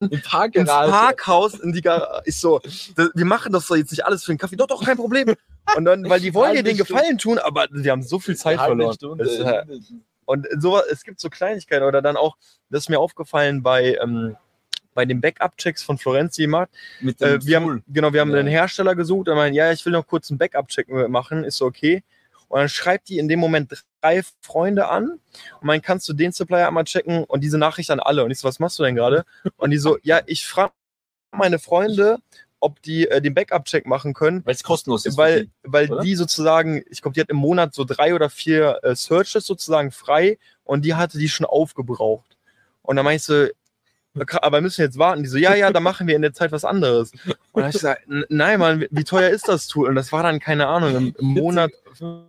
Im 0.00 0.08
ins 0.10 0.22
Parkgarage. 0.26 0.90
Parkhaus, 0.90 1.54
in 1.60 1.72
die 1.72 1.82
Garage. 1.82 2.22
Ich 2.24 2.40
so, 2.40 2.58
das, 2.96 3.10
wir 3.14 3.24
machen 3.24 3.52
das 3.52 3.66
doch 3.66 3.76
jetzt 3.76 3.90
nicht 3.90 4.04
alles 4.04 4.24
für 4.24 4.32
den 4.32 4.38
Kaffee. 4.38 4.56
Doch, 4.56 4.66
doch, 4.66 4.82
kein 4.84 4.96
Problem. 4.96 5.34
Und 5.76 5.84
dann, 5.84 6.08
weil 6.08 6.20
die 6.20 6.32
wollen 6.34 6.54
dir 6.54 6.62
den 6.62 6.76
Gefallen 6.78 7.18
tun, 7.18 7.38
aber 7.38 7.66
wir 7.70 7.92
haben 7.92 8.02
so 8.02 8.18
viel 8.18 8.36
Zeit 8.36 8.58
verloren. 8.58 8.96
Mindestens. 9.02 9.92
und 10.24 10.46
so, 10.58 10.80
es 10.90 11.04
gibt 11.04 11.20
so 11.20 11.28
Kleinigkeiten 11.28 11.84
oder 11.84 12.00
dann 12.02 12.16
auch, 12.16 12.36
das 12.70 12.84
ist 12.84 12.88
mir 12.88 12.98
aufgefallen 12.98 13.62
bei, 13.62 13.96
ähm, 14.02 14.36
bei 14.94 15.04
den 15.04 15.20
Backup-Checks 15.20 15.82
von 15.82 15.98
Florenzi 15.98 16.46
Markt. 16.46 16.74
Mit 17.00 17.20
dem 17.20 17.26
Äh, 17.28 17.46
wir 17.46 17.58
Tool. 17.58 17.66
haben, 17.70 17.84
genau, 17.88 18.12
wir 18.12 18.20
haben 18.22 18.30
Ja. 18.32 18.38
einen 18.38 18.48
Hersteller 18.48 18.94
gesucht 18.94 19.28
und 19.28 19.36
meinen, 19.36 19.54
ja, 19.54 19.70
ich 19.70 19.84
will 19.84 19.92
noch 19.92 20.06
kurz 20.06 20.30
einen 20.30 20.38
Backup-Check 20.38 20.88
machen, 21.08 21.44
ist 21.44 21.58
so 21.58 21.66
okay. 21.66 22.02
Und 22.50 22.58
dann 22.58 22.68
schreibt 22.68 23.08
die 23.08 23.18
in 23.18 23.28
dem 23.28 23.38
Moment 23.38 23.72
drei 24.02 24.22
Freunde 24.40 24.88
an 24.88 25.20
und 25.60 25.62
meinen, 25.62 25.82
kannst 25.82 26.08
du 26.08 26.12
den 26.12 26.32
Supplier 26.32 26.66
einmal 26.66 26.82
checken 26.82 27.22
und 27.22 27.42
diese 27.42 27.58
Nachricht 27.58 27.90
an 27.90 28.00
alle. 28.00 28.24
Und 28.24 28.32
ich 28.32 28.40
so, 28.40 28.48
was 28.48 28.58
machst 28.58 28.76
du 28.80 28.82
denn 28.82 28.96
gerade? 28.96 29.24
Und 29.56 29.70
die 29.70 29.78
so, 29.78 29.98
ja, 30.02 30.20
ich 30.26 30.44
frage 30.44 30.72
meine 31.30 31.60
Freunde, 31.60 32.18
ob 32.58 32.82
die 32.82 33.08
äh, 33.08 33.22
den 33.22 33.34
Backup-Check 33.34 33.86
machen 33.86 34.14
können, 34.14 34.44
Weil 34.44 34.54
es 34.54 34.64
kostenlos 34.64 35.06
ist. 35.06 35.16
weil, 35.16 35.44
die. 35.44 35.50
weil 35.62 35.92
oder? 35.92 36.02
die 36.02 36.16
sozusagen, 36.16 36.82
ich 36.90 37.02
glaube, 37.02 37.14
die 37.14 37.20
hat 37.20 37.30
im 37.30 37.36
Monat 37.36 37.72
so 37.72 37.84
drei 37.84 38.16
oder 38.16 38.28
vier 38.28 38.80
äh, 38.82 38.96
Searches 38.96 39.46
sozusagen 39.46 39.92
frei 39.92 40.36
und 40.64 40.84
die 40.84 40.94
hatte 40.96 41.18
die 41.18 41.28
schon 41.28 41.46
aufgebraucht. 41.46 42.36
Und 42.82 42.96
dann 42.96 43.04
meinte 43.04 43.16
ich 43.16 43.22
aber 44.42 44.58
wir 44.58 44.62
müssen 44.62 44.80
jetzt 44.82 44.98
warten. 44.98 45.22
Die 45.22 45.28
so, 45.28 45.38
ja, 45.38 45.54
ja, 45.54 45.70
da 45.72 45.80
machen 45.80 46.06
wir 46.06 46.16
in 46.16 46.22
der 46.22 46.32
Zeit 46.32 46.52
was 46.52 46.64
anderes. 46.64 47.12
Und 47.52 47.62
dann 47.62 47.64
hab 47.64 47.68
ich 47.70 47.74
gesagt, 47.74 48.08
"N- 48.08 48.24
nein, 48.28 48.58
Mann, 48.58 48.86
wie- 48.90 49.04
teuer 49.04 49.30
ist 49.30 49.48
das 49.48 49.66
Tool? 49.68 49.88
Und 49.88 49.94
das 49.94 50.12
war 50.12 50.22
dann, 50.22 50.40
keine 50.40 50.66
Ahnung, 50.66 50.96
im, 50.96 51.14
im 51.18 51.26
Monat 51.26 51.70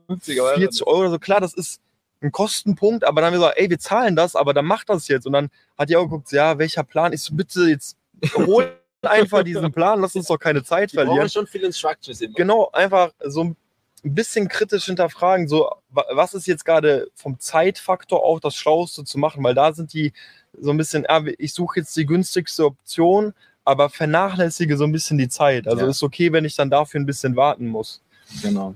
50 0.07 0.41
Euro. 0.41 0.57
40 0.59 0.87
Euro 0.87 0.99
oder 1.01 1.09
so. 1.11 1.19
Klar, 1.19 1.41
das 1.41 1.53
ist 1.53 1.79
ein 2.21 2.31
Kostenpunkt, 2.31 3.03
aber 3.03 3.21
dann 3.21 3.27
haben 3.27 3.33
wir 3.33 3.39
gesagt, 3.47 3.57
ey, 3.59 3.69
wir 3.69 3.79
zahlen 3.79 4.15
das, 4.15 4.35
aber 4.35 4.53
dann 4.53 4.65
macht 4.65 4.89
das 4.89 5.07
jetzt. 5.07 5.25
Und 5.25 5.33
dann 5.33 5.49
hat 5.77 5.89
die 5.89 5.95
auch 5.95 6.03
geguckt, 6.03 6.31
ja, 6.31 6.57
welcher 6.59 6.83
Plan? 6.83 7.13
Ich 7.13 7.21
so, 7.23 7.33
bitte 7.33 7.61
jetzt 7.63 7.97
hol 8.35 8.71
einfach 9.01 9.41
diesen 9.43 9.71
Plan, 9.71 9.99
lass 10.01 10.15
uns 10.15 10.27
doch 10.27 10.37
keine 10.37 10.63
Zeit 10.63 10.91
Die 10.91 10.95
verlieren. 10.97 11.27
schon 11.29 11.47
viele 11.47 11.65
Instructions 11.65 12.21
immer. 12.21 12.35
Genau, 12.35 12.69
einfach 12.73 13.11
so 13.25 13.43
ein 13.43 13.55
bisschen 14.03 14.47
kritisch 14.47 14.85
hinterfragen, 14.85 15.47
so 15.47 15.69
wa- 15.89 16.05
was 16.11 16.33
ist 16.33 16.47
jetzt 16.47 16.65
gerade 16.65 17.09
vom 17.13 17.39
Zeitfaktor 17.39 18.23
auch 18.23 18.39
das 18.39 18.55
Schlauste 18.55 19.03
zu 19.03 19.19
machen, 19.19 19.43
weil 19.43 19.53
da 19.53 19.73
sind 19.73 19.93
die 19.93 20.13
so 20.59 20.71
ein 20.71 20.77
bisschen, 20.77 21.05
ah, 21.07 21.23
ich 21.37 21.53
suche 21.53 21.79
jetzt 21.81 21.95
die 21.95 22.05
günstigste 22.05 22.65
Option, 22.65 23.33
aber 23.63 23.89
vernachlässige 23.89 24.75
so 24.77 24.85
ein 24.85 24.91
bisschen 24.91 25.17
die 25.17 25.29
Zeit. 25.29 25.67
Also 25.67 25.83
Ja. 25.83 25.89
ist 25.89 26.01
okay, 26.03 26.31
wenn 26.33 26.45
ich 26.45 26.55
dann 26.55 26.69
dafür 26.69 26.99
ein 26.99 27.05
bisschen 27.05 27.35
warten 27.35 27.67
muss. 27.67 28.01
Genau. 28.41 28.75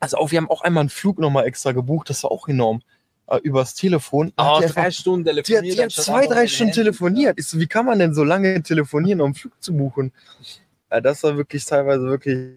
Also 0.00 0.16
auch, 0.16 0.30
wir 0.30 0.38
haben 0.38 0.50
auch 0.50 0.62
einmal 0.62 0.80
einen 0.82 0.88
Flug 0.90 1.18
nochmal 1.18 1.44
extra 1.46 1.72
gebucht, 1.72 2.08
das 2.10 2.22
war 2.22 2.30
auch 2.32 2.48
enorm. 2.48 2.82
Äh, 3.26 3.38
übers 3.38 3.74
Telefon. 3.74 4.32
Ah, 4.36 4.60
die 4.60 4.66
drei 4.66 4.90
Stunden 4.90 5.24
die 5.24 5.30
telefoniert. 5.30 5.64
die 5.64 5.72
hat 5.78 5.84
anstatt 5.84 6.04
zwei, 6.04 6.26
drei 6.26 6.46
Stunden 6.46 6.72
telefoniert. 6.74 7.38
Ich 7.38 7.46
so, 7.46 7.58
wie 7.58 7.66
kann 7.66 7.86
man 7.86 7.98
denn 7.98 8.12
so 8.14 8.22
lange 8.22 8.62
telefonieren, 8.62 9.20
um 9.22 9.26
einen 9.26 9.34
Flug 9.34 9.52
zu 9.62 9.74
buchen? 9.74 10.12
Ja, 10.90 11.00
das 11.00 11.22
war 11.22 11.34
wirklich 11.36 11.64
teilweise 11.64 12.04
wirklich 12.04 12.54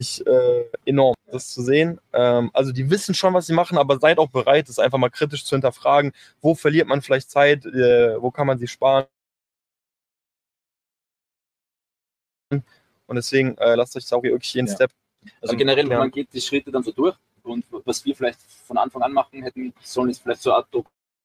äh, 0.00 0.64
enorm, 0.84 1.14
das 1.26 1.52
zu 1.52 1.62
sehen. 1.62 2.00
Ähm, 2.12 2.50
also 2.52 2.72
die 2.72 2.90
wissen 2.90 3.14
schon, 3.14 3.34
was 3.34 3.46
sie 3.46 3.52
machen, 3.52 3.78
aber 3.78 3.98
seid 3.98 4.18
auch 4.18 4.28
bereit, 4.28 4.68
das 4.68 4.78
einfach 4.78 4.98
mal 4.98 5.10
kritisch 5.10 5.44
zu 5.44 5.54
hinterfragen. 5.54 6.12
Wo 6.40 6.54
verliert 6.54 6.88
man 6.88 7.02
vielleicht 7.02 7.30
Zeit? 7.30 7.64
Äh, 7.66 8.20
wo 8.20 8.30
kann 8.30 8.46
man 8.46 8.58
sie 8.58 8.68
sparen? 8.68 9.06
Und 12.50 13.16
deswegen 13.16 13.56
äh, 13.58 13.74
lasst 13.74 13.96
euch 13.96 14.12
auch 14.12 14.22
wirklich 14.22 14.54
jeden 14.54 14.66
Ja. 14.66 14.74
Step. 14.74 14.90
Also 15.40 15.52
Ähm, 15.52 15.58
generell, 15.58 15.88
ja. 15.88 15.98
man 15.98 16.10
geht 16.10 16.28
die 16.32 16.40
Schritte 16.40 16.70
dann 16.70 16.82
so 16.82 16.92
durch 16.92 17.16
und 17.42 17.64
was 17.84 18.04
wir 18.04 18.14
vielleicht 18.14 18.40
von 18.66 18.78
Anfang 18.78 19.02
an 19.02 19.12
machen 19.12 19.42
hätten 19.42 19.72
sollen, 19.82 20.10
ist 20.10 20.22
vielleicht 20.22 20.42
so 20.42 20.50
eine 20.50 20.58
Art 20.58 20.68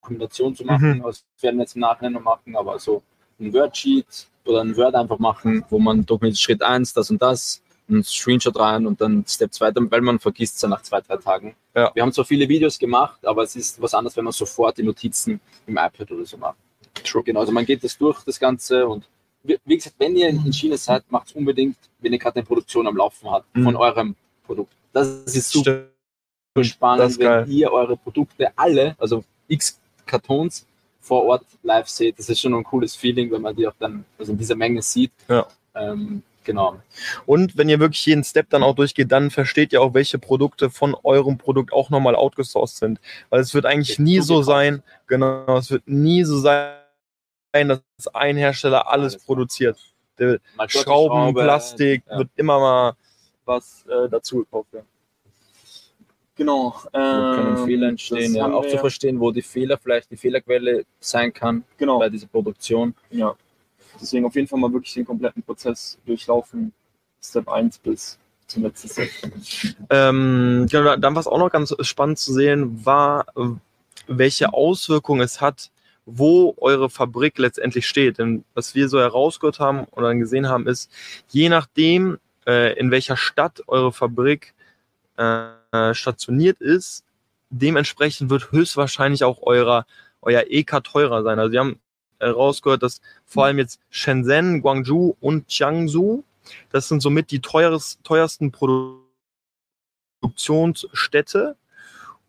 Dokumentation 0.00 0.54
zu 0.54 0.64
machen. 0.64 0.98
Mhm. 0.98 1.02
Das 1.02 1.24
werden 1.40 1.56
wir 1.56 1.62
jetzt 1.62 1.74
im 1.74 1.80
Nachhinein 1.80 2.12
noch 2.12 2.22
machen, 2.22 2.56
aber 2.56 2.78
so 2.78 3.02
ein 3.38 3.52
Wordsheet 3.52 4.28
oder 4.44 4.60
ein 4.62 4.76
Word 4.76 4.94
einfach 4.94 5.18
machen, 5.18 5.64
wo 5.70 5.78
man 5.78 6.04
dokumentiert 6.04 6.40
Schritt 6.40 6.62
1, 6.62 6.92
das 6.92 7.10
und 7.10 7.20
das, 7.20 7.62
ein 7.90 8.02
Screenshot 8.04 8.58
rein 8.58 8.86
und 8.86 9.00
dann 9.00 9.24
Step 9.26 9.52
2, 9.52 9.72
weil 9.74 10.00
man 10.00 10.18
vergisst 10.18 10.56
es 10.56 10.62
ja 10.62 10.68
nach 10.68 10.82
zwei, 10.82 11.00
drei 11.00 11.16
Tagen. 11.16 11.54
Ja. 11.74 11.90
Wir 11.94 12.02
haben 12.02 12.12
zwar 12.12 12.24
viele 12.24 12.48
Videos 12.48 12.78
gemacht, 12.78 13.24
aber 13.26 13.42
es 13.42 13.56
ist 13.56 13.80
was 13.82 13.94
anderes, 13.94 14.16
wenn 14.16 14.24
man 14.24 14.32
sofort 14.32 14.78
die 14.78 14.82
Notizen 14.82 15.40
im 15.66 15.76
iPad 15.76 16.10
oder 16.12 16.24
so 16.24 16.36
macht. 16.36 16.56
True. 17.04 17.22
Genau, 17.22 17.40
also 17.40 17.52
man 17.52 17.64
geht 17.64 17.82
das 17.84 17.96
durch, 17.98 18.22
das 18.24 18.38
Ganze 18.38 18.86
und 18.86 19.08
wie 19.42 19.76
gesagt, 19.76 19.96
wenn 19.98 20.14
ihr 20.16 20.28
in 20.28 20.52
China 20.52 20.76
seid, 20.76 21.10
macht 21.10 21.28
es 21.28 21.32
unbedingt, 21.32 21.76
wenn 22.00 22.12
ihr 22.12 22.18
gerade 22.18 22.36
eine 22.36 22.44
Produktion 22.44 22.86
am 22.86 22.96
Laufen 22.96 23.30
habt 23.30 23.46
von 23.54 23.62
Mhm. 23.62 23.76
eurem 23.76 24.16
Produkt. 24.44 24.72
Das 24.92 25.08
ist 25.08 25.50
super 25.50 25.84
Stimmt. 26.52 26.66
spannend, 26.66 27.18
geil. 27.18 27.46
wenn 27.46 27.52
ihr 27.52 27.72
eure 27.72 27.96
Produkte 27.96 28.52
alle, 28.56 28.94
also 28.98 29.24
x 29.48 29.80
Kartons 30.04 30.66
vor 31.00 31.24
Ort 31.24 31.46
live 31.62 31.88
seht. 31.88 32.18
Das 32.18 32.28
ist 32.28 32.40
schon 32.40 32.52
ein 32.52 32.64
cooles 32.64 32.94
Feeling, 32.94 33.30
wenn 33.30 33.40
man 33.40 33.56
die 33.56 33.66
auch 33.66 33.72
dann 33.78 34.04
also 34.18 34.32
in 34.32 34.38
dieser 34.38 34.56
Menge 34.56 34.82
sieht. 34.82 35.12
Ja. 35.28 35.46
Ähm, 35.74 36.22
genau. 36.44 36.80
Und 37.26 37.56
wenn 37.56 37.68
ihr 37.68 37.80
wirklich 37.80 38.04
jeden 38.06 38.24
Step 38.24 38.50
dann 38.50 38.62
auch 38.62 38.74
durchgeht, 38.74 39.10
dann 39.12 39.30
versteht 39.30 39.72
ihr 39.72 39.82
auch, 39.82 39.94
welche 39.94 40.18
Produkte 40.18 40.70
von 40.70 40.96
eurem 41.02 41.38
Produkt 41.38 41.72
auch 41.72 41.90
nochmal 41.90 42.14
outgesourced 42.14 42.76
sind. 42.78 43.00
Weil 43.28 43.40
es 43.40 43.54
wird 43.54 43.66
eigentlich 43.66 43.98
nie 43.98 44.20
so 44.20 44.42
sein, 44.42 44.82
genau, 45.06 45.58
es 45.58 45.70
wird 45.70 45.86
nie 45.86 46.24
so 46.24 46.38
sein, 46.38 46.74
dass 47.52 47.82
ein 48.12 48.36
Hersteller 48.36 48.88
alles 48.88 49.16
produziert. 49.16 49.78
Der 50.18 50.38
Schrauben, 50.66 51.14
Schraube, 51.14 51.42
Plastik, 51.42 52.02
ja. 52.08 52.18
wird 52.18 52.28
immer 52.36 52.60
mal 52.60 52.96
was 53.44 53.84
äh, 53.88 54.08
dazu 54.08 54.38
gekauft 54.38 54.72
werden. 54.72 54.86
Genau. 56.36 56.74
Wo 56.84 56.90
können 56.90 57.56
ähm, 57.58 57.66
Fehler 57.66 57.88
entstehen, 57.88 58.34
ja, 58.34 58.50
auch 58.50 58.66
zu 58.66 58.78
verstehen, 58.78 59.20
wo 59.20 59.30
die 59.30 59.42
Fehler 59.42 59.76
vielleicht 59.76 60.10
die 60.10 60.16
Fehlerquelle 60.16 60.84
sein 60.98 61.34
kann 61.34 61.64
Genau. 61.76 61.98
bei 61.98 62.08
dieser 62.08 62.28
Produktion. 62.28 62.94
Ja. 63.10 63.34
Deswegen 64.00 64.24
auf 64.24 64.34
jeden 64.34 64.48
Fall 64.48 64.58
mal 64.58 64.72
wirklich 64.72 64.94
den 64.94 65.04
kompletten 65.04 65.42
Prozess 65.42 65.98
durchlaufen. 66.06 66.72
Step 67.22 67.48
1 67.48 67.78
bis 67.78 68.18
zum 68.46 68.62
letzten 68.64 68.88
Step. 68.88 69.10
Ähm, 69.90 70.66
genau, 70.70 70.96
dann 70.96 71.14
war 71.14 71.20
es 71.20 71.26
auch 71.26 71.38
noch 71.38 71.50
ganz 71.50 71.74
spannend 71.80 72.18
zu 72.18 72.32
sehen, 72.32 72.84
war, 72.84 73.26
welche 74.06 74.52
Auswirkungen 74.52 75.22
es 75.22 75.40
hat, 75.40 75.70
wo 76.06 76.54
eure 76.58 76.90
Fabrik 76.90 77.38
letztendlich 77.38 77.86
steht. 77.86 78.18
Denn 78.18 78.44
was 78.54 78.74
wir 78.74 78.88
so 78.88 78.98
herausgehört 78.98 79.60
haben 79.60 79.84
und 79.84 80.02
dann 80.02 80.18
gesehen 80.18 80.48
haben, 80.48 80.66
ist, 80.66 80.90
je 81.28 81.48
nachdem, 81.48 82.18
äh, 82.46 82.78
in 82.78 82.90
welcher 82.90 83.16
Stadt 83.16 83.62
eure 83.66 83.92
Fabrik 83.92 84.54
äh, 85.16 85.94
stationiert 85.94 86.60
ist, 86.60 87.04
dementsprechend 87.50 88.30
wird 88.30 88.52
höchstwahrscheinlich 88.52 89.24
auch 89.24 89.42
eurer, 89.42 89.86
euer 90.22 90.44
EK 90.48 90.82
teurer 90.82 91.22
sein. 91.22 91.38
Also 91.38 91.52
wir 91.52 91.60
haben 91.60 91.78
herausgehört, 92.20 92.82
dass 92.82 93.00
vor 93.26 93.44
allem 93.46 93.58
jetzt 93.58 93.80
Shenzhen, 93.90 94.62
Guangzhou 94.62 95.16
und 95.20 95.50
Jiangsu, 95.50 96.22
das 96.70 96.88
sind 96.88 97.00
somit 97.00 97.30
die 97.30 97.40
teures, 97.40 97.98
teuersten 98.02 98.52
Produktionsstädte. 100.22 101.56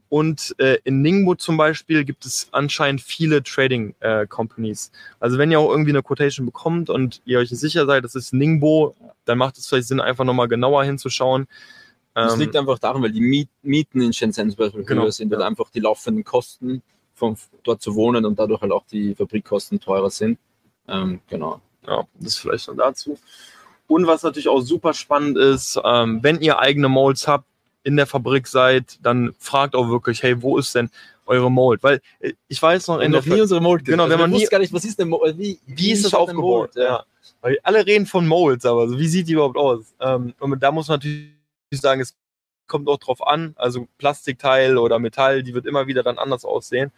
Und 0.10 0.56
äh, 0.58 0.78
in 0.84 1.02
Ningbo 1.02 1.36
zum 1.36 1.56
Beispiel 1.56 2.04
gibt 2.04 2.26
es 2.26 2.50
anscheinend 2.52 3.02
viele 3.02 3.44
Trading 3.44 3.96
äh, 4.02 4.28
Companies. 4.28 4.92
Also 5.22 5.38
wenn 5.38 5.52
ihr 5.52 5.60
auch 5.60 5.72
irgendwie 5.72 5.92
eine 5.92 6.04
Quotation 6.04 6.46
bekommt 6.46 6.90
und 6.90 7.22
ihr 7.24 7.40
euch 7.40 7.50
sicher 7.50 7.86
seid, 7.86 8.04
das 8.04 8.16
ist 8.16 8.34
Ningbo, 8.34 8.94
dann 9.24 9.38
macht 9.38 9.58
es 9.58 9.68
vielleicht 9.68 9.88
Sinn, 9.88 10.02
einfach 10.02 10.26
nochmal 10.26 10.50
genauer 10.50 10.84
hinzuschauen. 10.84 11.48
Das 12.14 12.34
Ähm, 12.34 12.40
liegt 12.42 12.58
einfach 12.58 12.78
daran, 12.78 13.02
weil 13.02 13.14
die 13.14 13.22
Miet 13.22 13.48
Mieten 13.62 14.02
in 14.02 14.12
Shenzhen 14.12 14.50
zum 14.50 14.58
Beispiel 14.58 14.84
Genau, 14.84 15.04
höher 15.04 15.14
sind, 15.14 15.32
weil 15.32 15.40
ja. 15.40 15.48
einfach 15.48 15.70
die 15.70 15.80
laufenden 15.80 16.26
Kosten 16.26 16.82
von 17.22 17.38
dort 17.64 17.82
zu 17.82 17.94
wohnen 17.94 18.26
und 18.26 18.40
dadurch 18.40 18.62
halt 18.62 18.72
auch 18.72 18.86
die 18.92 19.14
Fabrikkosten 19.14 19.80
teurer 19.80 20.10
sind. 20.10 20.40
Ähm, 20.88 21.20
genau. 21.30 21.62
Ja, 21.88 22.04
das 22.20 22.36
vielleicht 22.38 22.68
noch 22.68 22.76
dazu. 22.76 23.18
Und 23.88 24.08
was 24.08 24.24
natürlich 24.24 24.48
auch 24.50 24.62
super 24.62 24.94
spannend 24.94 25.38
ist, 25.38 25.80
ähm, 25.84 26.20
wenn 26.24 26.42
ihr 26.42 26.60
eigene 26.60 26.90
Molds 26.90 27.28
habt, 27.28 27.46
in 27.84 27.96
der 27.96 28.08
Fabrik 28.08 28.48
seid, 28.48 29.00
dann 29.04 29.34
fragt 29.40 29.76
auch 29.76 29.90
wirklich, 29.90 30.22
hey, 30.24 30.42
wo 30.42 30.58
ist 30.58 30.74
denn 30.76 30.90
eure 31.26 31.52
Mold? 31.52 31.84
Weil 31.84 32.02
äh, 32.20 32.34
ich 32.48 32.62
weiß 32.62 32.88
noch, 32.88 33.00
in 33.00 33.12
noch 33.12 33.24
der 33.24 33.34
nie 33.36 33.42
unsere 33.42 33.62
Mold 33.62 33.86
Genau, 33.86 34.04
also 34.04 34.14
wenn 34.14 34.20
man 34.22 34.32
nie- 34.32 34.46
gar 34.46 34.60
nicht, 34.60 34.74
was 34.74 34.86
ist 34.86 34.98
denn 35.00 35.10
Mold, 35.10 35.38
wie, 35.38 35.60
wie 35.68 35.92
ist 35.92 36.06
das 36.06 36.14
aufgebaut? 36.14 36.76
Mold? 36.76 36.76
Ja. 36.76 37.04
Ja. 37.44 37.56
Alle 37.64 37.86
reden 37.86 38.06
von 38.08 38.28
Molds, 38.28 38.66
aber 38.66 38.88
so, 38.90 38.98
wie 38.98 39.08
sieht 39.08 39.28
die 39.28 39.34
überhaupt 39.34 39.58
aus? 39.58 39.94
Ähm, 40.00 40.34
und 40.40 40.60
da 40.62 40.72
muss 40.72 40.88
man 40.88 40.98
natürlich 41.00 41.32
sagen, 41.74 42.02
es 42.02 42.16
kommt 42.72 42.88
auch 42.90 42.98
drauf 42.98 43.26
an. 43.28 43.54
Also 43.58 43.88
Plastikteil 44.00 44.78
oder 44.80 44.98
Metall, 44.98 45.44
die 45.44 45.54
wird 45.54 45.68
immer 45.68 45.86
wieder 45.88 46.02
dann 46.02 46.18
anders 46.18 46.46
aussehen. 46.46 46.92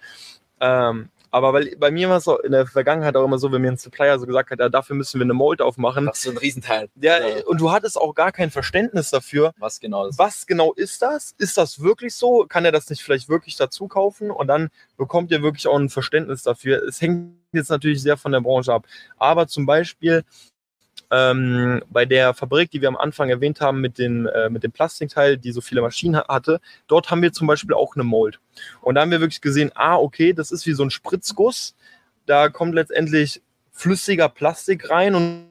Ähm, 0.62 1.10
aber 1.32 1.52
weil 1.52 1.76
bei 1.78 1.90
mir 1.90 2.10
war 2.10 2.18
es 2.18 2.26
so 2.26 2.38
in 2.40 2.52
der 2.52 2.68
Vergangenheit 2.68 3.16
auch 3.18 3.26
immer 3.26 3.40
so, 3.40 3.52
wenn 3.52 3.64
mir 3.64 3.72
ein 3.72 3.78
Supplier 3.78 4.20
so 4.20 4.28
gesagt 4.28 4.52
hat, 4.52 4.60
ja, 4.60 4.70
dafür 4.70 4.96
müssen 4.96 5.20
wir 5.20 5.24
eine 5.26 5.34
Mold 5.34 5.64
aufmachen. 5.64 6.06
Das 6.06 6.18
ist 6.20 6.24
so 6.26 6.30
ein 6.30 6.38
Riesenteil. 6.38 6.90
Ja, 7.02 7.18
Ja. 7.28 7.44
und 7.48 7.60
du 7.60 7.72
hattest 7.72 7.98
auch 8.00 8.14
gar 8.14 8.32
kein 8.32 8.52
Verständnis 8.52 9.10
dafür, 9.10 9.52
Was 9.58 9.80
genau 9.80 10.06
ist. 10.06 10.20
was 10.20 10.46
genau 10.46 10.74
ist 10.74 11.02
das? 11.02 11.34
Ist 11.40 11.58
das 11.58 11.82
wirklich 11.82 12.14
so? 12.14 12.46
Kann 12.48 12.66
er 12.66 12.72
das 12.72 12.88
nicht 12.92 13.02
vielleicht 13.02 13.30
wirklich 13.30 13.56
dazu 13.58 13.88
kaufen? 13.88 14.30
Und 14.30 14.46
dann 14.46 14.70
bekommt 14.96 15.32
ihr 15.32 15.42
wirklich 15.42 15.66
auch 15.68 15.78
ein 15.80 15.90
Verständnis 15.90 16.44
dafür. 16.44 16.84
Es 16.88 17.02
hängt 17.02 17.34
jetzt 17.52 17.70
natürlich 17.72 18.04
sehr 18.04 18.16
von 18.16 18.32
der 18.32 18.42
Branche 18.42 18.72
ab. 18.72 18.86
Aber 19.18 19.48
zum 19.48 19.66
Beispiel 19.66 20.24
ähm, 21.14 21.84
bei 21.92 22.06
der 22.06 22.34
Fabrik, 22.34 22.72
die 22.72 22.82
wir 22.82 22.88
am 22.88 22.98
Anfang 22.98 23.30
erwähnt 23.30 23.62
haben, 23.62 23.80
mit, 23.82 23.98
den, 24.00 24.26
äh, 24.26 24.50
mit 24.50 24.64
dem 24.64 24.72
Plastikteil, 24.72 25.38
die 25.38 25.52
so 25.52 25.62
viele 25.62 25.82
Maschinen 25.82 26.16
ha- 26.18 26.28
hatte, 26.28 26.60
dort 26.88 27.12
haben 27.12 27.22
wir 27.22 27.32
zum 27.32 27.46
Beispiel 27.46 27.76
auch 27.76 27.96
eine 27.96 28.04
Mold. 28.04 28.40
Und 28.82 28.96
da 28.96 29.02
haben 29.02 29.12
wir 29.12 29.22
wirklich 29.22 29.42
gesehen, 29.42 29.72
ah, 29.76 29.96
okay, 29.98 30.34
das 30.34 30.52
ist 30.52 30.66
wie 30.66 30.74
so 30.74 30.84
ein 30.84 30.90
Spritzguss. 30.90 31.76
Da 32.26 32.50
kommt 32.50 32.74
letztendlich 32.74 33.42
flüssiger 33.72 34.28
Plastik 34.30 34.90
rein 34.90 35.14
und 35.14 35.50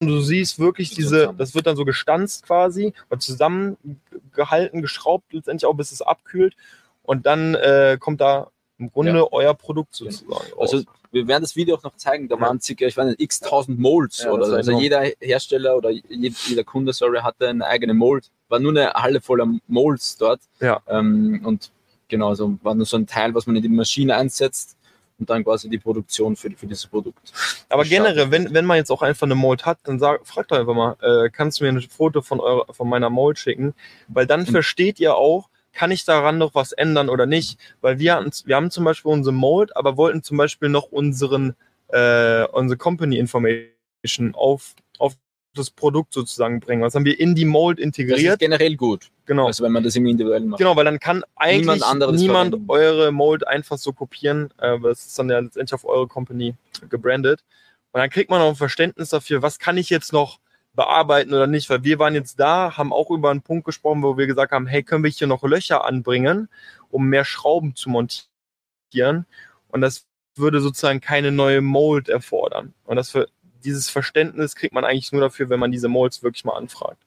du 0.00 0.20
siehst 0.20 0.58
wirklich 0.58 0.90
diese, 0.90 1.32
das 1.36 1.54
wird 1.54 1.66
dann 1.66 1.76
so 1.76 1.84
gestanzt 1.84 2.44
quasi 2.46 2.92
und 3.08 3.22
zusammengehalten, 3.22 4.82
geschraubt, 4.82 5.32
letztendlich 5.32 5.66
auch 5.66 5.74
bis 5.74 5.92
es 5.92 6.02
abkühlt. 6.02 6.54
Und 7.02 7.26
dann 7.26 7.54
äh, 7.56 7.96
kommt 7.98 8.20
da 8.20 8.50
im 8.78 8.92
Grunde 8.92 9.12
Ja. 9.12 9.26
euer 9.32 9.54
Produkt 9.54 9.94
sozusagen 9.94 10.52
raus. 10.52 10.72
Also 10.72 10.84
wir 11.12 11.28
werden 11.28 11.42
das 11.42 11.54
Video 11.54 11.76
auch 11.76 11.82
noch 11.82 11.96
zeigen, 11.96 12.28
da 12.28 12.40
waren 12.40 12.60
circa, 12.60 12.86
ich 12.86 12.96
weiß 12.96 13.06
nicht, 13.06 13.20
x 13.20 13.40
tausend 13.40 13.78
Molds 13.78 14.26
oder 14.26 14.46
so. 14.46 14.54
Also 14.56 14.72
jeder 14.80 15.02
Hersteller 15.20 15.76
oder 15.76 15.90
jed- 15.90 16.48
jeder 16.48 16.64
Kunde, 16.64 16.92
sorry, 16.92 17.18
hatte 17.20 17.48
eine 17.48 17.66
eigene 17.66 17.94
Mold. 17.94 18.30
War 18.48 18.58
nur 18.58 18.72
eine 18.72 18.92
Halle 18.94 19.20
voller 19.20 19.46
Molds 19.68 20.16
dort. 20.16 20.40
Ja. 20.60 20.80
Ähm, 20.88 21.42
und 21.44 21.70
genau, 22.08 22.34
so 22.34 22.58
war 22.62 22.74
nur 22.74 22.86
so 22.86 22.96
ein 22.96 23.06
Teil, 23.06 23.34
was 23.34 23.46
man 23.46 23.56
in 23.56 23.62
die 23.62 23.68
Maschine 23.68 24.16
einsetzt 24.16 24.76
und 25.18 25.28
dann 25.28 25.44
quasi 25.44 25.68
die 25.68 25.78
Produktion 25.78 26.34
für, 26.34 26.50
für 26.50 26.66
dieses 26.66 26.86
Produkt. 26.86 27.32
Aber 27.68 27.84
generell, 27.84 28.30
wenn, 28.30 28.52
wenn 28.54 28.64
man 28.64 28.78
jetzt 28.78 28.90
auch 28.90 29.02
einfach 29.02 29.26
eine 29.26 29.34
Mold 29.34 29.66
hat, 29.66 29.78
dann 29.84 29.98
sag, 29.98 30.26
fragt 30.26 30.50
doch 30.50 30.58
einfach 30.58 30.74
mal, 30.74 30.96
äh, 31.02 31.28
kannst 31.30 31.60
du 31.60 31.64
mir 31.64 31.70
ein 31.72 31.80
Foto 31.82 32.22
von, 32.22 32.40
eurer, 32.40 32.72
von 32.72 32.88
meiner 32.88 33.10
Mold 33.10 33.38
schicken? 33.38 33.74
Weil 34.08 34.26
dann 34.26 34.40
Mhm. 34.40 34.46
versteht 34.46 34.98
ihr 34.98 35.14
auch, 35.14 35.48
kann 35.72 35.90
ich 35.90 36.04
daran 36.04 36.38
noch 36.38 36.54
was 36.54 36.72
ändern 36.72 37.08
oder 37.08 37.26
nicht? 37.26 37.58
Weil 37.80 37.98
wir, 37.98 38.14
hatten, 38.16 38.30
wir 38.44 38.56
haben 38.56 38.70
zum 38.70 38.84
Beispiel 38.84 39.10
unsere 39.12 39.34
Mold, 39.34 39.76
aber 39.76 39.96
wollten 39.96 40.22
zum 40.22 40.36
Beispiel 40.36 40.68
noch 40.68 40.84
unseren, 40.92 41.54
äh, 41.88 42.44
unsere 42.46 42.76
Company 42.78 43.18
Information 43.18 44.34
auf, 44.34 44.74
auf 44.98 45.14
das 45.54 45.70
Produkt 45.70 46.12
sozusagen 46.14 46.60
bringen. 46.60 46.82
Was 46.82 46.94
haben 46.94 47.04
wir 47.04 47.18
in 47.20 47.34
die 47.34 47.44
Mold 47.44 47.78
Das 47.78 47.82
ist 47.82 47.98
integriert? 47.98 48.38
generell 48.38 48.76
gut, 48.76 49.10
Genau. 49.26 49.46
also 49.46 49.62
wenn 49.64 49.72
man 49.72 49.82
das 49.84 49.94
irgendwie 49.96 50.12
individuell 50.12 50.40
macht. 50.40 50.58
Genau, 50.58 50.74
weil 50.76 50.84
dann 50.84 50.98
kann 50.98 51.22
eigentlich 51.36 51.82
Niemand 51.82 52.16
niemand, 52.18 52.56
eure 52.68 53.12
Mold 53.12 53.46
einfach 53.46 53.78
so 53.78 53.92
kopieren. 53.92 54.50
Äh, 54.58 54.80
weil 54.82 54.90
das 54.90 55.06
ist 55.06 55.18
dann 55.18 55.28
ja 55.28 55.38
letztendlich 55.38 55.74
auf 55.74 55.84
eure 55.84 56.06
Company 56.08 56.54
gebrandet. 56.88 57.44
Und 57.92 58.00
dann 58.00 58.08
kriegt 58.08 58.30
man 58.30 58.40
auch 58.40 58.48
ein 58.48 58.56
Verständnis 58.56 59.10
dafür, 59.10 59.42
was 59.42 59.58
kann 59.58 59.76
ich 59.76 59.90
jetzt 59.90 60.12
noch 60.14 60.38
bearbeiten 60.74 61.34
oder 61.34 61.46
nicht, 61.46 61.68
weil 61.68 61.84
wir 61.84 61.98
waren 61.98 62.14
jetzt 62.14 62.40
da, 62.40 62.76
haben 62.76 62.92
auch 62.92 63.10
über 63.10 63.30
einen 63.30 63.42
Punkt 63.42 63.64
gesprochen, 63.64 64.02
wo 64.02 64.16
wir 64.16 64.26
gesagt 64.26 64.52
haben, 64.52 64.66
hey, 64.66 64.82
können 64.82 65.04
wir 65.04 65.10
hier 65.10 65.26
noch 65.26 65.42
Löcher 65.42 65.84
anbringen, 65.84 66.48
um 66.90 67.08
mehr 67.08 67.24
Schrauben 67.24 67.76
zu 67.76 67.90
montieren 67.90 69.26
und 69.68 69.80
das 69.80 70.06
würde 70.34 70.60
sozusagen 70.60 71.00
keine 71.00 71.30
neue 71.30 71.60
Mold 71.60 72.08
erfordern 72.08 72.72
und 72.84 72.96
das 72.96 73.10
für 73.10 73.28
dieses 73.64 73.90
Verständnis 73.90 74.56
kriegt 74.56 74.74
man 74.74 74.84
eigentlich 74.84 75.12
nur 75.12 75.20
dafür, 75.20 75.48
wenn 75.50 75.60
man 75.60 75.70
diese 75.70 75.88
Molds 75.88 76.22
wirklich 76.22 76.44
mal 76.44 76.56
anfragt. 76.56 77.02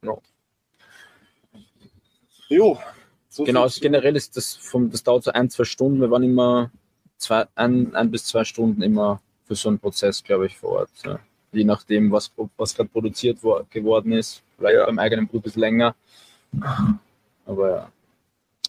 Genau. 0.00 0.22
Jo. 2.48 2.78
So 3.28 3.44
genau, 3.44 3.62
also 3.62 3.80
generell 3.80 4.14
ist 4.14 4.36
das 4.36 4.54
vom, 4.54 4.90
das 4.90 5.02
dauert 5.02 5.24
so 5.24 5.32
ein, 5.32 5.50
zwei 5.50 5.64
Stunden. 5.64 6.00
Wir 6.00 6.10
waren 6.10 6.22
immer 6.22 6.70
zwei, 7.18 7.46
ein, 7.56 7.94
ein 7.96 8.10
bis 8.10 8.24
zwei 8.24 8.44
Stunden 8.44 8.82
immer 8.82 9.20
für 9.44 9.56
so 9.56 9.68
einen 9.68 9.80
Prozess, 9.80 10.22
glaube 10.22 10.46
ich, 10.46 10.56
vor 10.56 10.70
Ort. 10.70 10.90
Ja 11.04 11.18
je 11.52 11.64
nachdem, 11.64 12.10
was, 12.10 12.32
was 12.56 12.74
gerade 12.74 12.88
produziert 12.88 13.38
wo, 13.42 13.60
geworden 13.70 14.12
ist. 14.12 14.42
Vielleicht 14.56 14.76
ja. 14.76 14.86
beim 14.86 14.98
eigenen 14.98 15.26
Blut 15.26 15.46
ist 15.46 15.56
länger. 15.56 15.94
Aber 17.46 17.70
ja. 17.70 17.92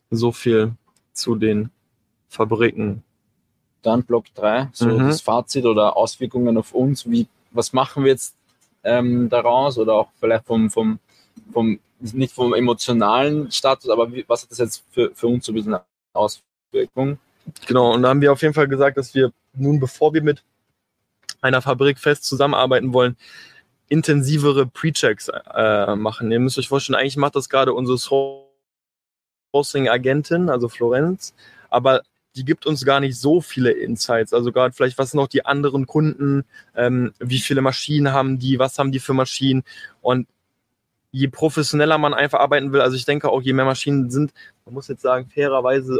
So 0.10 0.32
viel 0.32 0.74
zu 1.14 1.36
den 1.36 1.70
Fabriken. 2.30 3.04
Dann 3.82 4.04
Block 4.04 4.26
3, 4.36 4.70
so 4.74 4.88
mhm. 4.88 5.08
das 5.08 5.22
Fazit 5.22 5.66
oder 5.66 5.96
Auswirkungen 5.96 6.58
auf 6.58 6.74
uns. 6.74 7.10
Wie, 7.10 7.28
was 7.52 7.74
machen 7.74 8.04
wir 8.04 8.12
jetzt 8.12 8.36
ähm, 8.84 9.30
daraus 9.30 9.78
oder 9.78 9.94
auch 9.94 10.10
vielleicht 10.20 10.46
vom, 10.46 10.70
vom, 10.70 11.00
vom, 11.52 11.80
nicht 12.00 12.34
vom 12.34 12.54
emotionalen 12.54 13.52
Status, 13.52 13.90
aber 13.90 14.12
wie, 14.12 14.26
was 14.28 14.44
hat 14.44 14.52
das 14.52 14.58
jetzt 14.58 14.84
für, 14.92 15.12
für 15.14 15.28
uns 15.28 15.46
so 15.46 15.52
ein 15.52 15.56
bisschen 15.56 15.78
Auswirkungen? 16.14 17.20
Genau, 17.66 17.94
und 17.94 18.02
da 18.02 18.10
haben 18.10 18.22
wir 18.22 18.32
auf 18.32 18.42
jeden 18.42 18.54
Fall 18.54 18.68
gesagt, 18.68 18.98
dass 18.98 19.14
wir 19.14 19.32
nun, 19.54 19.80
bevor 19.80 20.14
wir 20.14 20.22
mit 20.22 20.44
einer 21.42 21.62
Fabrik 21.62 22.00
fest 22.00 22.26
zusammenarbeiten 22.26 22.94
wollen, 22.94 23.18
intensivere 23.90 24.66
Pre-Checks 24.68 25.30
äh, 25.54 25.96
machen. 25.96 26.32
Ihr 26.32 26.40
müsst 26.40 26.58
euch 26.58 26.68
vorstellen, 26.68 27.00
eigentlich 27.00 27.18
macht 27.18 27.36
das 27.36 27.50
gerade 27.50 27.74
unsere 27.74 27.98
Sourcing-Agentin, 29.54 30.50
also 30.50 30.68
Florenz, 30.70 31.34
aber 31.70 32.02
die 32.36 32.46
gibt 32.46 32.66
uns 32.66 32.86
gar 32.86 33.00
nicht 33.00 33.18
so 33.18 33.42
viele 33.42 33.72
Insights. 33.72 34.34
Also 34.34 34.52
gerade 34.52 34.74
vielleicht, 34.74 34.98
was 34.98 35.12
sind 35.12 35.20
noch 35.20 35.28
die 35.28 35.46
anderen 35.46 35.88
Kunden, 35.88 36.46
ähm, 36.76 37.14
wie 37.20 37.40
viele 37.40 37.62
Maschinen 37.62 38.14
haben 38.14 38.40
die, 38.40 38.60
was 38.60 38.78
haben 38.78 38.92
die 38.92 39.00
für 39.00 39.14
Maschinen 39.14 39.64
und 40.02 40.28
je 41.12 41.28
professioneller 41.28 41.98
man 41.98 42.14
einfach 42.14 42.40
arbeiten 42.40 42.72
will, 42.72 42.82
also 42.82 42.96
ich 42.96 43.06
denke 43.06 43.30
auch, 43.30 43.42
je 43.42 43.54
mehr 43.54 43.66
Maschinen 43.66 44.12
sind, 44.12 44.34
man 44.66 44.76
muss 44.76 44.88
jetzt 44.88 45.02
sagen, 45.02 45.30
fairerweise, 45.34 46.00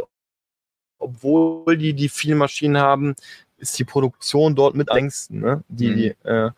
obwohl 0.98 1.76
die 1.76 1.94
die 1.94 2.08
vielen 2.08 2.38
Maschinen 2.38 2.78
haben, 2.78 3.14
ist 3.58 3.78
die 3.78 3.84
Produktion 3.84 4.54
dort 4.54 4.74
mit 4.74 4.88
längsten, 4.92 5.40
ne? 5.40 5.64
Die, 5.68 5.88
mhm. 5.88 5.96
die 5.96 6.14
äh, 6.24 6.50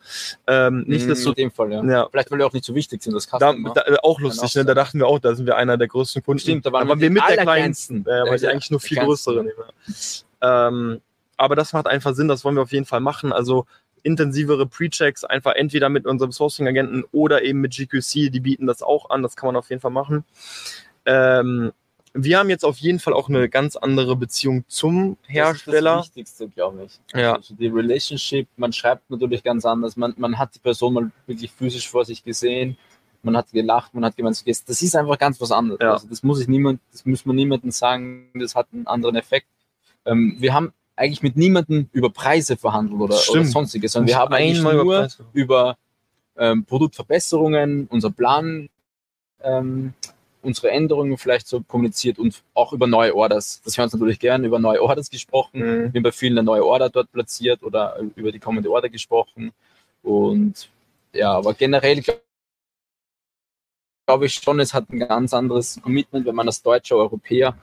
ähm, 0.47 0.85
nicht 0.87 1.07
mhm, 1.07 1.15
so, 1.15 1.31
in 1.31 1.37
dem 1.37 1.51
Fall, 1.51 1.73
ja. 1.73 1.85
ja. 1.85 2.09
Vielleicht, 2.11 2.31
weil 2.31 2.39
die 2.39 2.45
auch 2.45 2.53
nicht 2.53 2.65
so 2.65 2.75
wichtig 2.75 3.03
sind, 3.03 3.15
das 3.15 3.27
Customer. 3.27 3.73
Da, 3.75 3.83
da, 3.87 3.97
auch 4.03 4.21
lustig, 4.21 4.55
ne? 4.55 4.65
Da 4.65 4.75
dachten 4.75 4.99
wir 4.99 5.07
auch, 5.07 5.19
da 5.19 5.35
sind 5.35 5.47
wir 5.47 5.57
einer 5.57 5.77
der 5.77 5.89
größten 5.89 6.23
Kunden. 6.23 6.41
Stimmt, 6.41 6.67
da 6.67 6.73
waren, 6.73 6.87
da 6.87 6.91
waren 6.91 7.01
wir 7.01 7.11
mit 7.11 7.23
der 7.29 7.39
kleinsten, 7.39 8.03
äh, 8.07 8.25
weil 8.29 8.39
die 8.39 8.47
eigentlich 8.47 8.71
nur 8.71 8.81
viel 8.81 8.99
größere 8.99 9.45
nehmen. 9.45 9.55
Ähm, 10.43 11.01
aber 11.37 11.57
das 11.57 11.73
macht 11.73 11.87
einfach 11.87 12.15
Sinn, 12.15 12.29
das 12.29 12.45
wollen 12.45 12.57
wir 12.57 12.63
auf 12.63 12.73
jeden 12.73 12.87
Fall 12.87 13.01
machen. 13.01 13.33
Also 13.33 13.67
intensivere 14.03 14.67
Pre-Checks 14.67 15.25
einfach 15.25 15.55
entweder 15.55 15.89
mit 15.89 16.07
unserem 16.07 16.33
Sourcing-Agenten 16.33 17.05
oder 17.13 17.43
eben 17.43 17.61
mit 17.61 17.73
GQC, 17.73 18.31
die 18.31 18.41
bieten 18.41 18.67
das 18.67 18.83
auch 18.83 19.11
an, 19.11 19.23
das 19.23 19.37
kann 19.37 19.49
man 19.49 19.57
auf 19.57 19.71
jeden 19.71 19.81
Fall 19.81 19.91
machen. 19.91 20.25
Ähm, 21.07 21.73
wir 22.15 22.39
haben 22.39 22.51
jetzt 22.51 22.65
auf 22.65 22.79
jeden 22.79 22.99
Fall 22.99 23.13
auch 23.13 23.29
eine 23.29 23.49
ganz 23.49 23.77
andere 23.77 24.17
Beziehung 24.17 24.65
zum 24.69 25.17
Hersteller. 25.27 25.97
Das 25.97 26.07
ist 26.07 26.11
das 26.11 26.17
Wichtigste, 26.17 26.49
glaube 26.49 26.85
ich. 26.87 27.19
Ja. 27.19 27.35
Also 27.35 27.55
die 27.55 27.69
Relationship, 27.69 28.49
man 28.57 28.73
schreibt 28.73 29.09
natürlich 29.11 29.43
ganz 29.43 29.65
anders. 29.65 29.97
Man, 29.97 30.15
man 30.17 30.39
hat 30.39 30.55
die 30.55 30.59
Person 30.59 30.95
mal 30.95 31.11
wirklich 31.27 31.51
physisch 31.51 31.89
vor 31.89 32.05
sich 32.05 32.25
gesehen. 32.25 32.77
Man 33.23 33.37
hat 33.37 33.53
gelacht, 33.53 33.95
man 33.95 34.05
hat 34.05 34.17
gemeint, 34.17 34.43
das 34.47 34.83
ist 34.83 34.97
einfach 34.97 35.19
ganz 35.19 35.41
was 35.41 35.53
anderes. 35.53 35.81
Ja. 35.81 35.93
Also 35.93 36.09
das 36.09 36.23
muss 36.23 36.41
ich 36.41 36.49
niemand, 36.49 36.81
das 36.91 37.05
muss 37.05 37.27
man 37.27 37.37
niemandem 37.37 37.71
sagen, 37.71 38.31
das 38.35 38.55
hat 38.55 38.69
einen 38.73 38.87
anderen 38.87 39.17
Effekt. 39.17 39.47
Ähm, 40.07 40.37
wir 40.39 40.55
haben 40.55 40.73
eigentlich 40.97 41.23
mit 41.23 41.37
niemandem 41.37 41.89
über 41.93 42.11
Preise 42.11 42.57
verhandelt 42.57 43.01
oder, 43.01 43.17
oder 43.31 43.45
sonstiges, 43.45 43.93
sondern 43.93 44.09
wir 44.09 44.19
haben 44.19 44.33
eigentlich 44.35 44.63
nur 44.63 44.73
über, 44.73 45.09
über 45.33 45.77
ähm, 46.37 46.65
Produktverbesserungen, 46.65 47.87
unser 47.91 48.11
Plan 48.11 48.69
ähm, 49.43 49.95
unsere 50.43 50.71
Änderungen 50.71 51.17
vielleicht 51.19 51.47
so 51.47 51.61
kommuniziert 51.63 52.19
und 52.19 52.43
auch 52.55 52.73
über 52.73 52.87
neue 52.87 53.15
Orders. 53.15 53.61
Das 53.65 53.77
hören 53.77 53.85
uns 53.85 53.93
natürlich 53.95 54.19
gerne 54.19 54.47
über 54.47 54.59
neue 54.59 54.83
Orders 54.83 55.11
gesprochen. 55.11 55.61
Mhm. 55.61 55.93
Wir 55.93 55.99
haben 55.99 56.03
bei 56.03 56.13
vielen 56.13 56.39
eine 56.39 56.45
neue 56.45 56.65
Order 56.65 56.89
dort 56.89 57.11
platziert 57.13 57.63
oder 57.63 57.99
über 58.17 58.33
die 58.33 58.39
kommende 58.39 58.71
Order 58.71 58.89
gesprochen. 58.89 59.53
Und 60.03 60.71
ja, 61.13 61.33
aber 61.33 61.55
generell 61.55 62.03
glaube 64.07 64.27
ich 64.27 64.35
schon, 64.35 64.61
es 64.61 64.75
hat 64.75 64.91
ein 64.91 65.01
ganz 65.01 65.33
anderes 65.35 65.81
Commitment, 65.83 66.27
wenn 66.27 66.35
man 66.35 66.47
als 66.47 66.63
deutscher 66.63 66.97
Europäer 66.97 67.57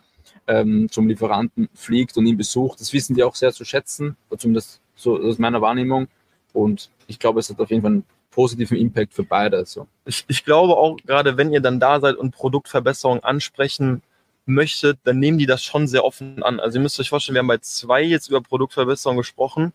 ähm, 0.47 0.87
zum 0.89 1.07
Lieferanten 1.07 1.69
fliegt 1.73 2.17
und 2.17 2.25
ihn 2.25 2.37
besucht. 2.37 2.79
Das 2.79 2.93
wissen 2.93 3.15
die 3.15 3.23
auch 3.23 3.35
sehr 3.35 3.51
zu 3.53 3.65
schätzen, 3.65 4.17
zumindest 4.37 4.81
so 4.95 5.17
aus 5.17 5.39
meiner 5.39 5.61
Wahrnehmung. 5.61 6.07
Und 6.53 6.89
ich 7.07 7.19
glaube, 7.19 7.39
es 7.39 7.49
hat 7.49 7.59
auf 7.59 7.69
jeden 7.69 7.81
Fall 7.81 7.91
einen 7.91 8.05
positiven 8.37 8.77
Impact 8.77 9.15
für 9.15 9.23
beide. 9.23 9.65
So. 9.65 9.87
Ich, 10.05 10.23
ich 10.27 10.45
glaube 10.45 10.77
auch, 10.77 10.97
gerade 11.03 11.37
wenn 11.37 11.51
ihr 11.51 11.59
dann 11.59 11.79
da 11.79 11.99
seid 11.99 12.17
und 12.17 12.35
Produktverbesserungen 12.35 13.23
ansprechen 13.23 14.03
möchtet, 14.45 14.99
dann 15.05 15.17
nehmen 15.17 15.39
die 15.39 15.47
das 15.47 15.63
schon 15.63 15.87
sehr 15.87 16.05
offen 16.05 16.43
an. 16.43 16.59
Also 16.59 16.77
ihr 16.77 16.83
müsst 16.83 16.99
euch 16.99 17.09
vorstellen, 17.09 17.33
wir 17.33 17.39
haben 17.39 17.47
bei 17.47 17.57
zwei 17.57 18.03
jetzt 18.03 18.29
über 18.29 18.39
Produktverbesserungen 18.39 19.17
gesprochen 19.17 19.73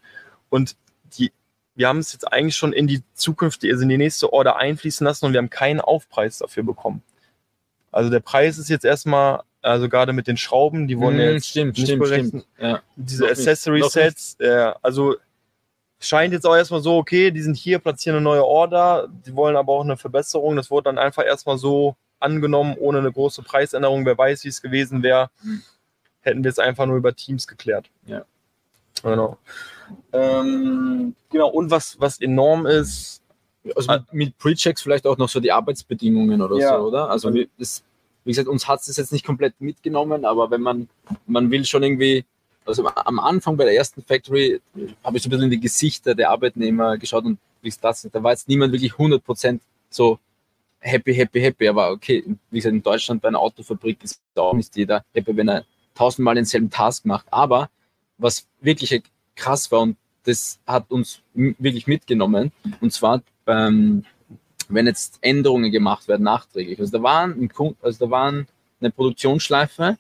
und 0.49 0.77
die, 1.19 1.33
wir 1.75 1.89
haben 1.89 1.99
es 1.99 2.13
jetzt 2.13 2.33
eigentlich 2.33 2.55
schon 2.55 2.73
in 2.73 2.87
die 2.87 3.03
Zukunft, 3.15 3.65
also 3.65 3.83
in 3.83 3.89
die 3.89 3.99
nächste 3.99 4.33
Order 4.33 4.55
einfließen 4.55 5.05
lassen 5.05 5.27
und 5.27 5.33
wir 5.33 5.39
haben 5.39 5.51
keinen 5.51 5.81
Aufpreis 5.81 6.39
dafür 6.39 6.63
bekommen. 6.63 7.03
Also 7.91 8.11
der 8.11 8.21
Preis 8.21 8.59
ist 8.59 8.69
jetzt 8.69 8.85
erstmal, 8.85 9.43
also 9.61 9.89
gerade 9.89 10.13
mit 10.13 10.29
den 10.29 10.37
Schrauben, 10.37 10.87
die 10.87 11.01
wurden 11.01 11.19
hm, 11.19 11.33
jetzt 11.33 11.49
stimmt, 11.49 11.79
nicht 11.79 11.89
stimmt, 11.89 12.03
berechnet. 12.05 12.29
Stimmt. 12.29 12.47
Ja. 12.61 12.81
Diese 12.95 13.29
Accessory 13.29 13.83
Sets, 13.91 14.37
äh, 14.39 14.73
also 14.83 15.17
scheint 16.03 16.33
jetzt 16.33 16.47
auch 16.47 16.57
erstmal 16.57 16.83
so, 16.83 16.97
okay, 16.97 17.31
die 17.31 17.43
sind 17.43 17.57
hier, 17.57 17.79
platzieren 17.79 18.17
eine 18.17 18.25
neue 18.25 18.45
Order, 18.45 19.09
die 19.27 19.35
wollen 19.35 19.57
aber 19.57 19.73
auch 19.73 19.85
eine 19.85 19.97
Verbesserung. 19.97 20.57
Das 20.57 20.71
wurde 20.71 20.85
dann 20.85 20.99
einfach 20.99 21.25
erstmal 21.25 21.59
so 21.59 21.97
angenommen, 22.19 22.77
ohne 22.79 22.99
eine 22.99 23.13
große 23.13 23.43
Preisänderung. 23.43 24.05
Wer 24.05 24.19
weiß, 24.19 24.45
wie 24.45 24.49
es 24.49 24.63
gewesen 24.63 25.03
wäre, 25.03 25.31
hätten 26.21 26.45
wir 26.45 26.51
es 26.51 26.59
einfach 26.59 26.87
nur 26.87 26.97
über 26.97 27.15
Teams 27.15 27.47
geklärt. 27.47 27.91
Ja. 28.07 28.25
Genau. 29.03 29.39
Ähm, 30.13 31.15
genau, 31.31 31.49
und 31.49 31.71
was, 31.71 31.99
was 32.01 32.21
enorm 32.21 32.67
ist. 32.67 33.23
Also 33.77 33.93
mit, 33.93 34.13
mit 34.13 34.39
Pre-Checks 34.39 34.83
vielleicht 34.83 35.07
auch 35.07 35.19
noch 35.19 35.29
so 35.29 35.39
die 35.39 35.53
Arbeitsbedingungen 35.53 36.43
oder 36.43 36.57
ja. 36.57 36.79
so, 36.79 36.87
oder? 36.87 37.11
Also, 37.11 37.33
wie, 37.33 37.49
das, 37.59 37.85
wie 38.25 38.31
gesagt, 38.31 38.49
uns 38.49 38.67
hat 38.67 38.81
es 38.81 38.97
jetzt 38.97 39.13
nicht 39.13 39.25
komplett 39.25 39.61
mitgenommen, 39.61 40.25
aber 40.25 40.51
wenn 40.51 40.63
man, 40.63 40.89
man 41.27 41.51
will 41.51 41.65
schon 41.65 41.83
irgendwie 41.83 42.25
also 42.65 42.87
am 42.87 43.19
Anfang 43.19 43.57
bei 43.57 43.65
der 43.65 43.75
ersten 43.75 44.03
Factory 44.03 44.61
habe 45.05 45.17
ich 45.17 45.23
so 45.23 45.29
ein 45.29 45.31
bisschen 45.31 45.45
in 45.45 45.51
die 45.51 45.61
Gesichter 45.61 46.15
der 46.15 46.31
Arbeitnehmer 46.31 46.97
geschaut 46.99 47.25
und 47.25 47.39
wie 47.61 47.69
es 47.69 47.79
das 47.79 48.09
da 48.13 48.23
war 48.23 48.33
jetzt 48.33 48.49
niemand 48.49 48.73
wirklich 48.73 48.93
100% 48.93 49.61
so 49.91 50.19
happy, 50.81 51.15
happy, 51.15 51.41
happy. 51.41 51.69
Aber 51.69 51.91
okay, 51.91 52.25
wie 52.51 52.59
gesagt, 52.59 52.75
in 52.75 52.83
Deutschland 52.83 53.23
bei 53.23 53.29
einer 53.29 53.39
Autofabrik 53.39 54.03
ist 54.03 54.21
auch 54.35 54.55
nicht 54.55 54.77
jeder 54.77 55.05
happy, 55.15 55.37
wenn 55.37 55.49
er 55.49 55.65
tausendmal 55.95 56.35
denselben 56.35 56.71
Task 56.71 57.05
macht. 57.05 57.27
Aber 57.31 57.71
was 58.19 58.47
wirklich 58.61 59.03
krass 59.35 59.71
war 59.71 59.81
und 59.81 59.97
das 60.25 60.59
hat 60.67 60.91
uns 60.91 61.21
wirklich 61.35 61.87
mitgenommen, 61.89 62.53
und 62.81 62.93
zwar 62.93 63.23
beim, 63.45 64.05
wenn 64.69 64.87
jetzt 64.87 65.19
Änderungen 65.21 65.73
gemacht 65.73 66.07
werden 66.07 66.23
nachträglich. 66.23 66.79
Also 66.79 66.97
da 66.97 67.03
waren, 67.03 67.51
also 67.81 68.07
da 68.07 68.11
waren 68.11 68.47
eine 68.81 68.91
Produktionsschleife, 68.91 69.99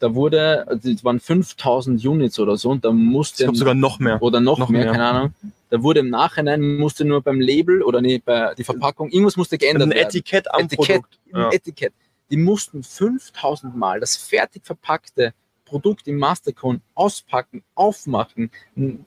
da 0.00 0.14
wurde, 0.14 0.66
also 0.66 0.90
es 0.90 1.04
waren 1.04 1.20
5000 1.20 2.04
Units 2.04 2.38
oder 2.40 2.56
so 2.56 2.70
und 2.70 2.84
da 2.84 2.90
musste. 2.90 3.42
Ich 3.42 3.46
glaube 3.46 3.58
sogar 3.58 3.74
noch 3.74 3.98
mehr. 3.98 4.20
Oder 4.20 4.40
noch, 4.40 4.58
noch 4.58 4.70
mehr, 4.70 4.84
mehr, 4.84 4.92
keine 4.92 5.04
Ahnung. 5.04 5.34
Da 5.68 5.82
wurde 5.82 6.00
im 6.00 6.10
Nachhinein, 6.10 6.78
musste 6.78 7.04
nur 7.04 7.22
beim 7.22 7.40
Label 7.40 7.82
oder 7.82 8.00
nee, 8.00 8.18
bei 8.18 8.54
die 8.54 8.64
Verpackung, 8.64 9.10
irgendwas 9.10 9.36
musste 9.36 9.58
geändert 9.58 9.88
ein 9.88 9.90
werden. 9.90 10.02
Ein 10.02 10.08
Etikett 10.08 10.52
am 10.52 10.62
Etikett, 10.62 10.86
Produkt. 10.86 11.18
Ja. 11.32 11.50
Etikett. 11.52 11.92
Die 12.30 12.36
mussten 12.36 12.82
5000 12.82 13.76
Mal 13.76 14.00
das 14.00 14.16
fertig 14.16 14.64
verpackte 14.64 15.34
Produkt 15.64 16.08
im 16.08 16.16
Mastercon 16.16 16.80
auspacken, 16.94 17.62
aufmachen, 17.74 18.50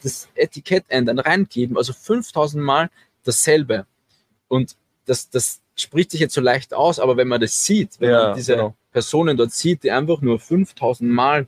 das 0.01 0.29
Etikett 0.35 0.85
ändern, 0.87 1.19
reingeben, 1.19 1.75
also 1.75 1.91
5000 1.91 2.63
Mal 2.63 2.89
dasselbe. 3.23 3.85
Und 4.47 4.77
das, 5.05 5.29
das 5.29 5.59
spricht 5.75 6.11
sich 6.11 6.21
jetzt 6.21 6.33
so 6.33 6.41
leicht 6.41 6.73
aus, 6.73 6.99
aber 6.99 7.17
wenn 7.17 7.27
man 7.27 7.41
das 7.41 7.65
sieht, 7.65 7.99
wenn 7.99 8.11
ja, 8.11 8.27
man 8.27 8.35
diese 8.35 8.53
genau. 8.53 8.75
Personen 8.93 9.35
dort 9.35 9.51
sieht, 9.51 9.83
die 9.83 9.91
einfach 9.91 10.21
nur 10.21 10.39
5000 10.39 11.09
Mal 11.09 11.47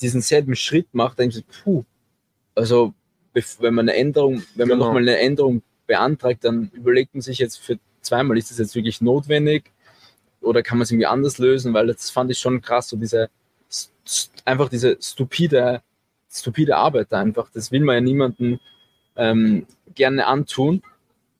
diesen 0.00 0.20
selben 0.20 0.54
Schritt 0.54 0.88
macht, 0.92 1.18
dann 1.18 1.30
denkt 1.30 1.46
puh, 1.64 1.84
also 2.54 2.92
wenn 3.32 3.74
man 3.74 3.88
eine 3.88 3.96
Änderung, 3.96 4.42
wenn 4.54 4.68
man 4.68 4.78
genau. 4.78 4.86
nochmal 4.86 5.02
eine 5.02 5.18
Änderung 5.18 5.62
beantragt, 5.86 6.44
dann 6.44 6.70
überlegt 6.74 7.14
man 7.14 7.20
sich 7.22 7.38
jetzt 7.38 7.58
für 7.58 7.78
zweimal, 8.00 8.36
ist 8.36 8.50
das 8.50 8.58
jetzt 8.58 8.74
wirklich 8.74 9.00
notwendig 9.00 9.70
oder 10.40 10.62
kann 10.62 10.78
man 10.78 10.84
es 10.84 10.90
irgendwie 10.90 11.06
anders 11.06 11.38
lösen, 11.38 11.72
weil 11.74 11.86
das 11.86 12.10
fand 12.10 12.30
ich 12.30 12.38
schon 12.38 12.60
krass, 12.60 12.88
so 12.88 12.96
diese 12.96 13.30
einfach 14.44 14.68
diese 14.68 14.96
stupide, 15.00 15.82
stupide 16.30 16.76
Arbeit 16.76 17.12
einfach, 17.12 17.50
das 17.52 17.72
will 17.72 17.80
man 17.80 17.96
ja 17.96 18.00
niemandem 18.00 18.60
ähm, 19.16 19.66
gerne 19.94 20.26
antun 20.26 20.82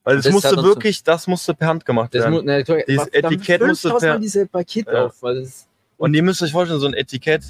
Weil 0.06 0.18
es 0.18 0.24
Das 0.24 0.32
musste 0.32 0.62
wirklich, 0.62 1.02
das 1.02 1.26
musste 1.26 1.52
per 1.52 1.66
Hand 1.66 1.84
gemacht 1.84 2.14
Das 2.14 2.22
werden. 2.22 2.44
ne, 2.46 2.62
Dieses 2.86 3.08
Etikett 3.08 3.60
musste 3.66 3.90
per- 3.90 4.18
diese 4.20 4.46
Paket 4.46 4.86
Ja. 4.86 5.06
auf, 5.06 5.20
weil 5.20 5.40
das 5.40 5.66
Und 5.98 6.14
ihr 6.14 6.22
müsst 6.22 6.40
euch 6.42 6.52
vorstellen, 6.52 6.78
so 6.78 6.86
ein 6.86 6.94
Etikett, 6.94 7.42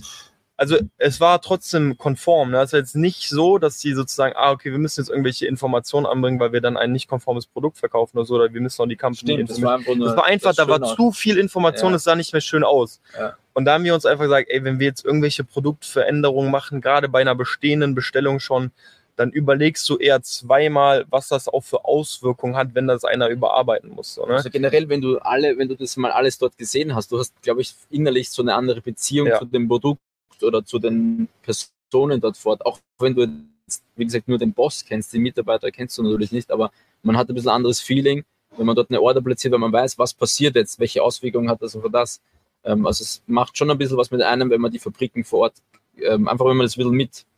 also 0.57 0.79
es 0.97 1.21
war 1.21 1.43
trotzdem 1.43 1.99
konform. 1.99 2.53
Ne? 2.53 2.63
Es 2.63 2.73
war 2.73 2.81
jetzt 2.81 2.97
nicht 2.97 3.29
so, 3.29 3.59
dass 3.59 3.77
die 3.77 3.93
sozusagen, 3.93 4.35
ah, 4.39 4.53
okay, 4.53 4.71
wir 4.73 4.79
müssen 4.79 5.01
jetzt 5.03 5.11
irgendwelche 5.11 5.47
Informationen 5.47 6.07
anbringen, 6.07 6.41
weil 6.41 6.53
wir 6.53 6.63
dann 6.63 6.79
ein 6.79 6.93
nicht 6.93 7.09
konformes 7.09 7.45
Produkt 7.47 7.77
verkaufen 7.77 8.17
oder 8.17 8.25
so, 8.27 8.37
oder 8.37 8.51
wir 8.55 8.61
müssen 8.63 8.81
noch 8.81 8.89
die 8.89 8.97
Company 8.97 9.35
stimmt. 9.35 9.51
Das 9.51 9.61
war 9.61 9.75
einfach 9.77 9.95
nur. 9.95 10.07
Das 10.09 10.17
war 10.17 10.25
einfach, 10.25 10.55
das 10.55 10.57
da 10.57 10.69
war 10.69 10.97
zu 10.97 11.13
viel 11.13 11.37
Information, 11.37 11.91
Ja. 11.91 11.97
es 11.97 12.05
sah 12.05 12.15
nicht 12.17 12.33
mehr 12.33 12.41
schön 12.41 12.65
aus. 12.65 13.03
Ja. 13.19 13.35
Und 13.53 13.67
da 13.67 13.75
haben 13.75 13.85
wir 13.85 13.93
uns 13.95 14.07
einfach 14.07 14.25
gesagt, 14.25 14.49
ey, 14.49 14.65
wenn 14.65 14.79
wir 14.81 14.87
jetzt 14.87 15.05
irgendwelche 15.05 15.45
Produktveränderungen 15.45 16.51
machen, 16.51 16.81
gerade 16.81 17.11
bei 17.11 17.21
einer 17.21 17.35
bestehenden 17.35 17.95
Bestellung 17.95 18.41
schon, 18.41 18.71
dann 19.17 19.31
überlegst 19.31 19.89
du 19.89 19.97
eher 19.97 20.23
zweimal, 20.23 21.07
was 21.09 21.29
das 21.29 21.49
auch 21.49 21.63
für 21.63 21.85
Auswirkungen 21.85 22.55
hat, 22.55 22.75
wenn 22.75 22.87
das 22.87 23.05
einer 23.05 23.29
überarbeiten 23.29 23.91
muss. 23.91 24.15
So, 24.15 24.27
ne? 24.27 24.35
Also 24.35 24.51
generell, 24.51 24.89
wenn 24.89 25.01
du 25.01 25.19
alle, 25.19 25.57
wenn 25.59 25.69
du 25.69 25.75
das 25.75 25.97
mal 25.97 26.13
alles 26.13 26.39
dort 26.39 26.57
gesehen 26.59 26.95
hast, 26.95 27.11
du 27.11 27.19
hast, 27.19 27.41
glaube 27.43 27.63
ich, 27.63 27.75
innerlich 27.91 28.31
so 28.31 28.43
eine 28.43 28.55
andere 28.55 28.83
Beziehung 28.83 29.29
Ja. 29.29 29.39
zu 29.39 29.47
dem 29.47 29.69
Produkt 29.69 30.01
oder 30.43 30.65
zu 30.65 30.79
den 30.79 31.29
Personen 31.43 32.21
dort 32.21 32.37
fort. 32.37 32.65
Auch 32.67 32.79
wenn 32.99 33.15
du 33.15 33.23
jetzt, 33.67 33.83
wie 33.97 34.05
gesagt, 34.05 34.29
nur 34.29 34.39
den 34.39 34.53
Boss 34.53 34.85
kennst, 34.85 35.13
die 35.15 35.19
Mitarbeiter 35.19 35.71
kennst 35.71 35.97
du 35.97 36.03
natürlich 36.03 36.33
nicht, 36.33 36.51
aber 36.51 36.71
man 37.03 37.17
hat 37.17 37.29
ein 37.29 37.35
bisschen 37.35 37.51
anderes 37.51 37.81
Feeling, 37.81 38.23
wenn 38.57 38.67
man 38.67 38.77
dort 38.77 38.91
eine 38.91 39.01
Order 39.01 39.23
platziert, 39.23 39.53
weil 39.53 39.61
man 39.61 39.73
weiß, 39.73 39.99
was 39.99 40.13
passiert 40.13 40.57
jetzt, 40.57 40.79
welche 40.79 41.03
Auswirkungen 41.03 41.49
hat 41.49 41.63
das 41.63 41.75
oder 41.75 41.89
das. 41.89 42.21
Ähm, 42.65 42.87
also 42.87 43.03
es 43.03 43.23
macht 43.27 43.57
schon 43.57 43.71
ein 43.71 43.79
bisschen 43.79 43.97
was 43.97 44.11
mit 44.11 44.21
einem, 44.21 44.51
wenn 44.51 44.61
man 44.61 44.71
die 44.71 44.79
Fabriken 44.79 45.25
vor 45.25 45.41
Ort, 45.41 45.55
ähm, 45.99 46.29
einfach 46.29 46.45
wenn 46.45 46.57
man 46.57 46.67
das 46.67 46.77
ein 46.77 46.79
bisschen 46.79 46.97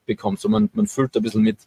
mitbekommt, 0.09 0.41
so 0.41 0.49
man, 0.49 0.71
man 0.73 0.87
fühlt 0.87 1.17
ein 1.17 1.23
bisschen 1.23 1.43
mit. 1.43 1.59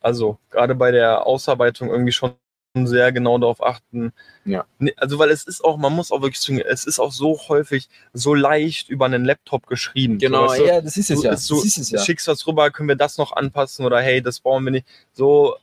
Also 0.00 0.38
gerade 0.50 0.74
bei 0.74 0.90
der 0.90 1.26
Ausarbeitung 1.26 1.88
irgendwie 1.88 2.12
schon 2.12 2.34
sehr 2.74 3.12
genau 3.12 3.38
darauf 3.38 3.62
achten. 3.62 4.12
Ja. 4.44 4.64
Also 4.96 5.18
weil 5.18 5.30
es 5.30 5.44
ist 5.44 5.62
auch, 5.62 5.76
man 5.76 5.92
muss 5.92 6.10
auch 6.10 6.22
wirklich 6.22 6.40
sagen, 6.40 6.58
es 6.58 6.84
ist 6.86 6.98
auch 6.98 7.12
so 7.12 7.38
häufig 7.48 7.88
so 8.12 8.34
leicht 8.34 8.88
über 8.88 9.04
einen 9.04 9.24
Laptop 9.24 9.66
geschrieben. 9.66 10.18
Genau, 10.18 10.46
so, 10.46 10.52
weißt 10.52 10.60
du? 10.60 10.66
ja, 10.66 10.80
das 10.80 10.96
ist 10.96 11.10
es 11.10 11.20
Du, 11.20 11.26
ja. 11.26 11.36
so, 11.36 11.56
das 11.56 11.64
ist 11.66 11.78
es 11.78 11.90
ja. 11.90 12.00
Schickst 12.00 12.28
was 12.28 12.46
rüber, 12.46 12.70
können 12.70 12.88
wir 12.88 12.96
das 12.96 13.18
noch 13.18 13.32
anpassen 13.32 13.84
oder 13.84 14.00
hey, 14.00 14.22
das 14.22 14.40
brauchen 14.40 14.64
wir 14.64 14.70
nicht. 14.70 14.86
So, 15.12 15.56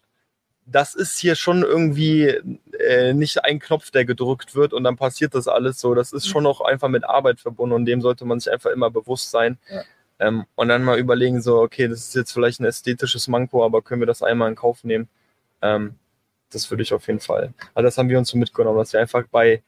das 0.68 0.93
ist 0.93 1.18
hier 1.18 1.36
schon 1.36 1.64
irgendwie 1.64 2.28
äh, 2.80 3.14
nicht 3.14 3.43
ein 3.43 3.60
Knopf, 3.60 3.89
der 3.89 4.06
gedrückt 4.06 4.54
wird 4.54 4.72
und 4.72 4.84
dann 4.84 4.95
passiert 4.95 5.34
das 5.34 5.47
alles 5.47 5.80
so. 5.80 5.95
Das 5.95 6.14
ist 6.14 6.28
schon 6.28 6.45
auch 6.45 6.62
einfach 6.62 6.89
mit 6.89 7.04
Arbeit 7.04 7.39
verbunden 7.39 7.74
und 7.74 7.86
dem 7.86 8.02
sollte 8.02 8.24
man 8.26 8.39
sich 8.39 8.54
einfach 8.54 8.70
immer 8.70 8.91
bewusst 8.91 9.32
sein. 9.32 9.58
Ja. 9.70 9.82
Ähm, 10.20 10.45
und 10.55 10.67
dann 10.67 10.84
mal 10.84 10.99
überlegen, 10.99 11.41
so, 11.41 11.61
okay, 11.61 11.88
das 11.88 11.99
ist 11.99 12.15
jetzt 12.15 12.32
vielleicht 12.32 12.59
ein 12.59 12.65
ästhetisches 12.65 13.28
Manko, 13.28 13.63
aber 13.63 13.82
können 13.82 14.01
wir 14.01 14.07
das 14.07 14.22
einmal 14.22 14.49
in 14.49 14.55
Kauf 14.55 14.84
nehmen? 14.84 15.07
Ähm, 15.61 15.95
das 16.51 16.70
würde 16.70 16.84
ich 16.84 16.93
auf 16.93 17.07
jeden 17.07 17.20
Fall. 17.20 17.53
Also 17.74 17.88
das 17.88 17.97
haben 17.97 18.09
wir 18.09 18.17
uns 18.17 18.30
so 18.30 18.38
mitgenommen, 18.38 18.78
dass 18.78 18.93
wir 18.93 18.99
einfach 18.99 19.26
bei 19.32 19.61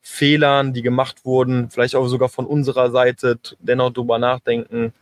Fehlern, 0.00 0.72
die 0.72 0.82
gemacht 0.82 1.24
wurden, 1.24 1.70
vielleicht 1.70 1.94
auch 1.94 2.06
sogar 2.06 2.28
von 2.28 2.46
unserer 2.46 2.90
Seite, 2.90 3.38
dennoch 3.58 3.92
drüber 3.92 4.18
nachdenken, 4.18 4.94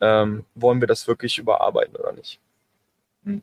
ähm, 0.00 0.44
wollen 0.54 0.80
wir 0.80 0.88
das 0.88 1.08
wirklich 1.08 1.38
überarbeiten 1.38 1.96
oder 1.96 2.12
nicht. 2.12 2.38
Hm. 3.24 3.42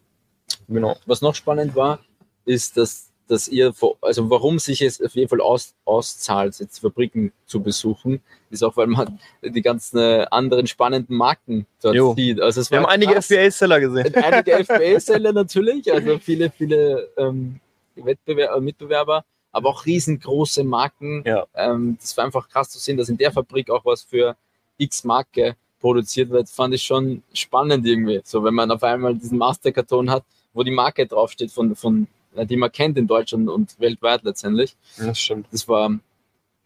Genau. 0.68 0.98
Was 1.06 1.22
noch 1.22 1.36
spannend 1.36 1.76
war, 1.76 2.00
ist, 2.46 2.78
dass, 2.78 3.09
dass 3.30 3.48
ihr, 3.48 3.74
also 4.02 4.30
warum 4.30 4.58
sich 4.58 4.82
es 4.82 5.02
auf 5.02 5.14
jeden 5.14 5.30
Fall 5.30 5.40
aus, 5.40 5.76
auszahlt, 5.86 6.60
jetzt 6.60 6.80
Fabriken 6.80 7.32
zu 7.46 7.62
besuchen, 7.62 8.22
ist 8.50 8.64
auch, 8.64 8.76
weil 8.76 8.88
man 8.88 9.20
die 9.44 9.62
ganzen 9.62 10.00
äh, 10.00 10.26
anderen 10.32 10.66
spannenden 10.66 11.16
Marken 11.16 11.68
dort 11.82 11.96
Jo. 11.96 12.16
sieht. 12.16 12.42
Also 12.42 12.62
es 12.62 12.72
Wir 12.72 12.80
haben 12.80 12.88
einige. 12.88 13.22
FBA-Seller 13.22 13.80
gesehen. 13.80 14.16
einige 14.16 14.64
FBA-Seller 14.64 15.32
natürlich, 15.32 15.92
also 15.94 16.18
viele, 16.18 16.50
viele 16.50 17.10
ähm, 17.18 17.60
Wettbewer 17.96 18.56
äh, 18.56 18.60
Mitbewerber, 18.60 19.24
aber 19.52 19.70
auch 19.70 19.86
riesengroße 19.86 20.64
Marken. 20.64 21.24
Ja. 21.26 21.46
Ähm, 21.54 21.98
das 22.02 22.18
war 22.18 22.26
einfach 22.26 22.50
krass 22.50 22.70
zu 22.70 22.80
sehen, 22.80 22.98
dass 22.98 23.10
in 23.10 23.18
der 23.18 23.32
Fabrik 23.32 23.70
auch 23.70 23.86
was 23.86 24.02
für 24.02 24.36
X-Marke 24.78 25.56
produziert 25.80 26.30
wird, 26.30 26.50
fand 26.50 26.74
ich 26.74 26.84
schon 26.84 27.22
spannend 27.34 27.86
irgendwie. 27.86 28.22
So, 28.24 28.44
wenn 28.44 28.54
man 28.54 28.72
auf 28.72 28.84
einmal 28.84 29.16
diesen 29.16 29.38
Masterkarton 29.38 30.10
hat, 30.10 30.24
wo 30.54 30.64
die 30.64 30.72
Marke 30.72 31.06
draufsteht, 31.06 31.52
von, 31.52 31.76
von, 31.76 32.08
die 32.46 32.58
man 32.58 32.72
kennt 32.72 32.98
in 32.98 33.08
Deutschland 33.08 33.50
und 33.50 33.80
weltweit 33.80 34.24
letztendlich. 34.24 34.76
Das 34.98 35.20
stimmt. 35.20 35.48
Das 35.52 35.68
war 35.68 35.98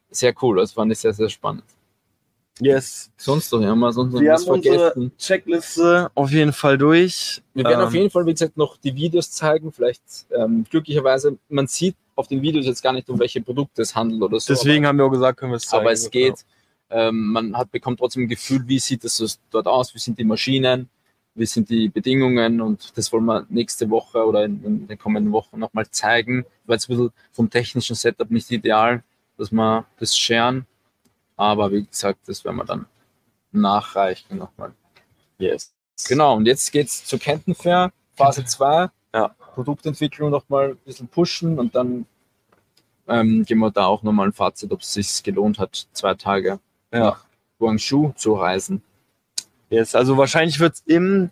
sehr 0.10 0.34
cool, 0.42 0.58
das 0.58 0.74
fand 0.74 0.92
ich 0.92 1.00
sehr, 1.00 1.14
sehr 1.14 1.30
spannend. 1.30 1.64
Yes. 2.60 3.12
Sonst 3.18 3.52
noch, 3.52 3.62
wir 3.62 3.92
sonst 3.94 4.14
noch 4.14 4.22
Wir 4.22 4.34
haben 4.34 4.44
unsere 4.44 4.92
vergessen? 4.92 5.12
Checkliste 5.18 6.12
auf 6.14 6.32
jeden 6.32 6.54
Fall 6.54 6.78
durch. 6.78 7.42
Wir 7.54 7.64
werden 7.64 7.82
Ähm, 7.82 7.88
auf 7.88 7.94
jeden 7.94 8.10
Fall, 8.12 8.26
wie 8.28 8.32
gesagt, 8.32 8.58
noch 8.58 8.78
die 8.78 8.96
Videos 8.96 9.32
zeigen. 9.32 9.72
Vielleicht 9.72 10.04
ähm, 10.30 10.64
glücklicherweise, 10.70 11.38
man 11.50 11.66
sieht 11.66 11.96
auf 12.16 12.28
den 12.28 12.44
Videos 12.44 12.66
jetzt 12.66 12.84
gar 12.84 12.94
nicht, 12.94 13.10
um 13.10 13.20
welche 13.20 13.42
Produkte 13.42 13.82
es 13.82 13.96
handelt 13.96 14.22
oder 14.22 14.40
so. 14.40 14.54
Deswegen 14.54 14.86
haben 14.86 15.00
wir 15.00 15.06
auch 15.06 15.12
gesagt, 15.12 15.40
können 15.40 15.52
wir 15.52 15.58
es 15.58 15.64
aber, 15.64 15.72
zeigen. 15.72 15.86
aber 15.86 15.92
es 15.94 16.12
geht. 16.12 16.46
Ähm, 16.92 17.32
man 17.32 17.58
hat, 17.58 17.72
bekommt 17.72 17.98
trotzdem 18.00 18.24
ein 18.24 18.28
Gefühl, 18.28 18.68
wie 18.68 18.78
sieht 18.78 19.04
es 19.04 19.40
dort 19.50 19.66
aus, 19.66 19.96
wie 19.96 20.00
sind 20.00 20.20
die 20.20 20.24
Maschinen, 20.24 20.90
wie 21.36 21.46
sind 21.46 21.70
die 21.70 21.90
Bedingungen 21.90 22.62
und 22.62 22.96
das 22.98 23.12
wollen 23.12 23.26
wir 23.26 23.46
nächste 23.50 23.90
Woche 23.90 24.26
oder 24.26 24.46
in, 24.46 24.64
in 24.64 24.88
den 24.88 24.98
kommenden 24.98 25.32
Wochen 25.32 25.60
nochmal 25.60 25.90
zeigen. 25.90 26.46
Weil 26.66 26.78
es 26.78 26.88
ein 26.88 26.96
bisschen 26.96 27.12
vom 27.32 27.50
technischen 27.50 27.96
Setup 27.96 28.30
nicht 28.30 28.52
ideal, 28.52 29.04
dass 29.38 29.52
wir 29.52 29.86
das 30.00 30.16
scheren. 30.18 30.66
Aber 31.36 31.72
wie 31.72 31.86
gesagt, 31.86 32.20
das 32.28 32.46
werden 32.46 32.58
wir 32.58 32.66
dann 32.66 32.86
nachreichen 33.52 34.38
nochmal. 34.38 34.74
Yes. 35.40 35.74
Genau, 36.08 36.36
und 36.36 36.46
jetzt 36.46 36.72
geht's 36.72 37.06
zur 37.06 37.20
Kentenfair, 37.20 37.92
Phase 38.16 38.46
2. 38.46 38.90
Ja. 39.14 39.36
Produktentwicklung 39.54 40.32
nochmal 40.32 40.72
ein 40.72 40.78
bisschen 40.86 41.08
pushen 41.08 41.60
und 41.60 41.76
dann 41.76 42.06
ähm, 43.08 43.44
geben 43.46 43.60
wir 43.60 43.72
da 43.72 43.86
auch 43.86 44.02
nochmal 44.02 44.28
ein 44.28 44.34
Fazit, 44.34 44.72
ob 44.72 44.82
es 44.82 44.94
sich 44.94 45.22
gelohnt 45.24 45.60
hat, 45.60 45.88
zwei 45.94 46.14
Tage 46.16 46.60
Ja. 46.92 47.00
nach 47.00 47.26
Guangzhou 47.60 48.14
zu 48.16 48.34
reisen. 48.34 48.82
Yes. 49.74 49.96
Also 49.96 50.18
wahrscheinlich 50.18 50.60
wird 50.60 50.74
es 50.76 50.84
im 50.86 51.32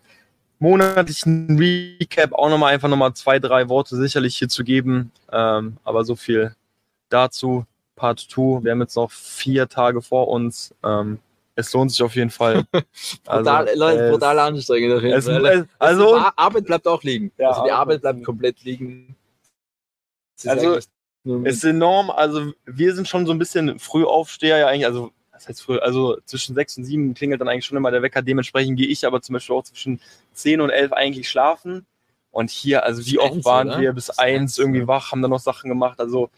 monatlichen 0.59 1.57
Recap 1.57 2.33
auch 2.33 2.49
nochmal 2.49 2.73
einfach 2.73 2.87
nochmal 2.89 3.13
zwei, 3.13 3.39
drei 3.39 3.67
Worte 3.69 3.95
sicherlich 3.95 4.37
hier 4.37 4.49
zu 4.49 4.63
geben. 4.63 5.11
Ähm, 5.31 5.77
aber 5.83 6.03
so 6.05 6.15
viel 6.15 6.55
dazu. 7.09 7.65
Part 7.95 8.19
2. 8.19 8.63
Wir 8.63 8.71
haben 8.71 8.81
jetzt 8.81 8.95
noch 8.95 9.11
vier 9.11 9.67
Tage 9.69 10.01
vor 10.01 10.27
uns. 10.27 10.73
Ähm, 10.83 11.19
es 11.55 11.71
lohnt 11.73 11.91
sich 11.91 12.01
auf 12.01 12.15
jeden 12.15 12.31
Fall. 12.31 12.63
Brutal, 13.25 13.67
Also, 13.67 13.79
Leute, 13.79 14.03
es- 14.05 14.11
brutal 14.11 14.39
anstrengend 14.39 14.93
auf 14.95 15.03
jeden 15.03 15.13
Es, 15.17 15.25
Fall. 15.25 15.45
es, 15.45 15.65
also, 15.77 16.15
Ar- 16.15 16.33
Arbeit 16.35 16.65
bleibt 16.65 16.87
auch 16.87 17.03
liegen. 17.03 17.31
Ja, 17.37 17.49
also 17.49 17.63
die 17.63 17.71
Arbeit 17.71 18.01
bleibt 18.01 18.23
komplett 18.23 18.63
liegen. 18.63 19.15
Es 20.35 20.45
ist 20.45 20.49
Also, 20.49 20.75
Es 21.43 21.57
ist 21.57 21.63
enorm, 21.65 22.09
also 22.09 22.51
wir 22.65 22.95
sind 22.95 23.07
schon 23.07 23.27
so 23.27 23.31
ein 23.33 23.37
bisschen 23.37 23.77
Frühaufsteher 23.77 24.57
ja 24.57 24.67
eigentlich, 24.67 24.87
also 24.87 25.11
was 25.41 25.49
heißt 25.49 25.61
früh, 25.63 25.77
also 25.79 26.17
zwischen 26.25 26.55
sechs 26.55 26.77
und 26.77 26.85
sieben 26.85 27.13
klingelt 27.13 27.41
dann 27.41 27.47
eigentlich 27.47 27.65
schon 27.65 27.77
immer 27.77 27.91
der 27.91 28.01
Wecker, 28.01 28.21
dementsprechend 28.21 28.77
gehe 28.77 28.87
ich 28.87 29.05
aber 29.05 29.21
zum 29.21 29.33
Beispiel 29.33 29.55
auch 29.55 29.63
zwischen 29.63 29.99
zehn 30.33 30.61
und 30.61 30.69
elf 30.69 30.93
eigentlich 30.93 31.29
schlafen 31.29 31.85
und 32.31 32.49
hier, 32.49 32.83
also 32.83 33.05
wie 33.05 33.19
oft 33.19 33.43
waren 33.43 33.69
oder? 33.69 33.79
wir 33.81 33.93
bis 33.93 34.11
eins 34.11 34.57
irgendwie 34.57 34.87
wach, 34.87 35.11
haben 35.11 35.21
dann 35.21 35.31
noch 35.31 35.39
Sachen 35.39 35.69
gemacht, 35.69 35.99
also 35.99 36.29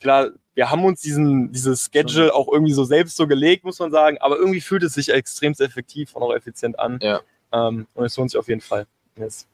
klar, 0.00 0.30
wir 0.54 0.70
haben 0.70 0.84
uns 0.84 1.00
diesen, 1.00 1.52
dieses 1.52 1.88
Schedule 1.92 2.34
auch 2.34 2.48
irgendwie 2.52 2.72
so 2.72 2.84
selbst 2.84 3.16
so 3.16 3.26
gelegt, 3.26 3.64
muss 3.64 3.78
man 3.78 3.90
sagen, 3.90 4.18
aber 4.18 4.36
irgendwie 4.36 4.60
fühlt 4.60 4.82
es 4.82 4.94
sich 4.94 5.10
extrem 5.10 5.52
effektiv 5.52 6.14
und 6.14 6.22
auch 6.22 6.34
effizient 6.34 6.78
an 6.78 6.98
Ja. 7.00 7.20
ähm, 7.52 7.86
und 7.94 8.04
es 8.04 8.16
lohnt 8.16 8.30
sich 8.30 8.38
auf 8.38 8.48
jeden 8.48 8.60
Fall. 8.60 8.86
Yes. 9.16 9.46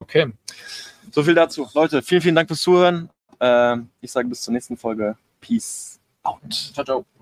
okay. 0.00 0.32
So 1.12 1.22
viel 1.22 1.34
dazu. 1.34 1.66
Leute, 1.74 2.02
vielen, 2.02 2.20
vielen 2.20 2.34
Dank 2.34 2.48
fürs 2.48 2.62
Zuhören. 2.62 3.10
Ähm, 3.40 3.88
ich 4.00 4.12
sage 4.12 4.28
bis 4.28 4.42
zur 4.42 4.52
nächsten 4.52 4.76
Folge. 4.76 5.16
Peace 5.40 5.98
out. 6.22 6.52
Ciao, 6.52 6.84
ciao. 6.84 7.19